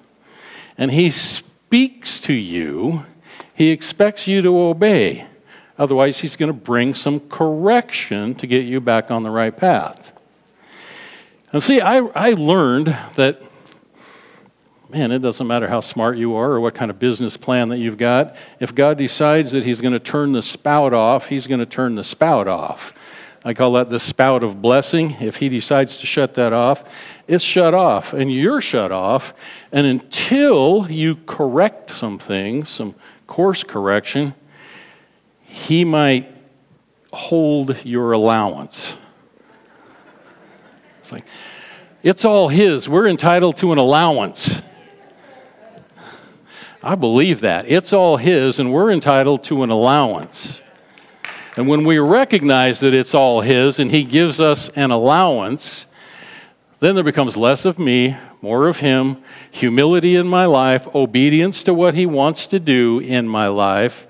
and 0.78 0.92
He 0.92 1.10
speaks 1.10 2.20
to 2.22 2.34
you, 2.34 3.08
He 3.56 3.72
expects 3.72 4.28
you 4.28 4.44
to 4.44 4.56
obey. 4.56 5.26
Otherwise, 5.80 6.20
he's 6.20 6.36
going 6.36 6.52
to 6.52 6.54
bring 6.54 6.94
some 6.94 7.22
correction 7.22 8.36
to 8.36 8.46
get 8.46 8.66
you 8.66 8.80
back 8.80 9.10
on 9.10 9.24
the 9.24 9.30
right 9.32 9.56
path. 9.56 10.12
And 11.52 11.62
see, 11.64 11.82
I, 11.82 11.98
I 11.98 12.32
learned 12.32 12.96
that, 13.16 13.42
man, 14.90 15.12
it 15.12 15.20
doesn't 15.20 15.48
matter 15.48 15.68
how 15.68 15.82
smart 15.82 16.18
you 16.18 16.36
are 16.36 16.52
or 16.52 16.60
what 16.62 16.74
kind 16.74 16.90
of 16.90 17.00
business 17.00 17.36
plan 17.38 17.70
that 17.70 17.78
you've 17.78 17.98
got. 17.98 18.36
If 18.60 18.74
God 18.74 18.98
decides 18.98 19.52
that 19.52 19.66
he's 19.66 19.82
going 19.82 19.94
to 19.94 20.00
turn 20.00 20.32
the 20.32 20.42
spout 20.42 20.94
off, 20.94 21.28
he's 21.28 21.48
going 21.48 21.60
to 21.60 21.66
turn 21.66 21.96
the 21.96 22.04
spout 22.04 22.48
off. 22.48 22.94
I 23.44 23.54
call 23.54 23.74
that 23.74 23.90
the 23.90 24.00
spout 24.00 24.44
of 24.44 24.62
blessing. 24.62 25.12
If 25.22 25.38
he 25.38 25.48
decides 25.50 25.98
to 25.98 26.06
shut 26.06 26.36
that 26.36 26.54
off, 26.54 26.84
it's 27.28 27.44
shut 27.44 27.74
off, 27.74 28.14
and 28.14 28.32
you're 28.32 28.62
shut 28.62 28.92
off. 28.92 29.34
And 29.72 29.88
until 29.88 30.88
you 30.90 31.16
correct 31.26 31.92
some 31.92 32.20
things, 32.20 32.70
some 32.70 32.96
course 33.26 33.64
correction, 33.64 34.34
he 35.44 35.86
might 35.86 36.30
hold 37.14 37.86
your 37.86 38.12
allowance. 38.12 38.96
It's 41.00 41.12
like, 41.12 41.24
it's 42.04 42.26
all 42.26 42.50
his. 42.50 42.90
We're 42.90 43.08
entitled 43.08 43.58
to 43.58 43.72
an 43.72 43.78
allowance. 43.78 44.62
I 46.88 46.96
believe 46.96 47.42
that. 47.42 47.70
It's 47.70 47.92
all 47.92 48.16
his, 48.16 48.60
and 48.60 48.72
we're 48.72 48.92
entitled 48.92 49.44
to 49.46 49.64
an 49.64 49.70
allowance. 49.70 50.62
And 51.58 51.68
when 51.68 51.84
we 51.84 52.00
recognize 52.00 52.80
that 52.80 52.94
it's 52.94 53.14
all 53.14 53.42
His 53.42 53.78
and 53.78 53.92
He 53.92 54.06
gives 54.06 54.40
us 54.40 54.70
an 54.70 54.90
allowance, 54.90 55.86
then 56.80 56.96
there 56.96 57.04
becomes 57.04 57.36
less 57.36 57.66
of 57.66 57.78
me, 57.78 58.16
more 58.42 58.70
of 58.70 58.80
Him, 58.80 59.18
humility 59.52 60.16
in 60.16 60.28
my 60.28 60.46
life, 60.46 60.88
obedience 60.96 61.62
to 61.64 61.74
what 61.74 61.94
He 61.94 62.06
wants 62.06 62.48
to 62.48 62.60
do 62.60 63.00
in 63.00 63.28
my 63.28 63.50
life. 63.50 64.08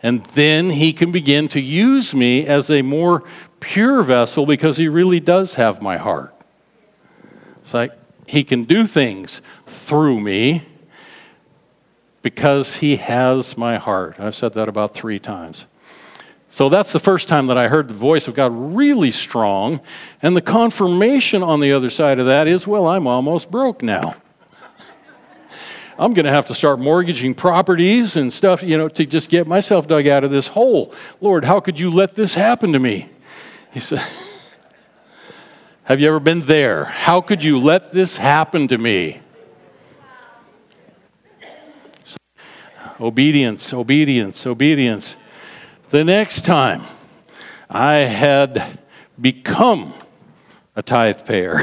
And 0.00 0.24
then 0.26 0.70
He 0.70 0.92
can 0.92 1.10
begin 1.10 1.48
to 1.48 1.60
use 1.60 2.14
me 2.14 2.46
as 2.46 2.70
a 2.70 2.82
more 2.82 3.24
pure 3.58 4.04
vessel 4.04 4.46
because 4.46 4.76
He 4.76 4.86
really 4.86 5.18
does 5.18 5.54
have 5.54 5.82
my 5.82 5.96
heart. 5.96 6.32
It's 7.62 7.74
like 7.74 7.90
He 8.28 8.44
can 8.44 8.62
do 8.62 8.86
things 8.86 9.40
through 9.66 10.20
me 10.20 10.62
because 12.26 12.74
He 12.74 12.96
has 12.96 13.56
my 13.56 13.76
heart. 13.76 14.16
I've 14.18 14.34
said 14.34 14.54
that 14.54 14.68
about 14.68 14.94
three 14.94 15.20
times. 15.20 15.66
So 16.48 16.68
that's 16.68 16.92
the 16.92 16.98
first 16.98 17.28
time 17.28 17.46
that 17.46 17.56
I 17.56 17.68
heard 17.68 17.86
the 17.86 17.94
voice 17.94 18.26
of 18.26 18.34
God 18.34 18.50
really 18.52 19.12
strong. 19.12 19.80
And 20.22 20.36
the 20.36 20.40
confirmation 20.40 21.44
on 21.44 21.60
the 21.60 21.70
other 21.70 21.88
side 21.88 22.18
of 22.18 22.26
that 22.26 22.48
is 22.48 22.66
well, 22.66 22.88
I'm 22.88 23.06
almost 23.06 23.48
broke 23.48 23.80
now. 23.80 24.16
I'm 26.00 26.14
going 26.14 26.24
to 26.24 26.32
have 26.32 26.46
to 26.46 26.54
start 26.56 26.80
mortgaging 26.80 27.32
properties 27.36 28.16
and 28.16 28.32
stuff, 28.32 28.60
you 28.60 28.76
know, 28.76 28.88
to 28.88 29.06
just 29.06 29.30
get 29.30 29.46
myself 29.46 29.86
dug 29.86 30.08
out 30.08 30.24
of 30.24 30.32
this 30.32 30.48
hole. 30.48 30.92
Lord, 31.20 31.44
how 31.44 31.60
could 31.60 31.78
you 31.78 31.92
let 31.92 32.16
this 32.16 32.34
happen 32.34 32.72
to 32.72 32.80
me? 32.80 33.08
He 33.70 33.78
said, 33.78 34.04
Have 35.84 36.00
you 36.00 36.08
ever 36.08 36.18
been 36.18 36.40
there? 36.40 36.86
How 36.86 37.20
could 37.20 37.44
you 37.44 37.60
let 37.60 37.92
this 37.92 38.16
happen 38.16 38.66
to 38.66 38.78
me? 38.78 39.20
Obedience, 43.00 43.74
obedience, 43.74 44.46
obedience. 44.46 45.16
The 45.90 46.02
next 46.02 46.46
time 46.46 46.84
I 47.68 47.96
had 47.96 48.78
become 49.20 49.92
a 50.74 50.82
tithe 50.82 51.26
payer, 51.26 51.60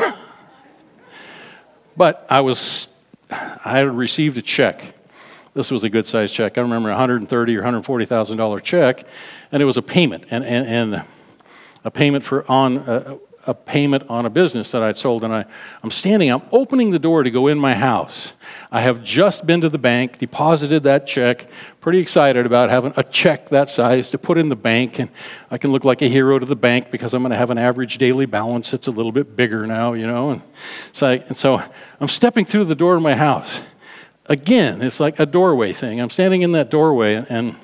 but 1.97 2.27
I 2.29 2.41
was, 2.41 2.87
I 3.31 3.79
had 3.79 3.89
received 3.89 4.37
a 4.37 4.43
check. 4.43 4.93
This 5.55 5.71
was 5.71 5.83
a 5.83 5.89
good 5.89 6.05
sized 6.05 6.35
check. 6.35 6.59
I 6.59 6.61
remember 6.61 6.89
a 6.89 6.93
130 6.93 7.55
or 7.55 7.59
140 7.59 8.05
thousand 8.05 8.37
dollar 8.37 8.59
check, 8.59 9.03
and 9.51 9.59
it 9.59 9.65
was 9.65 9.77
a 9.77 9.81
payment 9.81 10.25
and, 10.29 10.45
and, 10.45 10.67
and 10.67 11.03
a 11.83 11.89
payment 11.89 12.23
for 12.23 12.45
on 12.49 12.77
uh, 12.77 13.17
a 13.47 13.53
payment 13.53 14.03
on 14.07 14.25
a 14.25 14.29
business 14.29 14.71
that 14.71 14.83
I'd 14.83 14.97
sold, 14.97 15.23
and 15.23 15.33
I, 15.33 15.45
I'm 15.81 15.91
standing, 15.91 16.29
I'm 16.29 16.43
opening 16.51 16.91
the 16.91 16.99
door 16.99 17.23
to 17.23 17.31
go 17.31 17.47
in 17.47 17.57
my 17.57 17.73
house. 17.73 18.33
I 18.73 18.81
have 18.81 19.03
just 19.03 19.45
been 19.45 19.61
to 19.61 19.69
the 19.69 19.77
bank, 19.77 20.17
deposited 20.17 20.81
that 20.81 21.05
check, 21.05 21.47
pretty 21.79 21.99
excited 21.99 22.47
about 22.47 22.71
having 22.71 22.91
a 22.97 23.03
check 23.03 23.49
that 23.49 23.69
size 23.69 24.09
to 24.09 24.17
put 24.17 24.39
in 24.39 24.49
the 24.49 24.55
bank, 24.55 24.97
and 24.97 25.11
I 25.51 25.59
can 25.59 25.71
look 25.71 25.83
like 25.83 26.01
a 26.01 26.07
hero 26.07 26.39
to 26.39 26.45
the 26.47 26.55
bank 26.55 26.89
because 26.89 27.13
I'm 27.13 27.21
going 27.21 27.29
to 27.29 27.37
have 27.37 27.51
an 27.51 27.59
average 27.59 27.99
daily 27.99 28.25
balance 28.25 28.71
that's 28.71 28.87
a 28.87 28.91
little 28.91 29.11
bit 29.11 29.35
bigger 29.35 29.67
now, 29.67 29.93
you 29.93 30.07
know. 30.07 30.31
And 30.31 30.41
so, 30.91 31.05
I, 31.05 31.13
and 31.17 31.37
so 31.37 31.61
I'm 31.99 32.07
stepping 32.07 32.45
through 32.45 32.63
the 32.65 32.73
door 32.73 32.95
of 32.95 33.03
my 33.03 33.13
house. 33.13 33.61
Again, 34.25 34.81
it's 34.81 34.99
like 34.99 35.19
a 35.19 35.27
doorway 35.27 35.71
thing. 35.71 36.01
I'm 36.01 36.09
standing 36.09 36.41
in 36.41 36.53
that 36.53 36.71
doorway, 36.71 37.23
and 37.29 37.55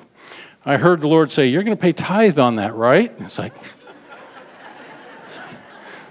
I 0.64 0.76
heard 0.76 1.00
the 1.00 1.08
Lord 1.08 1.32
say, 1.32 1.48
You're 1.48 1.64
going 1.64 1.76
to 1.76 1.82
pay 1.82 1.92
tithe 1.92 2.38
on 2.38 2.54
that, 2.56 2.76
right? 2.76 3.12
It's 3.18 3.36
like, 3.36 3.54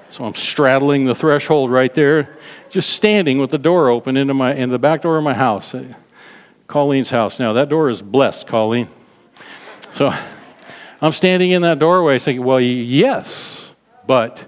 so 0.10 0.26
I'm 0.26 0.36
straddling 0.36 1.06
the 1.06 1.16
threshold 1.16 1.72
right 1.72 1.93
there, 1.93 2.38
just 2.70 2.91
standing 2.91 3.39
with 3.39 3.49
the 3.49 3.57
door 3.57 3.89
open 3.89 4.17
into 4.17 4.34
my 4.34 4.53
in 4.53 4.70
the 4.70 4.80
back 4.80 5.01
door 5.01 5.17
of 5.17 5.24
my 5.24 5.34
house, 5.34 5.74
uh, 5.74 5.84
Colleen's 6.67 7.09
house. 7.09 7.39
Now 7.39 7.53
that 7.53 7.70
door 7.70 7.89
is 7.89 8.01
blessed, 8.01 8.47
Colleen. 8.47 8.88
So 9.91 10.13
I'm 11.01 11.11
standing 11.11 11.51
in 11.51 11.61
that 11.63 11.80
doorway 11.80 12.20
saying, 12.20 12.43
"Well, 12.43 12.59
yes, 12.59 13.74
but 14.05 14.45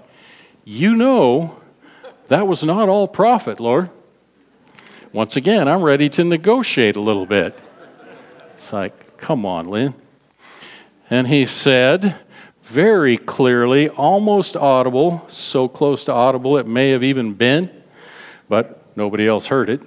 you 0.64 0.94
know 0.94 1.60
that 2.26 2.46
was 2.46 2.62
not 2.62 2.88
all 2.88 3.08
profit, 3.08 3.60
Lord." 3.60 3.90
Once 5.12 5.36
again, 5.36 5.68
I'm 5.68 5.82
ready 5.82 6.08
to 6.10 6.24
negotiate 6.24 6.96
a 6.96 7.00
little 7.00 7.26
bit. 7.26 7.58
It's 8.54 8.72
like, 8.72 9.16
"Come 9.18 9.44
on, 9.44 9.66
Lynn." 9.66 9.94
And 11.10 11.26
he 11.26 11.44
said, 11.44 12.14
very 12.62 13.18
clearly, 13.18 13.90
almost 13.90 14.56
audible, 14.56 15.22
so 15.28 15.68
close 15.68 16.04
to 16.04 16.12
audible 16.12 16.56
it 16.56 16.66
may 16.66 16.88
have 16.88 17.04
even 17.04 17.34
been, 17.34 17.81
but 18.52 18.82
nobody 18.98 19.26
else 19.26 19.46
heard 19.46 19.70
it. 19.70 19.82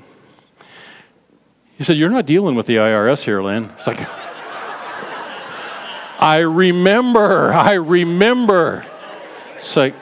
He 1.78 1.84
said, 1.84 1.98
You're 1.98 2.10
not 2.10 2.26
dealing 2.26 2.56
with 2.56 2.66
the 2.66 2.78
IRS 2.78 3.22
here, 3.22 3.44
Lynn. 3.44 3.66
It's 3.76 3.86
like, 3.86 4.00
I 6.20 6.40
remember, 6.40 7.54
I 7.54 7.74
remember. 7.74 8.84
It's 9.58 9.76
like, 9.76 9.94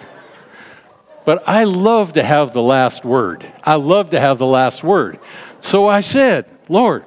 but 1.25 1.43
I 1.45 1.65
love 1.65 2.13
to 2.13 2.23
have 2.23 2.53
the 2.53 2.61
last 2.61 3.03
word. 3.03 3.45
I 3.65 3.75
love 3.75 4.11
to 4.11 4.19
have 4.21 4.37
the 4.37 4.45
last 4.45 4.81
word. 4.81 5.19
So 5.59 5.89
I 5.89 5.99
said, 5.99 6.49
Lord, 6.69 7.03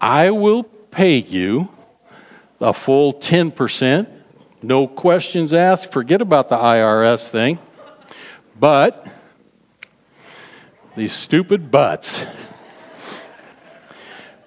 I 0.00 0.30
will 0.30 0.62
pay 0.62 1.16
you 1.16 1.68
a 2.60 2.72
full 2.72 3.14
10% 3.14 4.06
no 4.62 4.86
questions 4.86 5.52
asked. 5.52 5.90
Forget 5.90 6.22
about 6.22 6.48
the 6.48 6.56
IRS 6.56 7.28
thing. 7.28 7.58
But, 8.56 9.19
these 10.96 11.12
stupid 11.12 11.70
butts. 11.70 12.24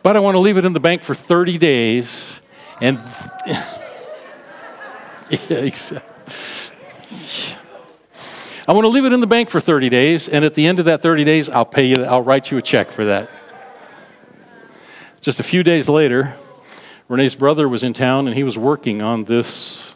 But 0.02 0.18
I 0.18 0.20
want 0.20 0.36
to 0.36 0.40
leave 0.40 0.58
it 0.58 0.66
in 0.66 0.74
the 0.74 0.80
bank 0.80 1.04
for 1.04 1.16
30 1.16 1.58
days 1.58 2.40
and. 2.82 3.00
I 8.66 8.72
want 8.72 8.86
to 8.86 8.90
leave 8.90 9.04
it 9.04 9.12
in 9.12 9.20
the 9.20 9.28
bank 9.28 9.50
for 9.50 9.60
30 9.60 9.90
days, 9.90 10.30
and 10.30 10.46
at 10.46 10.54
the 10.54 10.66
end 10.66 10.80
of 10.80 10.86
that 10.86 11.02
30 11.02 11.26
days, 11.26 11.50
I'll 11.50 11.66
pay 11.66 11.86
you, 11.86 12.06
I'll 12.06 12.22
write 12.22 12.50
you 12.50 12.58
a 12.58 12.62
check 12.62 12.92
for 12.92 13.04
that. 13.06 13.30
Just 15.20 15.40
a 15.40 15.44
few 15.44 15.64
days 15.64 15.90
later, 15.90 16.36
Renee's 17.10 17.36
brother 17.36 17.68
was 17.68 17.84
in 17.84 17.94
town 17.94 18.28
and 18.28 18.36
he 18.36 18.44
was 18.44 18.58
working 18.58 19.02
on 19.02 19.26
this 19.26 19.96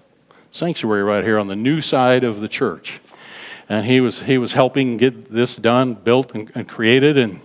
sanctuary 0.51 1.03
right 1.03 1.23
here 1.23 1.37
on 1.39 1.47
the 1.47 1.55
new 1.55 1.81
side 1.81 2.23
of 2.23 2.41
the 2.41 2.47
church. 2.47 2.99
And 3.69 3.85
he 3.85 3.99
was, 3.99 4.21
he 4.21 4.37
was 4.37 4.53
helping 4.53 4.97
get 4.97 5.31
this 5.31 5.57
done, 5.57 5.93
built, 5.93 6.33
and, 6.33 6.51
and 6.55 6.67
created. 6.67 7.17
And, 7.17 7.41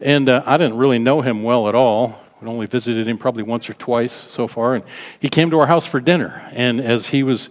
and 0.00 0.28
uh, 0.28 0.42
I 0.44 0.56
didn't 0.58 0.76
really 0.76 0.98
know 0.98 1.22
him 1.22 1.42
well 1.42 1.68
at 1.68 1.74
all. 1.74 2.20
I 2.40 2.46
only 2.46 2.66
visited 2.66 3.08
him 3.08 3.18
probably 3.18 3.42
once 3.42 3.68
or 3.68 3.74
twice 3.74 4.12
so 4.12 4.46
far. 4.46 4.74
And 4.74 4.84
he 5.20 5.28
came 5.28 5.50
to 5.50 5.58
our 5.58 5.66
house 5.66 5.86
for 5.86 6.00
dinner. 6.00 6.48
And 6.52 6.80
as 6.80 7.08
he 7.08 7.22
was, 7.22 7.48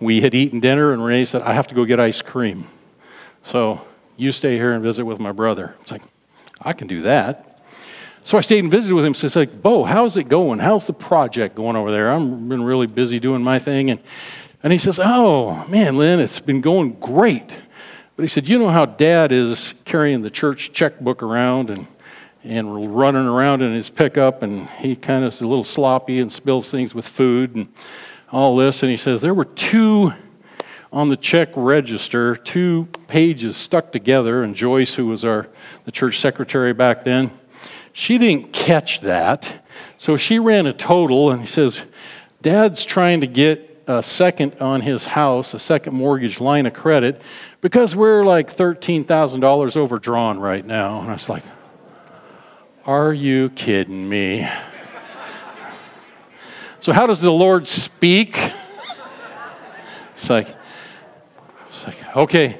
we 0.00 0.20
had 0.20 0.34
eaten 0.34 0.60
dinner, 0.60 0.92
and 0.92 1.04
Renee 1.04 1.24
said, 1.24 1.42
I 1.42 1.52
have 1.52 1.68
to 1.68 1.74
go 1.74 1.84
get 1.84 2.00
ice 2.00 2.20
cream. 2.20 2.66
So 3.42 3.80
you 4.16 4.32
stay 4.32 4.56
here 4.56 4.72
and 4.72 4.82
visit 4.82 5.04
with 5.04 5.20
my 5.20 5.32
brother. 5.32 5.76
It's 5.80 5.92
like, 5.92 6.02
I 6.60 6.72
can 6.72 6.88
do 6.88 7.02
that. 7.02 7.46
So 8.22 8.36
I 8.36 8.42
stayed 8.42 8.58
and 8.58 8.70
visited 8.70 8.94
with 8.94 9.04
him. 9.04 9.14
So 9.14 9.26
it's 9.26 9.36
like, 9.36 9.62
Bo, 9.62 9.84
how's 9.84 10.16
it 10.16 10.24
going? 10.28 10.58
How's 10.58 10.86
the 10.86 10.92
project 10.92 11.54
going 11.54 11.76
over 11.76 11.90
there? 11.90 12.10
I've 12.10 12.48
been 12.48 12.62
really 12.62 12.86
busy 12.86 13.18
doing 13.18 13.42
my 13.42 13.58
thing. 13.58 13.90
And, 13.90 14.00
and 14.62 14.72
he 14.72 14.78
says, 14.78 15.00
Oh, 15.02 15.66
man, 15.68 15.96
Lynn, 15.96 16.20
it's 16.20 16.40
been 16.40 16.60
going 16.60 16.92
great. 17.00 17.58
But 18.16 18.22
he 18.22 18.28
said, 18.28 18.48
You 18.48 18.58
know 18.58 18.68
how 18.68 18.86
dad 18.86 19.32
is 19.32 19.74
carrying 19.84 20.22
the 20.22 20.30
church 20.30 20.72
checkbook 20.72 21.22
around 21.22 21.70
and, 21.70 21.86
and 22.44 22.96
running 22.96 23.26
around 23.26 23.62
in 23.62 23.72
his 23.72 23.90
pickup, 23.90 24.42
and 24.42 24.68
he 24.68 24.96
kind 24.96 25.24
of 25.24 25.32
is 25.32 25.40
a 25.40 25.46
little 25.46 25.64
sloppy 25.64 26.20
and 26.20 26.30
spills 26.30 26.70
things 26.70 26.94
with 26.94 27.06
food 27.06 27.54
and 27.54 27.68
all 28.30 28.56
this. 28.56 28.82
And 28.82 28.90
he 28.90 28.96
says, 28.96 29.20
There 29.20 29.34
were 29.34 29.46
two 29.46 30.12
on 30.92 31.08
the 31.08 31.16
check 31.16 31.50
register, 31.54 32.34
two 32.34 32.88
pages 33.06 33.56
stuck 33.56 33.92
together, 33.92 34.42
and 34.42 34.54
Joyce, 34.54 34.94
who 34.94 35.06
was 35.06 35.24
our 35.24 35.48
the 35.84 35.92
church 35.92 36.18
secretary 36.18 36.72
back 36.72 37.04
then, 37.04 37.30
she 37.92 38.18
didn't 38.18 38.52
catch 38.52 39.00
that. 39.00 39.64
So 39.98 40.16
she 40.16 40.38
ran 40.38 40.66
a 40.66 40.72
total 40.72 41.30
and 41.30 41.40
he 41.40 41.46
says, 41.46 41.84
Dad's 42.42 42.84
trying 42.84 43.20
to 43.20 43.26
get 43.26 43.69
a 43.86 44.02
second 44.02 44.56
on 44.60 44.80
his 44.80 45.06
house, 45.06 45.54
a 45.54 45.58
second 45.58 45.94
mortgage 45.94 46.40
line 46.40 46.66
of 46.66 46.74
credit, 46.74 47.20
because 47.60 47.96
we're 47.96 48.22
like 48.22 48.54
$13,000 48.54 49.76
overdrawn 49.76 50.38
right 50.38 50.64
now. 50.64 51.00
And 51.00 51.10
I 51.10 51.14
was 51.14 51.28
like, 51.28 51.44
Are 52.86 53.12
you 53.12 53.50
kidding 53.50 54.08
me? 54.08 54.48
So, 56.80 56.94
how 56.94 57.04
does 57.04 57.20
the 57.20 57.30
Lord 57.30 57.68
speak? 57.68 58.38
It's 60.14 60.30
like, 60.30 60.54
it's 61.68 61.86
like, 61.86 62.16
okay, 62.16 62.58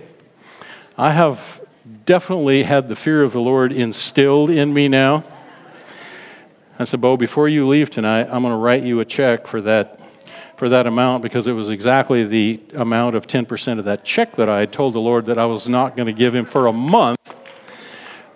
I 0.97 1.13
have 1.13 1.61
definitely 2.07 2.63
had 2.63 2.89
the 2.89 2.97
fear 2.97 3.23
of 3.23 3.33
the 3.33 3.41
Lord 3.41 3.71
instilled 3.71 4.51
in 4.51 4.73
me 4.73 4.89
now. 4.89 5.25
I 6.79 6.85
said, 6.85 7.03
Bo, 7.03 7.19
before 7.19 7.49
you 7.49 7.69
leave 7.69 7.91
tonight, 7.91 8.29
I'm 8.31 8.43
going 8.43 8.55
to 8.55 8.59
write 8.59 8.83
you 8.83 9.01
a 9.01 9.05
check 9.05 9.47
for 9.47 9.61
that, 9.61 10.00
for 10.61 10.69
that 10.69 10.87
amount 10.87 11.23
because 11.23 11.47
it 11.47 11.53
was 11.53 11.71
exactly 11.71 12.23
the 12.23 12.61
amount 12.75 13.17
of 13.17 13.27
10% 13.27 13.79
of 13.79 13.87
that 13.87 14.05
check 14.05 14.37
that 14.37 14.51
I 14.51 14.61
had 14.61 14.71
told 14.71 14.93
the 14.93 15.01
Lord 15.01 15.25
that 15.25 15.39
I 15.39 15.47
was 15.47 15.67
not 15.71 15.97
going 15.97 16.05
to 16.05 16.13
give 16.13 16.35
him 16.35 16.45
for 16.45 16.67
a 16.67 16.73
month. 16.73 17.19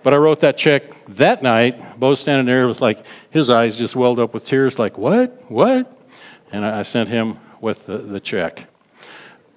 But 0.03 0.15
I 0.15 0.17
wrote 0.17 0.41
that 0.41 0.57
check 0.57 0.85
that 1.17 1.43
night. 1.43 2.01
Bo 2.01 2.15
standing 2.15 2.47
there 2.47 2.67
with 2.67 2.81
like 2.81 3.05
his 3.29 3.51
eyes 3.51 3.77
just 3.77 3.95
welled 3.95 4.19
up 4.19 4.33
with 4.33 4.47
tears, 4.47 4.79
like, 4.79 4.97
what? 4.97 5.39
What? 5.51 6.01
And 6.51 6.65
I 6.65 6.83
sent 6.83 7.11
him 7.11 7.39
with 7.61 7.85
the, 7.85 7.99
the 7.99 8.21
check 8.21 8.69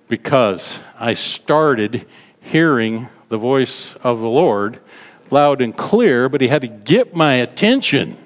because 0.09 0.78
I 0.99 1.13
started 1.13 2.05
hearing 2.41 3.07
the 3.30 3.38
voice 3.38 3.95
of 4.03 4.20
the 4.20 4.28
Lord 4.28 4.82
loud 5.32 5.61
and 5.61 5.74
clear, 5.74 6.28
but 6.28 6.41
he 6.41 6.49
had 6.49 6.63
to 6.63 6.68
get 6.68 7.15
my 7.15 7.36
attention. 7.36 8.18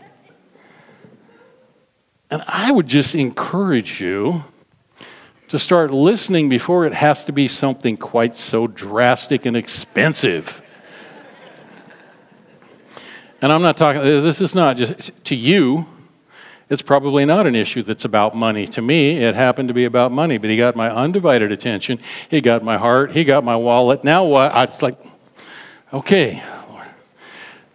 And 2.32 2.42
I 2.48 2.72
would 2.72 2.88
just 2.88 3.14
encourage 3.14 4.00
you 4.00 4.44
to 5.50 5.60
start 5.60 5.92
listening 5.92 6.48
before 6.48 6.86
it 6.86 6.94
has 6.94 7.26
to 7.26 7.34
be 7.34 7.50
something 7.50 7.98
quite 7.98 8.38
so 8.38 8.68
drastic 8.68 9.46
and 9.46 9.58
expensive. 9.58 10.62
And 13.42 13.52
I'm 13.52 13.62
not 13.62 13.76
talking, 13.76 14.02
this 14.02 14.40
is 14.40 14.56
not 14.56 14.78
just 14.78 15.12
to 15.26 15.36
you. 15.36 15.88
It's 16.70 16.82
probably 16.82 17.26
not 17.26 17.48
an 17.48 17.56
issue 17.56 17.84
that's 17.84 18.06
about 18.06 18.34
money. 18.34 18.66
To 18.68 18.82
me, 18.82 19.18
it 19.18 19.36
happened 19.36 19.68
to 19.68 19.74
be 19.74 19.84
about 19.84 20.14
money, 20.14 20.38
but 20.38 20.50
he 20.50 20.56
got 20.56 20.74
my 20.78 20.90
undivided 20.90 21.52
attention. 21.52 22.00
He 22.30 22.40
got 22.40 22.64
my 22.64 22.78
heart. 22.78 23.12
He 23.12 23.26
got 23.26 23.44
my 23.44 23.58
wallet. 23.58 24.06
Now 24.06 24.24
what? 24.24 24.54
I 24.54 24.66
was 24.66 24.82
like, 24.82 24.98
okay. 25.92 26.42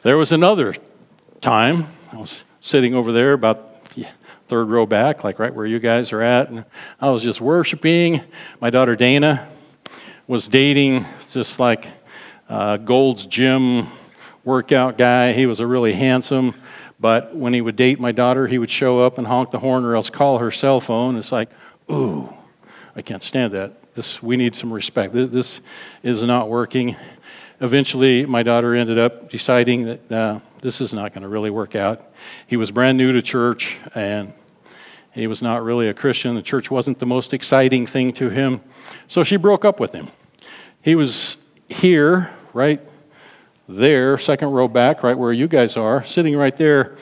There 0.00 0.16
was 0.16 0.32
another 0.32 0.74
time. 1.42 1.88
I 2.10 2.16
was 2.16 2.44
sitting 2.60 2.94
over 2.94 3.12
there 3.12 3.34
about 3.34 3.65
third 4.48 4.68
row 4.68 4.86
back, 4.86 5.24
like 5.24 5.38
right 5.38 5.54
where 5.54 5.66
you 5.66 5.78
guys 5.78 6.12
are 6.12 6.22
at. 6.22 6.50
And 6.50 6.64
I 7.00 7.10
was 7.10 7.22
just 7.22 7.40
worshiping. 7.40 8.20
My 8.60 8.70
daughter 8.70 8.96
Dana 8.96 9.48
was 10.26 10.48
dating 10.48 11.04
just 11.30 11.60
like 11.60 11.88
uh, 12.48 12.76
Gold's 12.78 13.26
Gym 13.26 13.88
workout 14.44 14.96
guy. 14.96 15.32
He 15.32 15.46
was 15.46 15.60
a 15.60 15.66
really 15.66 15.92
handsome, 15.92 16.54
but 17.00 17.34
when 17.34 17.52
he 17.52 17.60
would 17.60 17.76
date 17.76 17.98
my 17.98 18.12
daughter, 18.12 18.46
he 18.46 18.58
would 18.58 18.70
show 18.70 19.00
up 19.00 19.18
and 19.18 19.26
honk 19.26 19.50
the 19.50 19.58
horn 19.58 19.84
or 19.84 19.96
else 19.96 20.10
call 20.10 20.38
her 20.38 20.50
cell 20.50 20.80
phone. 20.80 21.16
It's 21.16 21.32
like, 21.32 21.50
ooh, 21.90 22.32
I 22.94 23.02
can't 23.02 23.22
stand 23.22 23.52
that. 23.52 23.94
This, 23.94 24.22
we 24.22 24.36
need 24.36 24.54
some 24.54 24.72
respect. 24.72 25.12
This 25.14 25.60
is 26.02 26.22
not 26.22 26.48
working. 26.48 26.96
Eventually, 27.60 28.26
my 28.26 28.42
daughter 28.42 28.74
ended 28.74 28.98
up 28.98 29.30
deciding 29.30 29.86
that 29.86 30.12
uh, 30.12 30.40
this 30.60 30.80
is 30.80 30.92
not 30.92 31.14
going 31.14 31.22
to 31.22 31.28
really 31.28 31.50
work 31.50 31.74
out. 31.74 32.12
He 32.46 32.56
was 32.56 32.70
brand 32.70 32.98
new 32.98 33.12
to 33.12 33.22
church 33.22 33.78
and 33.94 34.32
he 35.12 35.26
was 35.26 35.40
not 35.40 35.64
really 35.64 35.88
a 35.88 35.94
Christian. 35.94 36.34
The 36.34 36.42
church 36.42 36.70
wasn't 36.70 36.98
the 36.98 37.06
most 37.06 37.32
exciting 37.32 37.86
thing 37.86 38.12
to 38.14 38.28
him. 38.28 38.60
So 39.08 39.24
she 39.24 39.36
broke 39.36 39.64
up 39.64 39.80
with 39.80 39.92
him. 39.92 40.08
He 40.82 40.94
was 40.94 41.38
here, 41.68 42.30
right 42.52 42.80
there, 43.68 44.18
second 44.18 44.50
row 44.50 44.68
back, 44.68 45.02
right 45.02 45.16
where 45.16 45.32
you 45.32 45.48
guys 45.48 45.76
are, 45.76 46.04
sitting 46.04 46.36
right 46.36 46.56
there. 46.56 46.96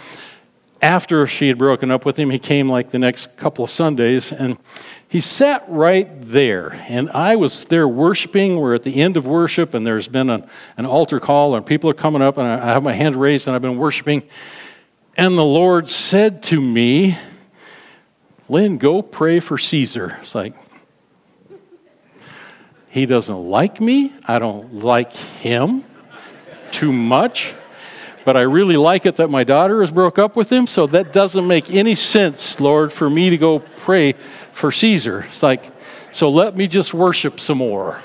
After 0.80 1.26
she 1.26 1.48
had 1.48 1.58
broken 1.58 1.90
up 1.90 2.04
with 2.04 2.18
him, 2.18 2.30
he 2.30 2.38
came 2.38 2.68
like 2.68 2.90
the 2.90 2.98
next 2.98 3.36
couple 3.36 3.64
of 3.64 3.70
Sundays 3.70 4.32
and 4.32 4.58
he 5.08 5.20
sat 5.20 5.64
right 5.68 6.08
there. 6.22 6.72
And 6.88 7.10
I 7.10 7.36
was 7.36 7.64
there 7.66 7.88
worshiping. 7.88 8.60
We're 8.60 8.74
at 8.74 8.82
the 8.82 8.96
end 8.96 9.16
of 9.16 9.26
worship 9.26 9.74
and 9.74 9.86
there's 9.86 10.08
been 10.08 10.28
an, 10.28 10.48
an 10.76 10.86
altar 10.86 11.20
call 11.20 11.54
and 11.54 11.64
people 11.64 11.88
are 11.88 11.94
coming 11.94 12.20
up 12.20 12.36
and 12.38 12.46
I 12.46 12.72
have 12.72 12.82
my 12.82 12.92
hand 12.92 13.16
raised 13.16 13.46
and 13.48 13.54
I've 13.54 13.62
been 13.62 13.76
worshiping. 13.76 14.22
And 15.16 15.38
the 15.38 15.44
Lord 15.44 15.88
said 15.88 16.42
to 16.44 16.60
me, 16.60 17.16
Lynn, 18.48 18.78
go 18.78 19.00
pray 19.00 19.40
for 19.40 19.56
Caesar. 19.56 20.18
It's 20.20 20.34
like, 20.34 20.54
he 22.88 23.06
doesn't 23.06 23.48
like 23.48 23.80
me. 23.80 24.12
I 24.26 24.38
don't 24.38 24.76
like 24.76 25.12
him 25.12 25.84
too 26.72 26.92
much. 26.92 27.54
But 28.24 28.36
I 28.36 28.42
really 28.42 28.76
like 28.76 29.06
it 29.06 29.16
that 29.16 29.28
my 29.28 29.44
daughter 29.44 29.80
has 29.82 29.90
broke 29.90 30.18
up 30.18 30.34
with 30.34 30.50
him, 30.50 30.66
so 30.66 30.86
that 30.88 31.12
doesn't 31.12 31.46
make 31.46 31.70
any 31.70 31.94
sense, 31.94 32.58
Lord, 32.58 32.92
for 32.92 33.08
me 33.08 33.30
to 33.30 33.36
go 33.36 33.58
pray 33.58 34.14
for 34.52 34.72
Caesar. 34.72 35.26
It's 35.28 35.42
like, 35.42 35.70
so 36.10 36.30
let 36.30 36.56
me 36.56 36.66
just 36.66 36.94
worship 36.94 37.38
some 37.38 37.58
more. 37.58 38.02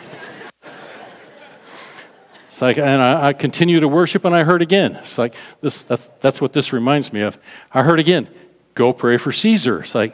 It's 2.59 2.61
like, 2.61 2.77
and 2.77 3.01
I, 3.01 3.27
I 3.27 3.31
continue 3.31 3.79
to 3.79 3.87
worship, 3.87 4.25
and 4.25 4.35
I 4.35 4.43
heard 4.43 4.61
again. 4.61 4.97
It's 4.97 5.17
like, 5.17 5.33
this, 5.61 5.83
that's, 5.83 6.11
that's 6.19 6.41
what 6.41 6.51
this 6.51 6.73
reminds 6.73 7.13
me 7.13 7.21
of. 7.21 7.37
I 7.71 7.83
heard 7.83 8.01
again, 8.01 8.27
go 8.73 8.91
pray 8.91 9.15
for 9.15 9.31
Caesar. 9.31 9.79
It's 9.79 9.95
like, 9.95 10.13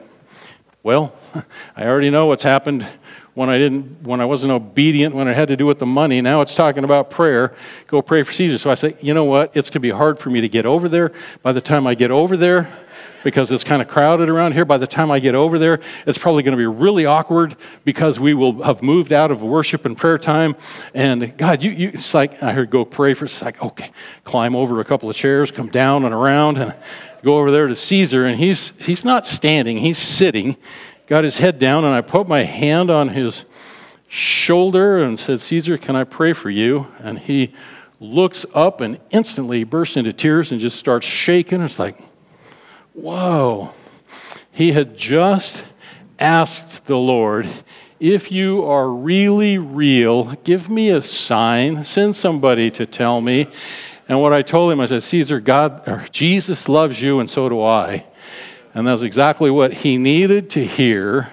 well, 0.83 1.15
I 1.75 1.87
already 1.87 2.11
know 2.11 2.27
what's 2.27 2.43
happened 2.43 2.85
when 3.33 3.49
I 3.49 3.57
didn't, 3.57 4.03
when 4.03 4.21
I 4.21 4.25
wasn't 4.25 4.51
obedient, 4.51 5.15
when 5.15 5.27
it 5.27 5.35
had 5.35 5.47
to 5.47 5.57
do 5.57 5.65
with 5.65 5.79
the 5.79 5.87
money. 5.87 6.21
Now 6.21 6.41
it's 6.41 6.53
talking 6.53 6.83
about 6.83 7.09
prayer. 7.09 7.55
Go 7.87 8.03
pray 8.03 8.21
for 8.21 8.31
Caesar. 8.31 8.59
So 8.59 8.69
I 8.69 8.75
say, 8.75 8.95
you 9.01 9.15
know 9.15 9.23
what? 9.23 9.57
It's 9.57 9.71
going 9.71 9.73
to 9.73 9.79
be 9.79 9.89
hard 9.89 10.19
for 10.19 10.29
me 10.29 10.39
to 10.41 10.47
get 10.47 10.67
over 10.67 10.87
there. 10.87 11.13
By 11.41 11.51
the 11.51 11.61
time 11.61 11.87
I 11.87 11.95
get 11.95 12.11
over 12.11 12.37
there, 12.37 12.71
because 13.25 13.51
it's 13.51 13.65
kind 13.65 13.81
of 13.81 13.89
crowded 13.89 14.29
around 14.29 14.53
here. 14.53 14.63
By 14.63 14.77
the 14.77 14.87
time 14.87 15.11
I 15.11 15.19
get 15.19 15.35
over 15.35 15.59
there, 15.59 15.81
it's 16.07 16.17
probably 16.17 16.43
going 16.43 16.53
to 16.53 16.57
be 16.57 16.65
really 16.65 17.05
awkward 17.05 17.57
because 17.83 18.17
we 18.17 18.33
will 18.33 18.63
have 18.63 18.81
moved 18.81 19.11
out 19.11 19.31
of 19.31 19.41
worship 19.41 19.83
and 19.83 19.97
prayer 19.97 20.17
time. 20.17 20.55
And 20.93 21.37
God, 21.37 21.61
you, 21.61 21.71
you 21.71 21.89
it's 21.89 22.13
like 22.13 22.41
I 22.41 22.53
heard 22.53 22.69
go 22.69 22.85
pray 22.85 23.13
for. 23.13 23.25
It's 23.25 23.41
like 23.41 23.61
okay, 23.61 23.91
climb 24.23 24.55
over 24.55 24.79
a 24.79 24.85
couple 24.85 25.09
of 25.09 25.15
chairs, 25.17 25.51
come 25.51 25.67
down 25.67 26.05
and 26.05 26.13
around, 26.13 26.57
and 26.57 26.73
go 27.23 27.37
over 27.37 27.51
there 27.51 27.67
to 27.67 27.75
Caesar. 27.75 28.25
And 28.25 28.39
he's 28.39 28.71
he's 28.79 29.03
not 29.03 29.25
standing; 29.25 29.79
he's 29.79 29.97
sitting 29.97 30.55
got 31.07 31.23
his 31.23 31.37
head 31.37 31.59
down, 31.59 31.83
and 31.83 31.93
I 31.93 32.01
put 32.01 32.27
my 32.27 32.43
hand 32.43 32.89
on 32.89 33.09
his 33.09 33.45
shoulder 34.07 35.03
and 35.03 35.19
said, 35.19 35.41
Caesar, 35.41 35.77
can 35.77 35.95
I 35.95 36.03
pray 36.03 36.33
for 36.33 36.49
you? 36.49 36.87
And 36.99 37.19
he 37.19 37.53
looks 37.99 38.45
up 38.53 38.81
and 38.81 38.99
instantly 39.11 39.63
bursts 39.63 39.97
into 39.97 40.13
tears 40.13 40.51
and 40.51 40.59
just 40.59 40.77
starts 40.77 41.05
shaking. 41.05 41.61
It's 41.61 41.79
like, 41.79 41.97
whoa. 42.95 43.71
He 44.51 44.71
had 44.71 44.97
just 44.97 45.65
asked 46.17 46.85
the 46.85 46.97
Lord, 46.97 47.47
if 47.99 48.31
you 48.31 48.65
are 48.65 48.89
really 48.89 49.57
real, 49.57 50.33
give 50.43 50.69
me 50.69 50.89
a 50.89 51.01
sign, 51.01 51.83
send 51.83 52.15
somebody 52.15 52.71
to 52.71 52.85
tell 52.85 53.21
me. 53.21 53.47
And 54.07 54.21
what 54.21 54.33
I 54.33 54.41
told 54.41 54.71
him, 54.71 54.79
I 54.79 54.85
said, 54.85 55.03
Caesar, 55.03 55.39
God 55.39 55.87
or 55.87 56.05
Jesus 56.11 56.69
loves 56.69 57.01
you, 57.01 57.19
and 57.19 57.29
so 57.29 57.49
do 57.49 57.61
I. 57.61 58.05
And 58.73 58.85
that's 58.85 59.01
exactly 59.01 59.49
what 59.49 59.73
he 59.73 59.97
needed 59.97 60.49
to 60.51 60.65
hear. 60.65 61.31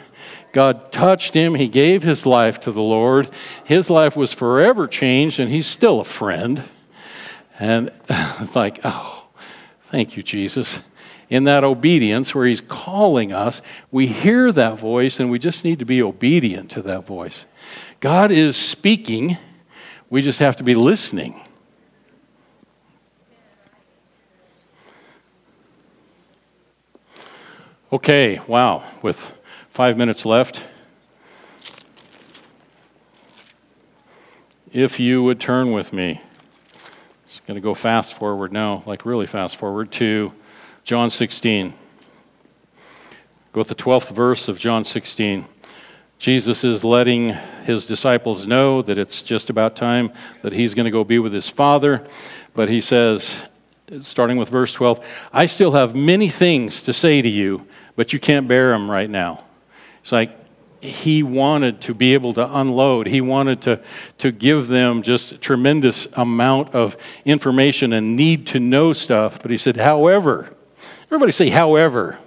God 0.52 0.92
touched 0.92 1.34
him. 1.34 1.54
He 1.54 1.68
gave 1.68 2.02
his 2.02 2.24
life 2.24 2.60
to 2.60 2.72
the 2.72 2.82
Lord. 2.82 3.28
His 3.64 3.90
life 3.90 4.16
was 4.16 4.32
forever 4.32 4.86
changed, 4.86 5.40
and 5.40 5.50
he's 5.50 5.66
still 5.66 6.00
a 6.00 6.04
friend. 6.04 6.64
And 7.58 7.90
it's 8.08 8.54
like, 8.54 8.80
oh, 8.84 9.24
thank 9.90 10.16
you, 10.16 10.22
Jesus. 10.22 10.80
In 11.32 11.44
that 11.44 11.64
obedience 11.64 12.34
where 12.34 12.44
he's 12.44 12.60
calling 12.60 13.32
us, 13.32 13.62
we 13.90 14.06
hear 14.06 14.52
that 14.52 14.78
voice, 14.78 15.18
and 15.18 15.30
we 15.30 15.38
just 15.38 15.64
need 15.64 15.78
to 15.78 15.86
be 15.86 16.02
obedient 16.02 16.70
to 16.72 16.82
that 16.82 17.06
voice. 17.06 17.46
God 18.00 18.30
is 18.30 18.54
speaking, 18.54 19.38
we 20.10 20.20
just 20.20 20.40
have 20.40 20.56
to 20.56 20.62
be 20.62 20.74
listening. 20.74 21.40
Okay, 27.90 28.38
wow, 28.46 28.84
with 29.00 29.32
five 29.70 29.96
minutes 29.96 30.26
left. 30.26 30.62
If 34.70 35.00
you 35.00 35.22
would 35.22 35.40
turn 35.40 35.72
with 35.72 35.94
me, 35.94 36.20
just 37.26 37.46
going 37.46 37.54
to 37.54 37.62
go 37.62 37.72
fast 37.72 38.12
forward 38.12 38.52
now, 38.52 38.82
like 38.84 39.06
really 39.06 39.26
fast 39.26 39.56
forward 39.56 39.90
to 39.92 40.34
John 40.84 41.10
16. 41.10 41.74
Go 43.52 43.60
with 43.60 43.68
the 43.68 43.74
12th 43.74 44.10
verse 44.10 44.48
of 44.48 44.58
John 44.58 44.82
16. 44.82 45.46
Jesus 46.18 46.64
is 46.64 46.82
letting 46.82 47.30
his 47.64 47.86
disciples 47.86 48.46
know 48.46 48.82
that 48.82 48.98
it's 48.98 49.22
just 49.22 49.48
about 49.48 49.76
time 49.76 50.12
that 50.42 50.52
he's 50.52 50.74
going 50.74 50.84
to 50.84 50.90
go 50.90 51.04
be 51.04 51.18
with 51.20 51.32
his 51.32 51.48
Father, 51.48 52.06
but 52.54 52.68
he 52.68 52.80
says, 52.80 53.44
starting 54.00 54.38
with 54.38 54.48
verse 54.48 54.72
12, 54.72 55.04
I 55.32 55.46
still 55.46 55.72
have 55.72 55.94
many 55.94 56.28
things 56.28 56.82
to 56.82 56.92
say 56.92 57.22
to 57.22 57.28
you, 57.28 57.66
but 57.94 58.12
you 58.12 58.18
can't 58.18 58.48
bear 58.48 58.70
them 58.70 58.90
right 58.90 59.10
now. 59.10 59.44
It's 60.02 60.12
like 60.12 60.36
he 60.80 61.22
wanted 61.22 61.80
to 61.82 61.94
be 61.94 62.14
able 62.14 62.34
to 62.34 62.58
unload. 62.58 63.06
He 63.06 63.20
wanted 63.20 63.62
to, 63.62 63.80
to 64.18 64.32
give 64.32 64.66
them 64.66 65.02
just 65.02 65.32
a 65.32 65.38
tremendous 65.38 66.08
amount 66.14 66.74
of 66.74 66.96
information 67.24 67.92
and 67.92 68.16
need 68.16 68.48
to 68.48 68.58
know 68.58 68.92
stuff. 68.92 69.40
But 69.40 69.52
he 69.52 69.58
said, 69.58 69.76
however, 69.76 70.56
everybody 71.12 71.32
say, 71.32 71.50
however. 71.50 72.18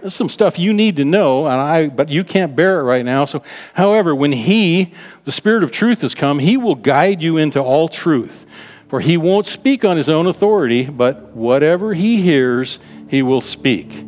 There's 0.00 0.14
some 0.14 0.30
stuff 0.30 0.58
you 0.58 0.72
need 0.72 0.96
to 0.96 1.04
know, 1.04 1.44
and 1.46 1.60
I, 1.60 1.88
but 1.88 2.08
you 2.08 2.24
can't 2.24 2.56
bear 2.56 2.80
it 2.80 2.84
right 2.84 3.04
now. 3.04 3.26
So, 3.26 3.42
however, 3.74 4.14
when 4.14 4.32
He, 4.32 4.94
the 5.24 5.32
Spirit 5.32 5.62
of 5.62 5.72
truth, 5.72 6.00
has 6.00 6.14
come, 6.14 6.38
He 6.38 6.56
will 6.56 6.74
guide 6.74 7.22
you 7.22 7.36
into 7.36 7.60
all 7.60 7.86
truth. 7.86 8.46
For 8.88 9.00
He 9.00 9.18
won't 9.18 9.44
speak 9.44 9.84
on 9.84 9.98
His 9.98 10.08
own 10.08 10.26
authority, 10.26 10.84
but 10.84 11.32
whatever 11.32 11.92
He 11.92 12.22
hears, 12.22 12.78
He 13.08 13.22
will 13.22 13.42
speak. 13.42 14.06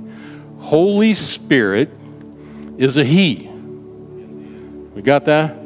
Holy 0.60 1.12
Spirit 1.12 1.90
is 2.78 2.96
a 2.96 3.04
He. 3.04 3.48
We 4.94 5.02
got 5.02 5.26
that? 5.26 5.58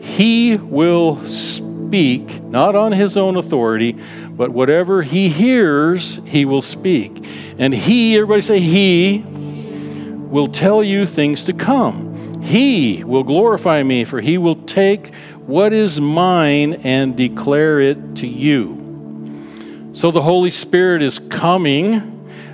He 0.00 0.56
will 0.56 1.20
speak, 1.24 2.44
not 2.44 2.76
on 2.76 2.92
His 2.92 3.16
own 3.16 3.36
authority, 3.36 3.98
but 4.36 4.50
whatever 4.50 5.02
He 5.02 5.28
hears, 5.28 6.20
He 6.26 6.44
will 6.44 6.62
speak. 6.62 7.24
And 7.58 7.72
He, 7.72 8.16
everybody 8.16 8.42
say, 8.42 8.60
He 8.60 9.24
will 9.26 10.48
tell 10.48 10.82
you 10.82 11.06
things 11.06 11.44
to 11.44 11.52
come. 11.52 12.42
He 12.42 13.04
will 13.04 13.22
glorify 13.22 13.82
me, 13.82 14.04
for 14.04 14.20
He 14.20 14.38
will 14.38 14.56
take 14.56 15.14
what 15.46 15.72
is 15.72 16.00
mine 16.00 16.74
and 16.84 17.16
declare 17.16 17.80
it 17.80 18.16
to 18.16 18.26
you. 18.26 19.90
So 19.92 20.10
the 20.10 20.22
Holy 20.22 20.50
Spirit 20.50 21.02
is 21.02 21.18
coming, 21.18 21.94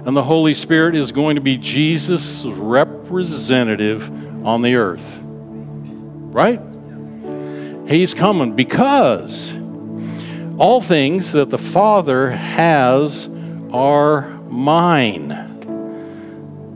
and 0.05 0.17
the 0.17 0.23
Holy 0.23 0.55
Spirit 0.55 0.95
is 0.95 1.11
going 1.11 1.37
to 1.37 1.41
be 1.41 1.57
Jesus' 1.57 2.45
representative 2.45 4.11
on 4.45 4.63
the 4.63 4.75
earth. 4.75 5.21
Right? 5.23 6.61
He's 7.89 8.13
coming 8.15 8.55
because 8.55 9.53
all 10.61 10.81
things 10.83 11.33
that 11.33 11.49
the 11.49 11.57
Father 11.57 12.31
has 12.31 13.27
are 13.73 14.29
mine. 14.51 15.49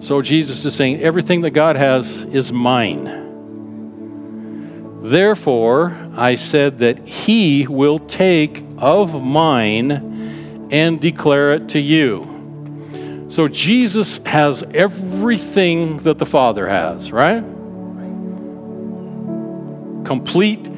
So 0.00 0.22
Jesus 0.22 0.64
is 0.64 0.74
saying, 0.74 1.02
everything 1.02 1.42
that 1.42 1.50
God 1.50 1.76
has 1.76 2.22
is 2.22 2.50
mine. 2.50 3.20
Therefore, 5.02 5.94
I 6.16 6.36
said 6.36 6.78
that 6.78 7.06
He 7.06 7.66
will 7.66 7.98
take 7.98 8.64
of 8.78 9.22
mine 9.22 10.68
and 10.72 10.98
declare 10.98 11.52
it 11.52 11.68
to 11.70 11.78
you. 11.78 13.26
So 13.28 13.48
Jesus 13.48 14.16
has 14.24 14.62
everything 14.62 15.98
that 15.98 16.16
the 16.16 16.24
Father 16.24 16.66
has, 16.66 17.12
right? 17.12 17.44
Complete 20.06 20.70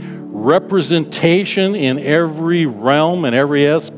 representation 0.46 1.74
in 1.74 1.98
every 1.98 2.66
realm 2.66 3.24
and 3.24 3.34
every 3.34 3.66
as- 3.66 3.90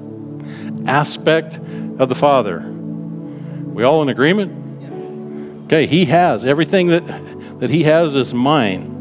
aspect 0.86 1.57
of 1.99 2.09
the 2.09 2.14
Father. 2.14 2.61
We 2.61 3.84
all 3.84 4.01
in 4.01 4.09
agreement? 4.09 5.66
Okay, 5.66 5.86
he 5.86 6.07
has 6.07 6.46
everything 6.46 6.86
that 6.88 7.05
that 7.61 7.70
he 7.70 7.82
has 7.82 8.16
is 8.16 8.32
mine. 8.32 8.94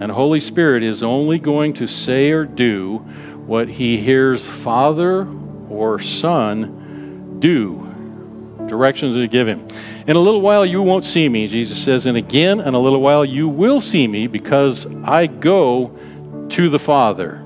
And 0.00 0.10
Holy 0.10 0.40
Spirit 0.40 0.82
is 0.82 1.02
only 1.02 1.38
going 1.38 1.74
to 1.74 1.86
say 1.86 2.32
or 2.32 2.44
do 2.44 2.98
what 3.46 3.68
he 3.68 3.98
hears 3.98 4.46
Father 4.46 5.28
or 5.68 6.00
Son 6.00 7.38
do. 7.38 7.80
Directions 8.66 9.14
to 9.14 9.28
give 9.28 9.46
him. 9.46 9.68
In 10.06 10.16
a 10.16 10.18
little 10.20 10.42
while 10.42 10.66
you 10.66 10.82
won't 10.82 11.04
see 11.04 11.30
me, 11.30 11.48
Jesus 11.48 11.82
says, 11.82 12.04
and 12.04 12.16
again 12.16 12.60
in 12.60 12.74
a 12.74 12.78
little 12.78 13.00
while 13.00 13.24
you 13.24 13.48
will 13.48 13.80
see 13.80 14.06
me 14.06 14.26
because 14.26 14.86
I 15.02 15.26
go 15.26 15.96
to 16.50 16.68
the 16.68 16.78
Father. 16.78 17.42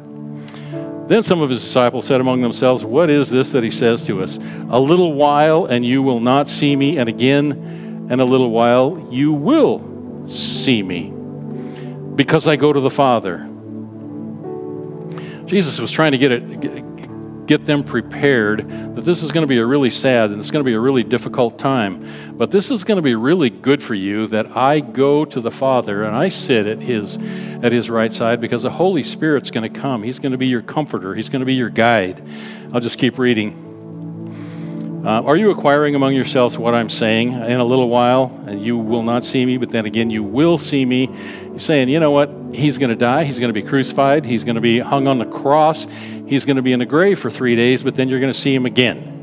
Then 1.06 1.22
some 1.22 1.40
of 1.40 1.50
his 1.50 1.62
disciples 1.62 2.04
said 2.04 2.20
among 2.20 2.42
themselves, 2.42 2.84
What 2.84 3.10
is 3.10 3.30
this 3.30 3.52
that 3.52 3.62
he 3.62 3.70
says 3.70 4.02
to 4.04 4.22
us? 4.22 4.38
A 4.70 4.80
little 4.80 5.14
while 5.14 5.66
and 5.66 5.86
you 5.86 6.02
will 6.02 6.20
not 6.20 6.48
see 6.48 6.74
me, 6.74 6.98
and 6.98 7.08
again 7.08 8.08
in 8.10 8.18
a 8.18 8.24
little 8.24 8.50
while 8.50 9.06
you 9.10 9.32
will 9.32 10.28
see 10.28 10.82
me 10.82 11.12
because 12.16 12.48
I 12.48 12.56
go 12.56 12.72
to 12.72 12.80
the 12.80 12.90
Father. 12.90 13.48
Jesus 15.46 15.78
was 15.78 15.92
trying 15.92 16.12
to 16.12 16.18
get 16.18 16.32
it 16.32 16.97
get 17.48 17.64
them 17.64 17.82
prepared 17.82 18.68
that 18.94 19.02
this 19.02 19.22
is 19.22 19.32
going 19.32 19.42
to 19.42 19.48
be 19.48 19.58
a 19.58 19.66
really 19.66 19.88
sad 19.90 20.30
and 20.30 20.38
it's 20.38 20.50
going 20.50 20.62
to 20.62 20.68
be 20.68 20.74
a 20.74 20.80
really 20.80 21.02
difficult 21.02 21.58
time. 21.58 22.06
But 22.36 22.50
this 22.50 22.70
is 22.70 22.84
going 22.84 22.96
to 22.96 23.02
be 23.02 23.14
really 23.14 23.50
good 23.50 23.82
for 23.82 23.94
you 23.94 24.26
that 24.28 24.56
I 24.56 24.80
go 24.80 25.24
to 25.24 25.40
the 25.40 25.50
Father 25.50 26.04
and 26.04 26.14
I 26.14 26.28
sit 26.28 26.66
at 26.66 26.78
his 26.78 27.16
at 27.62 27.72
his 27.72 27.90
right 27.90 28.12
side 28.12 28.40
because 28.40 28.62
the 28.62 28.70
Holy 28.70 29.02
Spirit's 29.02 29.50
going 29.50 29.72
to 29.72 29.80
come. 29.80 30.02
He's 30.02 30.20
going 30.20 30.32
to 30.32 30.38
be 30.38 30.46
your 30.46 30.62
comforter. 30.62 31.14
He's 31.14 31.30
going 31.30 31.40
to 31.40 31.46
be 31.46 31.54
your 31.54 31.70
guide. 31.70 32.22
I'll 32.72 32.80
just 32.80 32.98
keep 32.98 33.18
reading. 33.18 33.64
Uh, 35.04 35.22
are 35.22 35.36
you 35.36 35.50
acquiring 35.50 35.94
among 35.94 36.12
yourselves 36.12 36.58
what 36.58 36.74
I'm 36.74 36.90
saying? 36.90 37.32
In 37.32 37.60
a 37.60 37.64
little 37.64 37.88
while, 37.88 38.36
and 38.46 38.62
you 38.62 38.76
will 38.76 39.02
not 39.02 39.24
see 39.24 39.46
me, 39.46 39.56
but 39.56 39.70
then 39.70 39.86
again, 39.86 40.10
you 40.10 40.22
will 40.22 40.58
see 40.58 40.84
me. 40.84 41.08
Saying, 41.58 41.88
you 41.88 41.98
know 41.98 42.12
what? 42.12 42.30
He's 42.54 42.78
going 42.78 42.90
to 42.90 42.96
die. 42.96 43.24
He's 43.24 43.38
going 43.38 43.48
to 43.48 43.60
be 43.60 43.62
crucified. 43.62 44.24
He's 44.24 44.44
going 44.44 44.54
to 44.54 44.60
be 44.60 44.78
hung 44.78 45.08
on 45.08 45.18
the 45.18 45.26
cross. 45.26 45.86
He's 46.26 46.44
going 46.44 46.56
to 46.56 46.62
be 46.62 46.72
in 46.72 46.78
the 46.78 46.86
grave 46.86 47.18
for 47.18 47.30
three 47.30 47.56
days, 47.56 47.82
but 47.82 47.96
then 47.96 48.08
you're 48.08 48.20
going 48.20 48.32
to 48.32 48.38
see 48.38 48.54
him 48.54 48.64
again. 48.64 49.16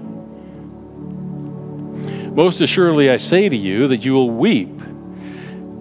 Most 2.35 2.59
assuredly, 2.59 3.09
I 3.09 3.17
say 3.17 3.47
to 3.47 3.55
you 3.55 3.87
that 3.87 4.03
you 4.03 4.13
will 4.13 4.29
weep 4.29 4.81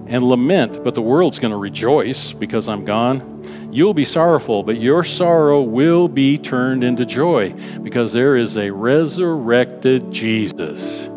and 0.06 0.22
lament, 0.22 0.84
but 0.84 0.94
the 0.94 1.02
world's 1.02 1.40
going 1.40 1.50
to 1.50 1.56
rejoice 1.56 2.32
because 2.32 2.68
I'm 2.68 2.84
gone. 2.84 3.70
You'll 3.72 3.94
be 3.94 4.04
sorrowful, 4.04 4.62
but 4.62 4.78
your 4.78 5.02
sorrow 5.02 5.60
will 5.62 6.06
be 6.06 6.38
turned 6.38 6.84
into 6.84 7.04
joy 7.04 7.52
because 7.82 8.12
there 8.12 8.36
is 8.36 8.56
a 8.56 8.70
resurrected 8.70 10.12
Jesus. 10.12 11.08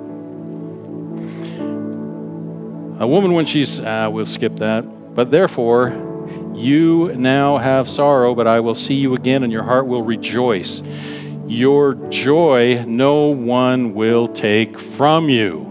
A 3.00 3.06
woman, 3.06 3.34
when 3.34 3.46
she's, 3.46 3.80
ah, 3.80 4.10
we'll 4.10 4.26
skip 4.26 4.56
that. 4.56 4.97
But 5.18 5.32
therefore, 5.32 5.90
you 6.54 7.12
now 7.16 7.58
have 7.58 7.90
sorrow, 7.90 8.36
but 8.36 8.46
I 8.46 8.60
will 8.60 8.76
see 8.76 8.94
you 8.94 9.16
again, 9.16 9.42
and 9.42 9.52
your 9.52 9.64
heart 9.64 9.88
will 9.88 10.04
rejoice. 10.04 10.84
Your 11.48 11.96
joy 12.10 12.86
no 12.86 13.30
one 13.30 13.96
will 13.96 14.28
take 14.28 14.78
from 14.78 15.28
you. 15.28 15.64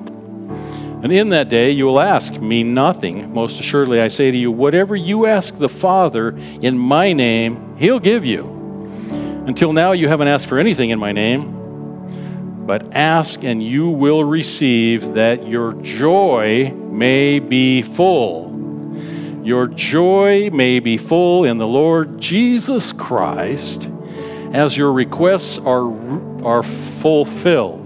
And 1.04 1.12
in 1.12 1.28
that 1.28 1.48
day 1.48 1.70
you 1.70 1.86
will 1.86 2.00
ask 2.00 2.32
me 2.32 2.64
nothing. 2.64 3.32
Most 3.32 3.60
assuredly, 3.60 4.00
I 4.00 4.08
say 4.08 4.32
to 4.32 4.36
you, 4.36 4.50
whatever 4.50 4.96
you 4.96 5.26
ask 5.26 5.56
the 5.56 5.68
Father 5.68 6.36
in 6.60 6.76
my 6.76 7.12
name, 7.12 7.76
he'll 7.78 8.00
give 8.00 8.24
you. 8.24 8.46
Until 9.46 9.72
now, 9.72 9.92
you 9.92 10.08
haven't 10.08 10.26
asked 10.26 10.48
for 10.48 10.58
anything 10.58 10.90
in 10.90 10.98
my 10.98 11.12
name. 11.12 12.64
But 12.66 12.96
ask 12.96 13.44
and 13.44 13.62
you 13.62 13.90
will 13.90 14.24
receive, 14.24 15.14
that 15.14 15.46
your 15.46 15.72
joy 15.74 16.72
may 16.72 17.38
be 17.38 17.82
full. 17.82 18.55
Your 19.46 19.68
joy 19.68 20.50
may 20.50 20.80
be 20.80 20.96
full 20.96 21.44
in 21.44 21.56
the 21.56 21.68
Lord 21.68 22.18
Jesus 22.18 22.90
Christ 22.92 23.88
as 24.52 24.76
your 24.76 24.92
requests 24.92 25.58
are, 25.58 25.88
are 26.44 26.64
fulfilled. 26.64 27.84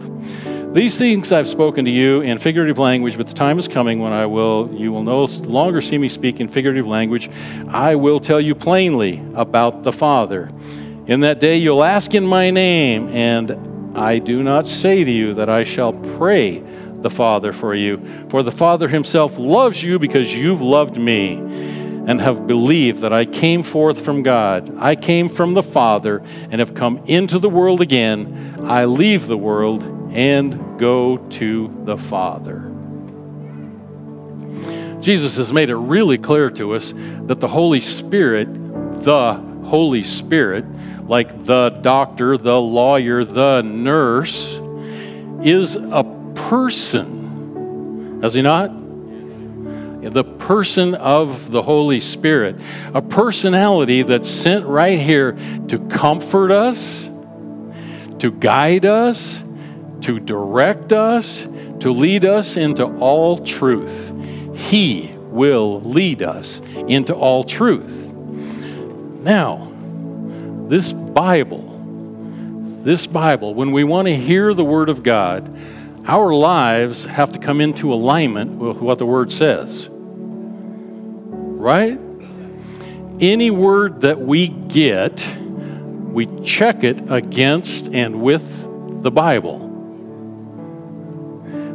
These 0.75 0.97
things 0.97 1.33
I've 1.33 1.47
spoken 1.47 1.85
to 1.85 1.91
you 1.91 2.23
in 2.23 2.39
figurative 2.39 2.79
language, 2.79 3.19
but 3.19 3.27
the 3.27 3.35
time 3.35 3.59
is 3.59 3.69
coming 3.69 3.99
when 3.99 4.11
I 4.11 4.25
will 4.25 4.71
you 4.73 4.91
will 4.91 5.03
no 5.03 5.25
longer 5.25 5.83
see 5.83 5.99
me 5.99 6.09
speak 6.09 6.41
in 6.41 6.49
figurative 6.49 6.87
language. 6.87 7.29
I 7.69 7.95
will 7.95 8.21
tell 8.21 8.41
you 8.41 8.55
plainly 8.55 9.23
about 9.35 9.83
the 9.83 9.93
Father. 9.93 10.51
In 11.09 11.21
that 11.21 11.41
day 11.41 11.59
you'll 11.59 11.85
ask 11.85 12.15
in 12.15 12.27
my 12.27 12.51
name, 12.51 13.11
and 13.11 13.95
I 13.95 14.19
do 14.19 14.43
not 14.43 14.67
say 14.67 15.05
to 15.05 15.11
you 15.11 15.35
that 15.35 15.51
I 15.51 15.65
shall 15.65 15.93
pray 15.93 16.65
the 17.03 17.11
Father 17.11 17.53
for 17.53 17.75
you, 17.75 18.27
for 18.29 18.43
the 18.43 18.53
Father 18.53 18.89
himself 18.89 19.39
loves 19.39 19.83
you 19.83 19.99
because 19.99 20.35
you've 20.35 20.61
loved 20.61 20.97
me 20.97 21.35
and 22.07 22.21
have 22.21 22.47
believed 22.47 23.01
that 23.01 23.13
I 23.13 23.25
came 23.25 23.63
forth 23.63 24.05
from 24.05 24.23
God. 24.23 24.75
I 24.79 24.97
came 24.97 25.29
from 25.29 25.55
the 25.55 25.63
Father 25.63 26.23
and 26.51 26.59
have 26.59 26.75
come 26.75 26.99
into 27.07 27.39
the 27.39 27.49
world 27.49 27.81
again. 27.81 28.59
I 28.65 28.87
leave 28.87 29.27
the 29.27 29.37
world 29.37 29.83
and 30.13 30.79
go 30.79 31.19
to 31.19 31.83
the 31.85 31.97
Father. 31.97 32.67
Jesus 35.01 35.37
has 35.37 35.53
made 35.53 35.71
it 35.71 35.77
really 35.77 36.19
clear 36.19 36.51
to 36.51 36.75
us 36.75 36.93
that 37.23 37.41
the 37.41 37.49
Holy 37.49 37.81
Spirit, 37.81 38.53
the 39.03 39.35
Holy 39.65 40.03
Spirit, 40.03 40.65
like 41.07 41.45
the 41.45 41.71
doctor, 41.81 42.37
the 42.37 42.61
lawyer, 42.61 43.25
the 43.25 43.63
nurse, 43.63 44.61
is 45.43 45.77
a 45.77 46.20
person. 46.49 48.21
Has 48.23 48.35
he 48.35 48.43
not? 48.43 48.81
the 50.03 50.25
person 50.25 50.95
of 50.95 51.51
the 51.51 51.63
Holy 51.63 52.01
Spirit, 52.01 52.57
a 52.95 53.03
personality 53.03 54.03
that's 54.03 54.29
sent 54.31 54.65
right 54.65 54.99
here 54.99 55.33
to 55.69 55.79
comfort 55.89 56.51
us, 56.51 57.05
to 58.19 58.31
guide 58.31 58.87
us, 58.87 59.45
to 60.01 60.19
direct 60.19 60.93
us, 60.93 61.47
to 61.81 61.93
lead 61.93 62.25
us 62.25 62.57
into 62.57 62.85
all 62.99 63.39
truth. 63.39 64.13
He 64.57 65.15
will 65.17 65.83
lead 65.83 66.23
us 66.23 66.61
into 66.89 67.15
all 67.15 67.45
truth. 67.45 68.13
Now, 69.23 69.71
this 70.69 70.93
Bible, 70.93 71.67
this 72.83 73.07
Bible, 73.07 73.55
when 73.55 73.71
we 73.73 73.85
want 73.85 74.09
to 74.09 74.17
hear 74.17 74.55
the 74.55 74.65
Word 74.65 74.89
of 74.89 75.03
God, 75.03 75.55
our 76.11 76.35
lives 76.35 77.05
have 77.05 77.31
to 77.31 77.39
come 77.39 77.61
into 77.61 77.95
alignment 77.95 78.59
with 78.59 78.79
what 78.79 78.99
the 78.99 79.07
Word 79.07 79.33
says. 79.33 79.87
Right? 79.89 82.01
Any 83.21 83.53
word 83.53 84.01
that 84.01 84.21
we 84.21 84.49
get, 84.49 85.25
we 85.39 86.27
check 86.43 86.83
it 86.83 87.13
against 87.13 87.95
and 87.95 88.21
with 88.21 88.43
the 89.05 89.13
Bible. 89.13 89.61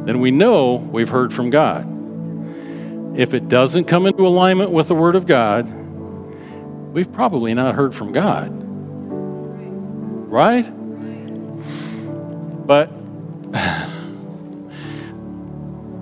Then 0.03 0.19
we 0.19 0.31
know 0.31 0.75
we've 0.75 1.07
heard 1.07 1.33
from 1.33 1.49
God. 1.49 1.87
If 3.17 3.33
it 3.33 3.47
doesn't 3.47 3.85
come 3.85 4.05
into 4.05 4.27
alignment 4.27 4.69
with 4.69 4.89
the 4.89 4.95
Word 4.95 5.15
of 5.15 5.27
God, 5.27 5.65
we've 6.91 7.13
probably 7.13 7.53
not 7.53 7.73
heard 7.73 7.95
from 7.95 8.11
God. 8.11 8.49
Right? 10.29 10.65
But 12.67 13.04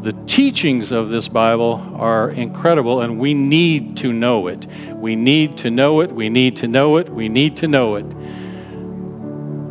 the 0.04 0.12
teachings 0.28 0.91
of 0.91 1.10
this 1.10 1.30
Bible 1.30 1.82
are 1.95 2.30
incredible, 2.30 3.01
and 3.01 3.18
we 3.18 3.34
need 3.34 3.95
to 3.97 4.12
know 4.12 4.47
it. 4.47 4.68
We 4.91 5.16
need 5.16 5.58
to 5.60 5.70
know 5.70 6.01
it. 6.01 6.12
We 6.12 6.28
need 6.28 6.58
to 6.58 6.68
know 6.68 6.97
it. 6.97 7.08
We 7.10 7.30
need 7.30 7.56
to 7.58 7.70
know 7.70 7.95
it. 7.95 8.04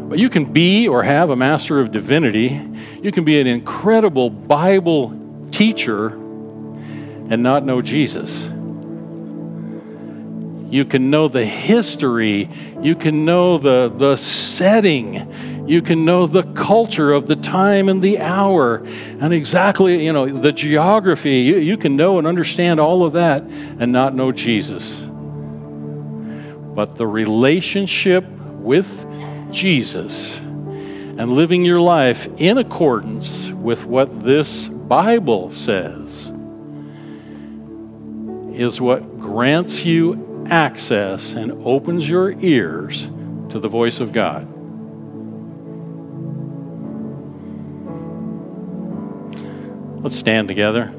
But 0.09 0.19
you 0.19 0.31
can 0.31 0.51
be 0.51 0.89
or 0.89 1.03
have 1.03 1.29
a 1.29 1.37
Master 1.37 1.81
of 1.81 1.93
Divinity. 1.93 2.61
You 3.03 3.13
can 3.13 3.25
be 3.25 3.41
an 3.41 3.47
incredible 3.47 4.31
Bible 4.31 5.19
teacher 5.51 6.09
and 6.09 7.43
not 7.43 7.65
know 7.65 7.83
Jesus. 7.83 8.49
You 10.73 10.87
can 10.87 11.11
know 11.11 11.29
the 11.29 11.45
history. 11.45 12.49
You 12.81 12.95
can 12.95 13.27
know 13.27 13.59
the, 13.59 13.93
the 13.95 14.17
setting 14.17 15.52
you 15.67 15.81
can 15.81 16.05
know 16.05 16.27
the 16.27 16.43
culture 16.55 17.13
of 17.13 17.27
the 17.27 17.37
time 17.37 17.89
and 17.89 18.03
the 18.03 18.19
hour 18.19 18.83
and 19.21 19.33
exactly, 19.33 20.05
you 20.05 20.13
know, 20.13 20.27
the 20.27 20.53
geography. 20.53 21.41
You, 21.41 21.57
you 21.59 21.77
can 21.77 21.97
know 21.97 22.19
and 22.19 22.27
understand 22.27 22.81
all 22.81 23.05
of 23.05 23.13
that 23.13 23.43
and 23.43 23.93
not 23.93 24.15
know 24.15 24.33
Jesus. 24.33 25.01
But 26.75 26.97
the 26.97 27.07
relationship 27.07 28.25
with 28.27 29.07
Jesus 29.53 30.37
and 30.37 31.33
living 31.33 31.65
your 31.65 31.81
life 31.81 32.29
in 32.39 32.59
accordance 32.59 33.49
with 33.51 33.85
what 33.85 34.21
this 34.21 34.69
Bible 34.69 35.51
says 35.51 36.33
is 38.53 38.81
what 38.81 39.21
grants 39.21 39.85
you 39.85 40.47
access 40.51 41.35
and 41.35 41.53
opens 41.65 42.09
your 42.09 42.33
ears 42.41 43.09
to 43.51 43.61
the 43.61 43.69
voice 43.69 44.01
of 44.01 44.13
God. 44.13 44.52
Let's 50.03 50.17
stand 50.17 50.49
together. 50.49 50.93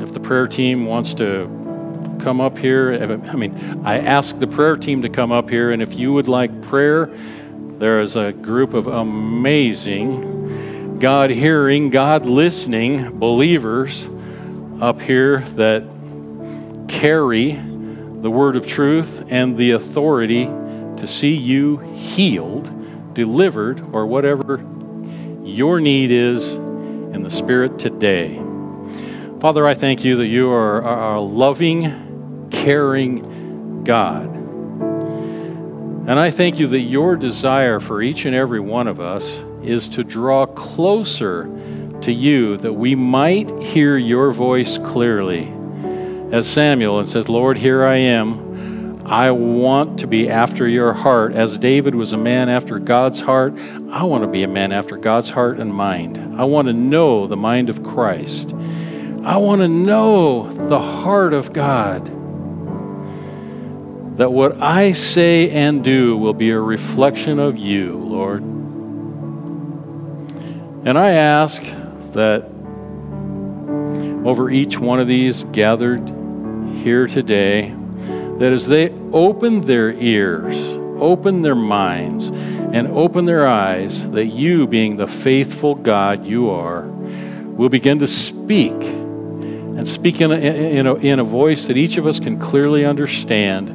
If 0.00 0.12
the 0.12 0.20
prayer 0.20 0.48
team 0.48 0.86
wants 0.86 1.12
to 1.14 1.44
come 2.18 2.40
up 2.40 2.56
here, 2.56 2.94
I 2.94 3.36
mean, 3.36 3.82
I 3.84 3.98
ask 3.98 4.38
the 4.38 4.46
prayer 4.46 4.78
team 4.78 5.02
to 5.02 5.10
come 5.10 5.32
up 5.32 5.50
here, 5.50 5.70
and 5.70 5.82
if 5.82 5.92
you 5.92 6.14
would 6.14 6.28
like 6.28 6.62
prayer, 6.62 7.10
there 7.78 8.00
is 8.00 8.16
a 8.16 8.32
group 8.32 8.72
of 8.72 8.86
amazing, 8.86 10.98
God 10.98 11.28
hearing, 11.28 11.90
God 11.90 12.24
listening 12.24 13.18
believers 13.18 14.08
up 14.80 15.02
here 15.02 15.40
that 15.56 15.84
carry 16.88 17.52
the 17.52 18.30
word 18.30 18.56
of 18.56 18.66
truth 18.66 19.24
and 19.28 19.58
the 19.58 19.72
authority 19.72 20.46
to 20.46 21.06
see 21.06 21.34
you 21.34 21.76
healed, 21.94 22.72
delivered, 23.12 23.82
or 23.92 24.06
whatever 24.06 24.64
your 25.44 25.80
need 25.80 26.10
is 26.10 26.54
in 26.54 27.22
the 27.22 27.30
Spirit 27.30 27.78
today. 27.78 28.40
Father, 29.40 29.66
I 29.66 29.74
thank 29.74 30.04
you 30.04 30.16
that 30.16 30.26
you 30.26 30.50
are 30.50 30.80
a 30.82 31.20
loving, 31.20 32.48
caring 32.50 33.84
God. 33.84 34.26
And 36.08 36.18
I 36.18 36.30
thank 36.30 36.58
you 36.58 36.66
that 36.68 36.80
your 36.80 37.16
desire 37.16 37.80
for 37.80 38.02
each 38.02 38.24
and 38.24 38.34
every 38.34 38.60
one 38.60 38.88
of 38.88 39.00
us 39.00 39.42
is 39.62 39.88
to 39.90 40.04
draw 40.04 40.46
closer 40.46 41.44
to 42.02 42.12
you 42.12 42.56
that 42.58 42.72
we 42.72 42.94
might 42.94 43.50
hear 43.62 43.96
your 43.96 44.32
voice 44.32 44.78
clearly. 44.78 45.52
As 46.32 46.48
Samuel 46.48 46.98
and 46.98 47.08
says, 47.08 47.28
Lord, 47.28 47.58
here 47.58 47.84
I 47.84 47.96
am. 47.96 48.49
I 49.10 49.32
want 49.32 49.98
to 49.98 50.06
be 50.06 50.28
after 50.30 50.68
your 50.68 50.92
heart. 50.92 51.32
As 51.32 51.58
David 51.58 51.96
was 51.96 52.12
a 52.12 52.16
man 52.16 52.48
after 52.48 52.78
God's 52.78 53.20
heart, 53.20 53.54
I 53.90 54.04
want 54.04 54.22
to 54.22 54.28
be 54.28 54.44
a 54.44 54.48
man 54.48 54.70
after 54.70 54.96
God's 54.96 55.30
heart 55.30 55.58
and 55.58 55.74
mind. 55.74 56.36
I 56.36 56.44
want 56.44 56.68
to 56.68 56.72
know 56.72 57.26
the 57.26 57.36
mind 57.36 57.70
of 57.70 57.82
Christ. 57.82 58.52
I 59.24 59.36
want 59.38 59.62
to 59.62 59.68
know 59.68 60.48
the 60.68 60.78
heart 60.78 61.32
of 61.32 61.52
God. 61.52 62.06
That 64.18 64.30
what 64.30 64.62
I 64.62 64.92
say 64.92 65.50
and 65.50 65.82
do 65.82 66.16
will 66.16 66.32
be 66.32 66.50
a 66.50 66.60
reflection 66.60 67.40
of 67.40 67.58
you, 67.58 67.96
Lord. 67.98 68.42
And 70.84 70.96
I 70.96 71.14
ask 71.14 71.60
that 72.12 72.44
over 74.24 74.50
each 74.50 74.78
one 74.78 75.00
of 75.00 75.08
these 75.08 75.42
gathered 75.42 76.08
here 76.84 77.08
today, 77.08 77.74
that 78.40 78.54
as 78.54 78.66
they 78.66 78.88
open 79.12 79.60
their 79.60 79.92
ears, 79.92 80.56
open 80.98 81.42
their 81.42 81.54
minds, 81.54 82.28
and 82.28 82.86
open 82.88 83.26
their 83.26 83.46
eyes, 83.46 84.08
that 84.12 84.28
you, 84.28 84.66
being 84.66 84.96
the 84.96 85.06
faithful 85.06 85.74
God 85.74 86.24
you 86.24 86.48
are, 86.48 86.84
will 86.86 87.68
begin 87.68 87.98
to 87.98 88.08
speak 88.08 88.72
and 88.72 89.86
speak 89.86 90.22
in 90.22 90.32
a, 90.32 90.36
in 90.36 90.86
a, 90.86 90.94
in 90.94 91.18
a 91.18 91.24
voice 91.24 91.66
that 91.66 91.76
each 91.76 91.98
of 91.98 92.06
us 92.06 92.18
can 92.18 92.40
clearly 92.40 92.86
understand. 92.86 93.68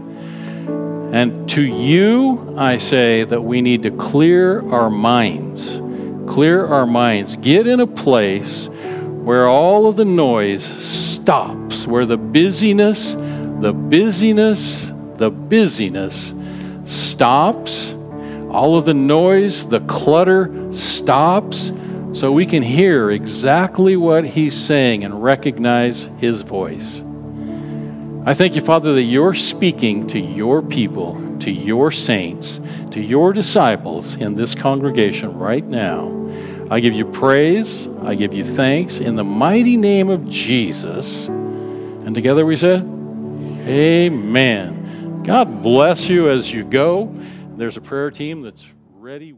And 1.14 1.48
to 1.52 1.62
you, 1.62 2.56
I 2.58 2.78
say 2.78 3.24
that 3.24 3.42
we 3.42 3.62
need 3.62 3.84
to 3.84 3.92
clear 3.92 4.68
our 4.72 4.90
minds. 4.90 5.80
Clear 6.28 6.66
our 6.66 6.88
minds. 6.88 7.36
Get 7.36 7.68
in 7.68 7.82
a 7.82 7.88
place 7.88 8.66
where 8.66 9.48
all 9.48 9.88
of 9.88 9.96
the 9.96 10.06
noise 10.06 10.64
stops, 10.64 11.86
where 11.86 12.08
the 12.08 12.18
busyness, 12.18 13.16
the 13.66 13.74
busyness, 13.74 14.92
the 15.18 15.32
busyness 15.32 16.36
stops. 16.84 17.96
All 18.52 18.78
of 18.78 18.86
the 18.86 18.94
noise, 18.94 19.68
the 19.68 19.80
clutter 19.80 20.72
stops 20.72 21.72
so 22.14 22.32
we 22.32 22.46
can 22.46 22.62
hear 22.62 23.10
exactly 23.10 23.98
what 23.98 24.24
he's 24.24 24.56
saying 24.56 25.04
and 25.04 25.24
recognize 25.24 26.12
his 26.20 26.42
voice. 26.42 27.02
I 28.24 28.36
thank 28.36 28.54
you, 28.54 28.62
Father, 28.62 28.94
that 28.94 29.02
you're 29.02 29.34
speaking 29.34 30.06
to 30.10 30.20
your 30.20 30.62
people, 30.62 31.20
to 31.40 31.50
your 31.50 31.92
saints, 31.92 32.60
to 32.92 33.02
your 33.02 33.34
disciples 33.34 34.14
in 34.14 34.36
this 34.36 34.54
congregation 34.54 35.36
right 35.40 35.66
now. 35.66 36.12
I 36.70 36.82
give 36.82 36.94
you 36.94 37.06
praise, 37.06 37.88
I 38.04 38.14
give 38.14 38.32
you 38.32 38.46
thanks 38.46 39.00
in 39.00 39.16
the 39.16 39.24
mighty 39.24 39.76
name 39.76 40.10
of 40.10 40.30
Jesus. 40.30 41.26
And 41.26 42.14
together 42.14 42.46
we 42.46 42.58
say, 42.58 42.84
Amen. 43.66 45.24
God 45.24 45.64
bless 45.64 46.08
you 46.08 46.30
as 46.30 46.54
you 46.54 46.64
go. 46.64 47.12
There's 47.58 47.78
a 47.78 47.82
prayer 47.82 48.12
team 48.12 48.44
that's 48.44 48.64
ready. 48.94 49.36